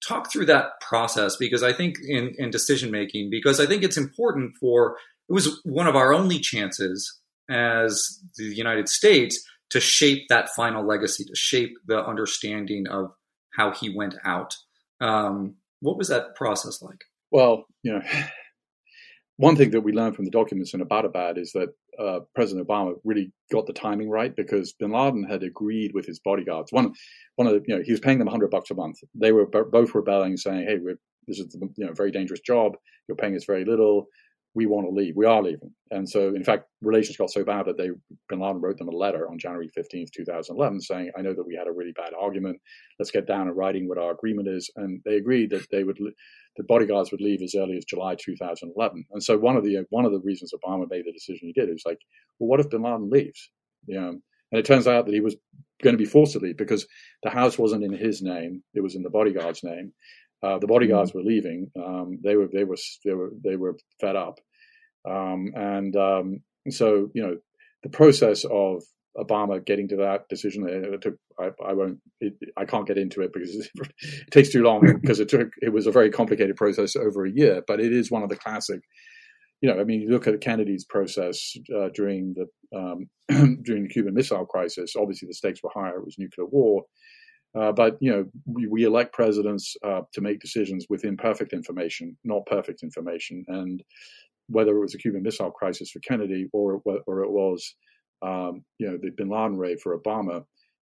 Talk 0.07 0.33
through 0.33 0.47
that 0.47 0.81
process 0.81 1.37
because 1.37 1.63
I 1.63 1.73
think 1.73 1.97
in, 2.07 2.35
in 2.39 2.51
decision 2.51 2.91
making 2.91 3.31
because 3.31 3.61
I 3.61 3.67
think 3.67 3.83
it's 3.83 3.99
important 3.99 4.57
for 4.59 4.97
it 5.29 5.33
was 5.33 5.61
one 5.65 5.87
of 5.87 5.95
our 5.95 6.13
only 6.13 6.39
chances 6.39 7.19
as 7.49 8.19
the 8.37 8.45
United 8.45 8.89
States 8.89 9.45
to 9.71 9.81
shape 9.81 10.27
that 10.29 10.51
final 10.51 10.87
legacy, 10.87 11.25
to 11.25 11.37
shape 11.37 11.77
the 11.87 12.05
understanding 12.05 12.87
of 12.89 13.13
how 13.57 13.73
he 13.73 13.95
went 13.95 14.15
out. 14.25 14.57
Um, 15.01 15.57
what 15.81 15.97
was 15.97 16.09
that 16.09 16.35
process 16.35 16.83
like? 16.83 17.05
Well, 17.31 17.67
you 17.83 17.93
know, 17.93 18.03
one 19.37 19.57
thing 19.57 19.71
that 19.71 19.83
we 19.83 19.93
learned 19.93 20.17
from 20.17 20.25
the 20.25 20.31
documents 20.31 20.75
in 20.75 20.81
Abbottabad 20.81 21.39
is 21.39 21.53
that 21.53 21.69
uh, 22.01 22.21
President 22.35 22.67
Obama 22.67 22.95
really 23.05 23.33
got 23.53 23.67
the 23.67 23.73
timing 23.73 24.09
right 24.09 24.35
because 24.35 24.73
Bin 24.73 24.91
Laden 24.91 25.25
had 25.25 25.43
agreed 25.43 25.93
with 25.95 26.07
his 26.07 26.21
bodyguards. 26.21 26.73
One, 26.73 26.93
one 27.37 27.47
of 27.47 27.55
the, 27.55 27.63
you 27.67 27.77
know, 27.77 27.83
he 27.85 27.93
was 27.93 28.01
paying 28.01 28.19
them 28.19 28.29
hundred 28.29 28.51
bucks 28.51 28.71
a 28.71 28.75
month. 28.75 28.97
They 29.15 29.33
were 29.33 29.47
both 29.47 29.95
rebelling, 29.95 30.37
saying, 30.37 30.67
"Hey, 30.67 30.79
this 31.27 31.39
is 31.39 31.57
you 31.77 31.87
know 31.87 31.93
very 31.93 32.11
dangerous 32.11 32.41
job. 32.41 32.73
You're 33.07 33.17
paying 33.17 33.37
us 33.37 33.45
very 33.45 33.65
little 33.65 34.07
we 34.55 34.67
want 34.67 34.87
to 34.87 34.93
leave. 34.93 35.15
We 35.17 35.27
are 35.27 35.43
leaving. 35.43 35.73
And 35.93 36.09
so, 36.09 36.29
in 36.35 36.43
fact, 36.43 36.65
relations 36.83 37.17
got 37.17 37.31
so 37.31 37.45
bad 37.45 37.67
that 37.67 37.77
they, 37.77 37.91
Bin 38.29 38.41
Laden 38.41 38.61
wrote 38.61 38.79
them 38.79 38.89
a 38.89 38.93
letter 38.97 39.29
on 39.29 39.39
January 39.39 39.71
15th, 39.77 40.11
2011, 40.13 40.81
saying, 40.81 41.11
I 41.17 41.23
know 41.23 41.35
that 41.35 41.47
we 41.47 41.55
had 41.55 41.69
a 41.69 41.73
really 41.73 41.93
bad 41.93 42.13
argument. 42.21 42.61
Let's 42.99 43.13
get 43.13 43.27
down 43.27 43.49
in 43.49 43.55
writing 43.55 43.89
what 43.89 43.99
our 43.99 44.11
agreement 44.11 44.49
is. 44.49 44.71
And 44.77 45.01
they 45.05 45.17
agreed 45.17 45.51
that 45.51 45.67
they 45.71 45.85
would, 45.85 45.99
the 46.57 46.65
bodyguards 46.65 47.13
would 47.13 47.21
leave 47.21 47.43
as 47.43 47.55
early 47.55 47.77
as 47.77 47.85
July 47.85 48.17
2011. 48.17 49.05
And 49.13 49.23
so 49.23 49.39
one 49.39 49.57
of 49.57 49.65
the, 49.65 49.85
one 49.91 50.05
of 50.05 50.13
the 50.13 50.21
reasons 50.21 50.53
Obama 50.53 50.91
made 50.91 51.05
the 51.07 51.13
decision 51.13 51.49
he 51.49 51.53
did, 51.53 51.69
was 51.69 51.85
like, 51.87 51.99
well, 52.39 52.49
what 52.49 52.61
if 52.61 52.71
Bin 52.71 52.83
Laden 52.83 53.09
leaves? 53.09 53.51
You 53.87 54.01
know, 54.01 54.09
and 54.09 54.59
it 54.59 54.65
turns 54.65 54.89
out 54.89 55.07
that 55.07 55.15
he 55.15 55.21
was 55.21 55.37
going 55.83 55.95
to 55.95 56.03
be 56.03 56.05
forced 56.05 56.33
to 56.33 56.39
leave 56.39 56.57
because 56.57 56.87
the 57.23 57.31
house 57.31 57.59
wasn't 57.59 57.85
in 57.85 57.93
his 57.93 58.21
name. 58.21 58.63
It 58.75 58.81
was 58.81 58.95
in 58.95 59.03
the 59.03 59.11
bodyguard's 59.11 59.63
name. 59.63 59.93
Uh, 60.43 60.59
the 60.59 60.67
bodyguards 60.67 61.11
mm-hmm. 61.11 61.19
were 61.19 61.25
leaving. 61.25 61.71
Um, 61.77 62.19
they 62.23 62.37
were 62.37 62.49
they 62.53 62.65
were 62.65 62.77
they 63.05 63.13
were 63.13 63.31
they 63.45 63.57
were 63.57 63.77
fed 64.01 64.17
up, 64.17 64.41
um, 65.09 65.53
and 65.55 65.95
um, 65.97 66.41
so 66.71 67.11
you 67.15 67.23
know 67.23 67.37
the 67.83 67.91
process 67.91 68.45
of 68.45 68.83
Obama 69.19 69.65
getting 69.65 69.89
to 69.89 69.97
that 69.97 70.29
decision. 70.29 70.67
It 70.69 71.03
took, 71.03 71.17
I, 71.39 71.51
I 71.67 71.73
won't. 71.73 71.99
It, 72.21 72.35
I 72.57 72.65
can't 72.65 72.87
get 72.87 72.99
into 72.99 73.23
it 73.23 73.33
because 73.33 73.55
it 73.75 74.31
takes 74.31 74.51
too 74.51 74.63
long. 74.63 74.81
because 75.01 75.21
it 75.21 75.29
took. 75.29 75.49
It 75.61 75.73
was 75.73 75.87
a 75.87 75.93
very 75.93 76.11
complicated 76.11 76.57
process 76.57 76.97
over 76.97 77.25
a 77.25 77.31
year, 77.31 77.63
but 77.67 77.81
it 77.81 77.93
is 77.93 78.11
one 78.11 78.23
of 78.23 78.29
the 78.29 78.37
classic. 78.37 78.81
You 79.61 79.69
know, 79.69 79.79
I 79.79 79.85
mean, 79.85 80.01
you 80.01 80.09
look 80.09 80.27
at 80.27 80.41
Kennedy's 80.41 80.87
process 80.87 81.55
uh, 81.77 81.89
during 81.93 82.35
the 82.35 82.79
um, 82.79 83.09
during 83.63 83.83
the 83.83 83.91
Cuban 83.91 84.15
Missile 84.15 84.47
Crisis. 84.47 84.95
Obviously, 84.97 85.29
the 85.29 85.35
stakes 85.35 85.63
were 85.63 85.71
higher. 85.75 85.99
It 85.99 86.05
was 86.05 86.17
nuclear 86.19 86.47
war. 86.47 86.85
Uh, 87.59 87.73
but 87.73 87.97
you 88.01 88.11
know, 88.13 88.25
we, 88.47 88.67
we 88.69 88.85
elect 88.85 89.13
presidents 89.13 89.77
uh, 89.85 90.03
to 90.13 90.21
make 90.21 90.41
decisions 90.41 90.87
with 90.89 91.05
imperfect 91.05 91.53
information, 91.53 92.17
not 92.25 92.47
perfect 92.47 92.83
information. 92.83 93.45
And 93.49 93.83
whether 94.49 94.77
it 94.77 94.81
was 94.81 94.95
a 94.95 94.99
Cuban 94.99 95.23
Missile 95.23 95.51
Crisis 95.51 95.91
for 95.91 96.01
Kennedy 96.01 96.49
or 96.53 96.81
or 97.07 97.23
it 97.23 97.31
was, 97.31 97.75
um, 98.23 98.65
you 98.79 98.89
know, 98.89 98.99
the 99.01 99.11
Bin 99.11 99.29
Laden 99.29 99.57
raid 99.57 99.81
for 99.81 99.99
Obama, 99.99 100.45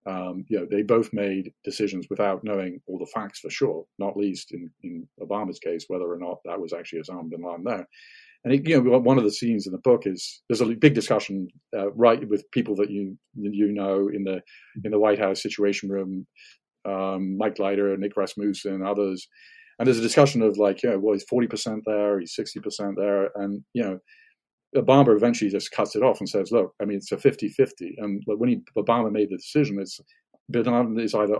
um, 0.06 0.44
you 0.48 0.58
know, 0.58 0.66
they 0.68 0.82
both 0.82 1.12
made 1.12 1.52
decisions 1.64 2.06
without 2.10 2.42
knowing 2.42 2.80
all 2.86 2.98
the 2.98 3.06
facts 3.06 3.40
for 3.40 3.50
sure. 3.50 3.84
Not 3.98 4.16
least 4.16 4.52
in 4.52 4.70
in 4.82 5.06
Obama's 5.20 5.58
case, 5.60 5.84
whether 5.88 6.10
or 6.10 6.18
not 6.18 6.38
that 6.44 6.60
was 6.60 6.72
actually 6.72 7.02
Osama 7.02 7.30
bin 7.30 7.42
Laden 7.42 7.64
there. 7.64 7.88
And 8.44 8.54
it, 8.54 8.68
you 8.68 8.80
know, 8.80 8.98
one 8.98 9.18
of 9.18 9.24
the 9.24 9.32
scenes 9.32 9.66
in 9.66 9.72
the 9.72 9.78
book 9.78 10.02
is 10.06 10.42
there's 10.48 10.60
a 10.60 10.66
big 10.66 10.94
discussion 10.94 11.48
uh, 11.76 11.90
right 11.92 12.26
with 12.28 12.50
people 12.52 12.76
that 12.76 12.90
you 12.90 13.18
you 13.34 13.72
know 13.72 14.08
in 14.08 14.24
the 14.24 14.40
in 14.84 14.90
the 14.90 14.98
White 14.98 15.18
House 15.18 15.42
Situation 15.42 15.88
Room, 15.88 16.26
um, 16.84 17.36
Mike 17.36 17.58
Leiter, 17.58 17.96
Nick 17.96 18.16
Rasmussen, 18.16 18.84
others. 18.86 19.26
And 19.78 19.86
there's 19.86 19.98
a 19.98 20.02
discussion 20.02 20.42
of 20.42 20.56
like, 20.56 20.82
you 20.82 20.90
know, 20.90 20.98
well, 20.98 21.14
he's 21.14 21.24
forty 21.24 21.46
percent 21.46 21.82
there, 21.84 22.20
he's 22.20 22.34
sixty 22.34 22.60
percent 22.60 22.94
there, 22.96 23.30
and 23.34 23.62
you 23.74 23.82
know, 23.82 23.98
Obama 24.76 25.16
eventually 25.16 25.50
just 25.50 25.70
cuts 25.70 25.96
it 25.96 26.02
off 26.02 26.20
and 26.20 26.28
says, 26.28 26.52
look, 26.52 26.74
I 26.80 26.84
mean, 26.84 26.98
it's 26.98 27.12
a 27.12 27.16
50-50. 27.16 27.94
And 27.98 28.22
when 28.26 28.48
he, 28.50 28.60
Obama 28.76 29.10
made 29.10 29.30
the 29.30 29.36
decision, 29.36 29.80
it's 29.80 29.98
Bin 30.50 30.64
Laden 30.64 30.98
is 31.00 31.14
either 31.14 31.36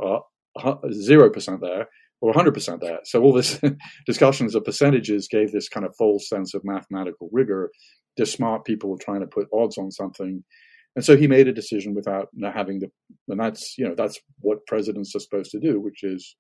zero 0.93 1.31
percent 1.31 1.61
there 1.61 1.89
or 2.21 2.33
100% 2.33 2.81
there. 2.81 2.99
So 3.05 3.23
all 3.23 3.33
this 3.33 3.61
discussions 4.07 4.55
of 4.55 4.65
percentages 4.65 5.29
gave 5.29 5.53
this 5.53 5.69
kind 5.69 5.87
of 5.87 5.95
false 5.97 6.29
sense 6.29 6.55
of 6.55 6.65
mathematical 6.65 7.29
rigor. 7.33 7.71
Just 8.17 8.33
smart 8.33 8.65
people 8.65 8.91
were 8.91 8.99
trying 8.99 9.21
to 9.21 9.27
put 9.27 9.49
odds 9.53 9.79
on 9.79 9.91
something. 9.91 10.43
And 10.97 11.05
so 11.05 11.17
he 11.17 11.29
made 11.29 11.47
a 11.47 11.53
decision 11.53 11.95
without 11.95 12.29
having 12.53 12.81
the, 12.81 12.91
and 13.29 13.39
that's, 13.39 13.79
you 13.79 13.87
know, 13.87 13.95
that's 13.95 14.19
what 14.41 14.67
presidents 14.67 15.15
are 15.15 15.21
supposed 15.21 15.53
to 15.53 15.61
do, 15.61 15.81
which 15.81 16.03
is, 16.03 16.35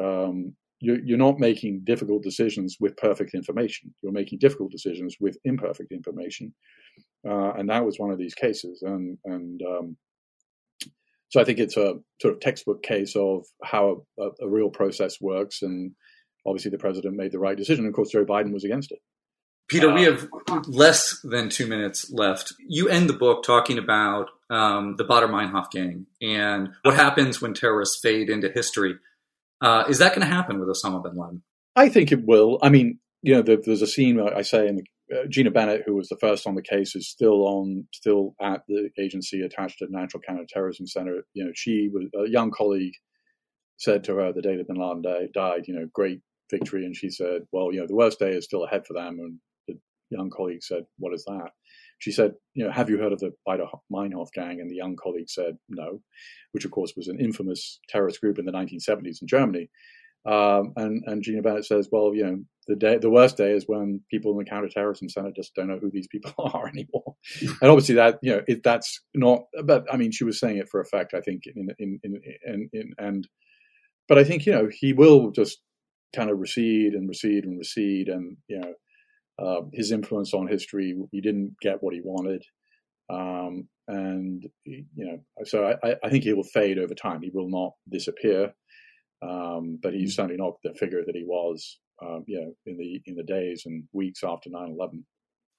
um, 0.00 0.54
you're, 0.80 0.98
you're 1.04 1.18
not 1.18 1.38
making 1.38 1.82
difficult 1.84 2.22
decisions 2.22 2.78
with 2.80 2.96
perfect 2.96 3.34
information. 3.34 3.94
You're 4.02 4.12
making 4.12 4.38
difficult 4.38 4.72
decisions 4.72 5.16
with 5.20 5.36
imperfect 5.44 5.92
information. 5.92 6.54
Uh, 7.28 7.52
and 7.52 7.68
that 7.68 7.84
was 7.84 7.98
one 7.98 8.10
of 8.10 8.18
these 8.18 8.34
cases. 8.34 8.82
And, 8.82 9.18
and, 9.26 9.60
um, 9.62 9.96
so 11.32 11.40
I 11.40 11.44
think 11.44 11.58
it's 11.58 11.78
a 11.78 11.94
sort 12.20 12.34
of 12.34 12.40
textbook 12.40 12.82
case 12.82 13.16
of 13.16 13.46
how 13.64 14.04
a, 14.18 14.28
a, 14.42 14.48
real 14.48 14.68
process 14.68 15.18
works, 15.18 15.62
and 15.62 15.92
obviously 16.44 16.70
the 16.70 16.78
president 16.78 17.16
made 17.16 17.32
the 17.32 17.38
right 17.38 17.56
decision. 17.56 17.86
Of 17.86 17.94
course, 17.94 18.10
Joe 18.10 18.26
Biden 18.26 18.52
was 18.52 18.64
against 18.64 18.92
it. 18.92 18.98
Peter, 19.66 19.90
we 19.90 20.02
have 20.02 20.28
less 20.66 21.18
than 21.24 21.48
two 21.48 21.66
minutes 21.66 22.12
left. 22.12 22.52
You 22.68 22.90
end 22.90 23.08
the 23.08 23.14
book 23.14 23.44
talking 23.44 23.78
about 23.78 24.28
um, 24.50 24.96
the 24.98 25.06
Baader 25.06 25.30
Meinhof 25.30 25.70
gang 25.70 26.04
and 26.20 26.68
what 26.82 26.96
happens 26.96 27.40
when 27.40 27.54
terrorists 27.54 27.98
fade 28.02 28.28
into 28.28 28.50
history. 28.50 28.96
Uh, 29.62 29.84
is 29.88 30.00
that 30.00 30.14
going 30.14 30.28
to 30.28 30.34
happen 30.34 30.60
with 30.60 30.68
Osama 30.68 31.02
bin 31.02 31.16
Laden? 31.16 31.42
I 31.74 31.88
think 31.88 32.12
it 32.12 32.26
will. 32.26 32.58
I 32.60 32.68
mean, 32.68 32.98
you 33.22 33.34
know, 33.34 33.40
there's 33.40 33.80
a 33.80 33.86
scene 33.86 34.20
I 34.20 34.42
say 34.42 34.68
in 34.68 34.76
the 34.76 34.84
uh, 35.12 35.26
Gina 35.28 35.50
Bennett, 35.50 35.82
who 35.86 35.94
was 35.94 36.08
the 36.08 36.16
first 36.20 36.46
on 36.46 36.54
the 36.54 36.62
case, 36.62 36.94
is 36.94 37.08
still 37.08 37.46
on, 37.46 37.86
still 37.92 38.34
at 38.40 38.62
the 38.68 38.90
agency 38.98 39.42
attached 39.42 39.78
to 39.78 39.86
National 39.90 40.22
Counterterrorism 40.26 40.86
Center. 40.86 41.24
You 41.34 41.44
know, 41.44 41.52
she 41.54 41.90
was 41.92 42.04
a 42.14 42.30
young 42.30 42.50
colleague 42.50 42.94
said 43.78 44.04
to 44.04 44.14
her 44.14 44.32
the 44.32 44.42
day 44.42 44.56
that 44.56 44.68
Bin 44.68 44.76
Laden 44.76 45.30
died, 45.34 45.64
you 45.66 45.74
know, 45.74 45.88
great 45.92 46.20
victory, 46.50 46.84
and 46.84 46.96
she 46.96 47.10
said, 47.10 47.42
well, 47.50 47.72
you 47.72 47.80
know, 47.80 47.86
the 47.86 47.96
worst 47.96 48.18
day 48.18 48.30
is 48.30 48.44
still 48.44 48.64
ahead 48.64 48.86
for 48.86 48.94
them. 48.94 49.18
And 49.18 49.38
the 49.66 49.74
young 50.10 50.30
colleague 50.30 50.62
said, 50.62 50.84
what 50.98 51.14
is 51.14 51.24
that? 51.24 51.50
She 51.98 52.12
said, 52.12 52.32
you 52.54 52.64
know, 52.64 52.70
have 52.70 52.90
you 52.90 52.98
heard 52.98 53.12
of 53.12 53.20
the 53.20 53.32
Baader 53.46 53.68
Meinhof 53.92 54.28
gang? 54.34 54.60
And 54.60 54.70
the 54.70 54.76
young 54.76 54.96
colleague 54.96 55.30
said, 55.30 55.56
no, 55.68 56.00
which 56.52 56.64
of 56.64 56.70
course 56.70 56.94
was 56.96 57.08
an 57.08 57.20
infamous 57.20 57.80
terrorist 57.88 58.20
group 58.20 58.38
in 58.38 58.44
the 58.44 58.52
1970s 58.52 59.22
in 59.22 59.28
Germany. 59.28 59.68
Um, 60.24 60.72
and, 60.76 61.02
and 61.06 61.22
Gina 61.22 61.42
Bennett 61.42 61.64
says, 61.64 61.88
well, 61.90 62.14
you 62.14 62.24
know, 62.24 62.38
the 62.68 62.76
day, 62.76 62.96
the 62.96 63.10
worst 63.10 63.36
day 63.36 63.50
is 63.50 63.64
when 63.66 64.00
people 64.08 64.30
in 64.30 64.38
the 64.38 64.44
counterterrorism 64.44 65.08
center 65.08 65.32
just 65.34 65.52
don't 65.56 65.66
know 65.66 65.80
who 65.80 65.90
these 65.90 66.06
people 66.06 66.32
are 66.38 66.68
anymore. 66.68 67.16
and 67.40 67.70
obviously 67.70 67.96
that, 67.96 68.18
you 68.22 68.36
know, 68.36 68.42
it, 68.46 68.62
that's 68.62 69.00
not, 69.14 69.42
but 69.64 69.84
I 69.92 69.96
mean, 69.96 70.12
she 70.12 70.24
was 70.24 70.38
saying 70.38 70.58
it 70.58 70.68
for 70.68 70.80
effect, 70.80 71.12
I 71.12 71.20
think, 71.20 71.42
in, 71.46 71.68
in, 71.78 71.98
in, 72.04 72.20
in, 72.46 72.70
in 72.72 72.92
and 72.98 73.26
but 74.08 74.18
I 74.18 74.24
think 74.24 74.46
you 74.46 74.52
know 74.52 74.68
he 74.70 74.92
will 74.92 75.30
just 75.30 75.58
kind 76.14 76.30
of 76.30 76.38
recede 76.38 76.92
and 76.92 77.08
recede 77.08 77.44
and 77.44 77.58
recede, 77.58 78.08
and 78.08 78.36
you 78.48 78.60
know 78.60 78.74
uh, 79.38 79.62
his 79.72 79.92
influence 79.92 80.34
on 80.34 80.48
history. 80.48 80.94
He 81.12 81.20
didn't 81.20 81.56
get 81.62 81.82
what 81.82 81.94
he 81.94 82.00
wanted, 82.04 82.44
um, 83.10 83.68
and 83.88 84.44
you 84.64 84.84
know, 84.96 85.18
so 85.44 85.74
I, 85.82 85.96
I, 86.04 86.10
think 86.10 86.24
he 86.24 86.32
will 86.32 86.44
fade 86.44 86.78
over 86.78 86.94
time. 86.94 87.22
He 87.22 87.30
will 87.32 87.48
not 87.48 87.72
disappear, 87.90 88.52
um, 89.22 89.78
but 89.82 89.94
he's 89.94 90.16
certainly 90.16 90.36
not 90.36 90.60
the 90.62 90.74
figure 90.74 91.02
that 91.04 91.14
he 91.14 91.24
was, 91.24 91.78
um, 92.02 92.24
you 92.26 92.40
know, 92.40 92.54
in 92.66 92.76
the 92.76 93.02
in 93.06 93.14
the 93.14 93.22
days 93.22 93.62
and 93.66 93.84
weeks 93.92 94.22
after 94.24 94.50
9/11. 94.50 95.04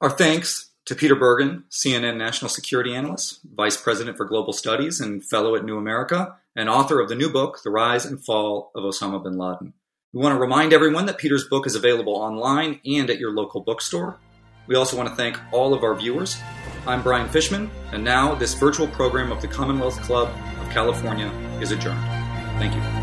Our 0.02 0.10
thanks 0.10 0.72
to 0.86 0.96
Peter 0.96 1.16
Bergen, 1.16 1.64
CNN 1.70 2.18
national 2.18 2.50
security 2.50 2.94
analyst, 2.94 3.40
vice 3.56 3.78
president 3.78 4.18
for 4.18 4.26
global 4.26 4.52
studies, 4.52 5.00
and 5.00 5.24
fellow 5.24 5.56
at 5.56 5.64
New 5.64 5.78
America, 5.78 6.36
and 6.56 6.70
author 6.70 7.00
of 7.00 7.08
the 7.08 7.16
new 7.16 7.32
book, 7.32 7.62
The 7.64 7.70
Rise 7.70 8.06
and 8.06 8.24
Fall 8.24 8.72
of 8.76 8.84
Osama 8.84 9.24
bin 9.24 9.38
Laden. 9.38 9.74
We 10.12 10.22
want 10.22 10.36
to 10.36 10.40
remind 10.40 10.74
everyone 10.74 11.06
that 11.08 11.18
Peter's 11.18 11.48
book 11.48 11.66
is 11.66 11.76
available 11.76 12.16
online 12.16 12.82
and 12.86 13.10
at 13.10 13.18
your 13.18 13.32
local 13.32 13.62
bookstore. 13.62 14.20
We 14.68 14.76
also 14.76 14.96
want 14.96 15.10
to 15.10 15.16
thank 15.16 15.40
all 15.52 15.74
of 15.74 15.84
our 15.84 15.96
viewers. 15.96 16.38
I'm 16.86 17.02
Brian 17.02 17.30
Fishman, 17.30 17.72
and 17.92 18.04
now 18.04 18.36
this 18.36 18.54
virtual 18.54 18.88
program 18.88 19.32
of 19.32 19.42
the 19.42 19.48
Commonwealth 19.48 20.02
Club 20.02 20.30
of 20.60 20.70
California 20.70 21.28
is 21.62 21.72
adjourned. 21.72 22.04
Thank 22.60 22.76
you. 22.76 23.03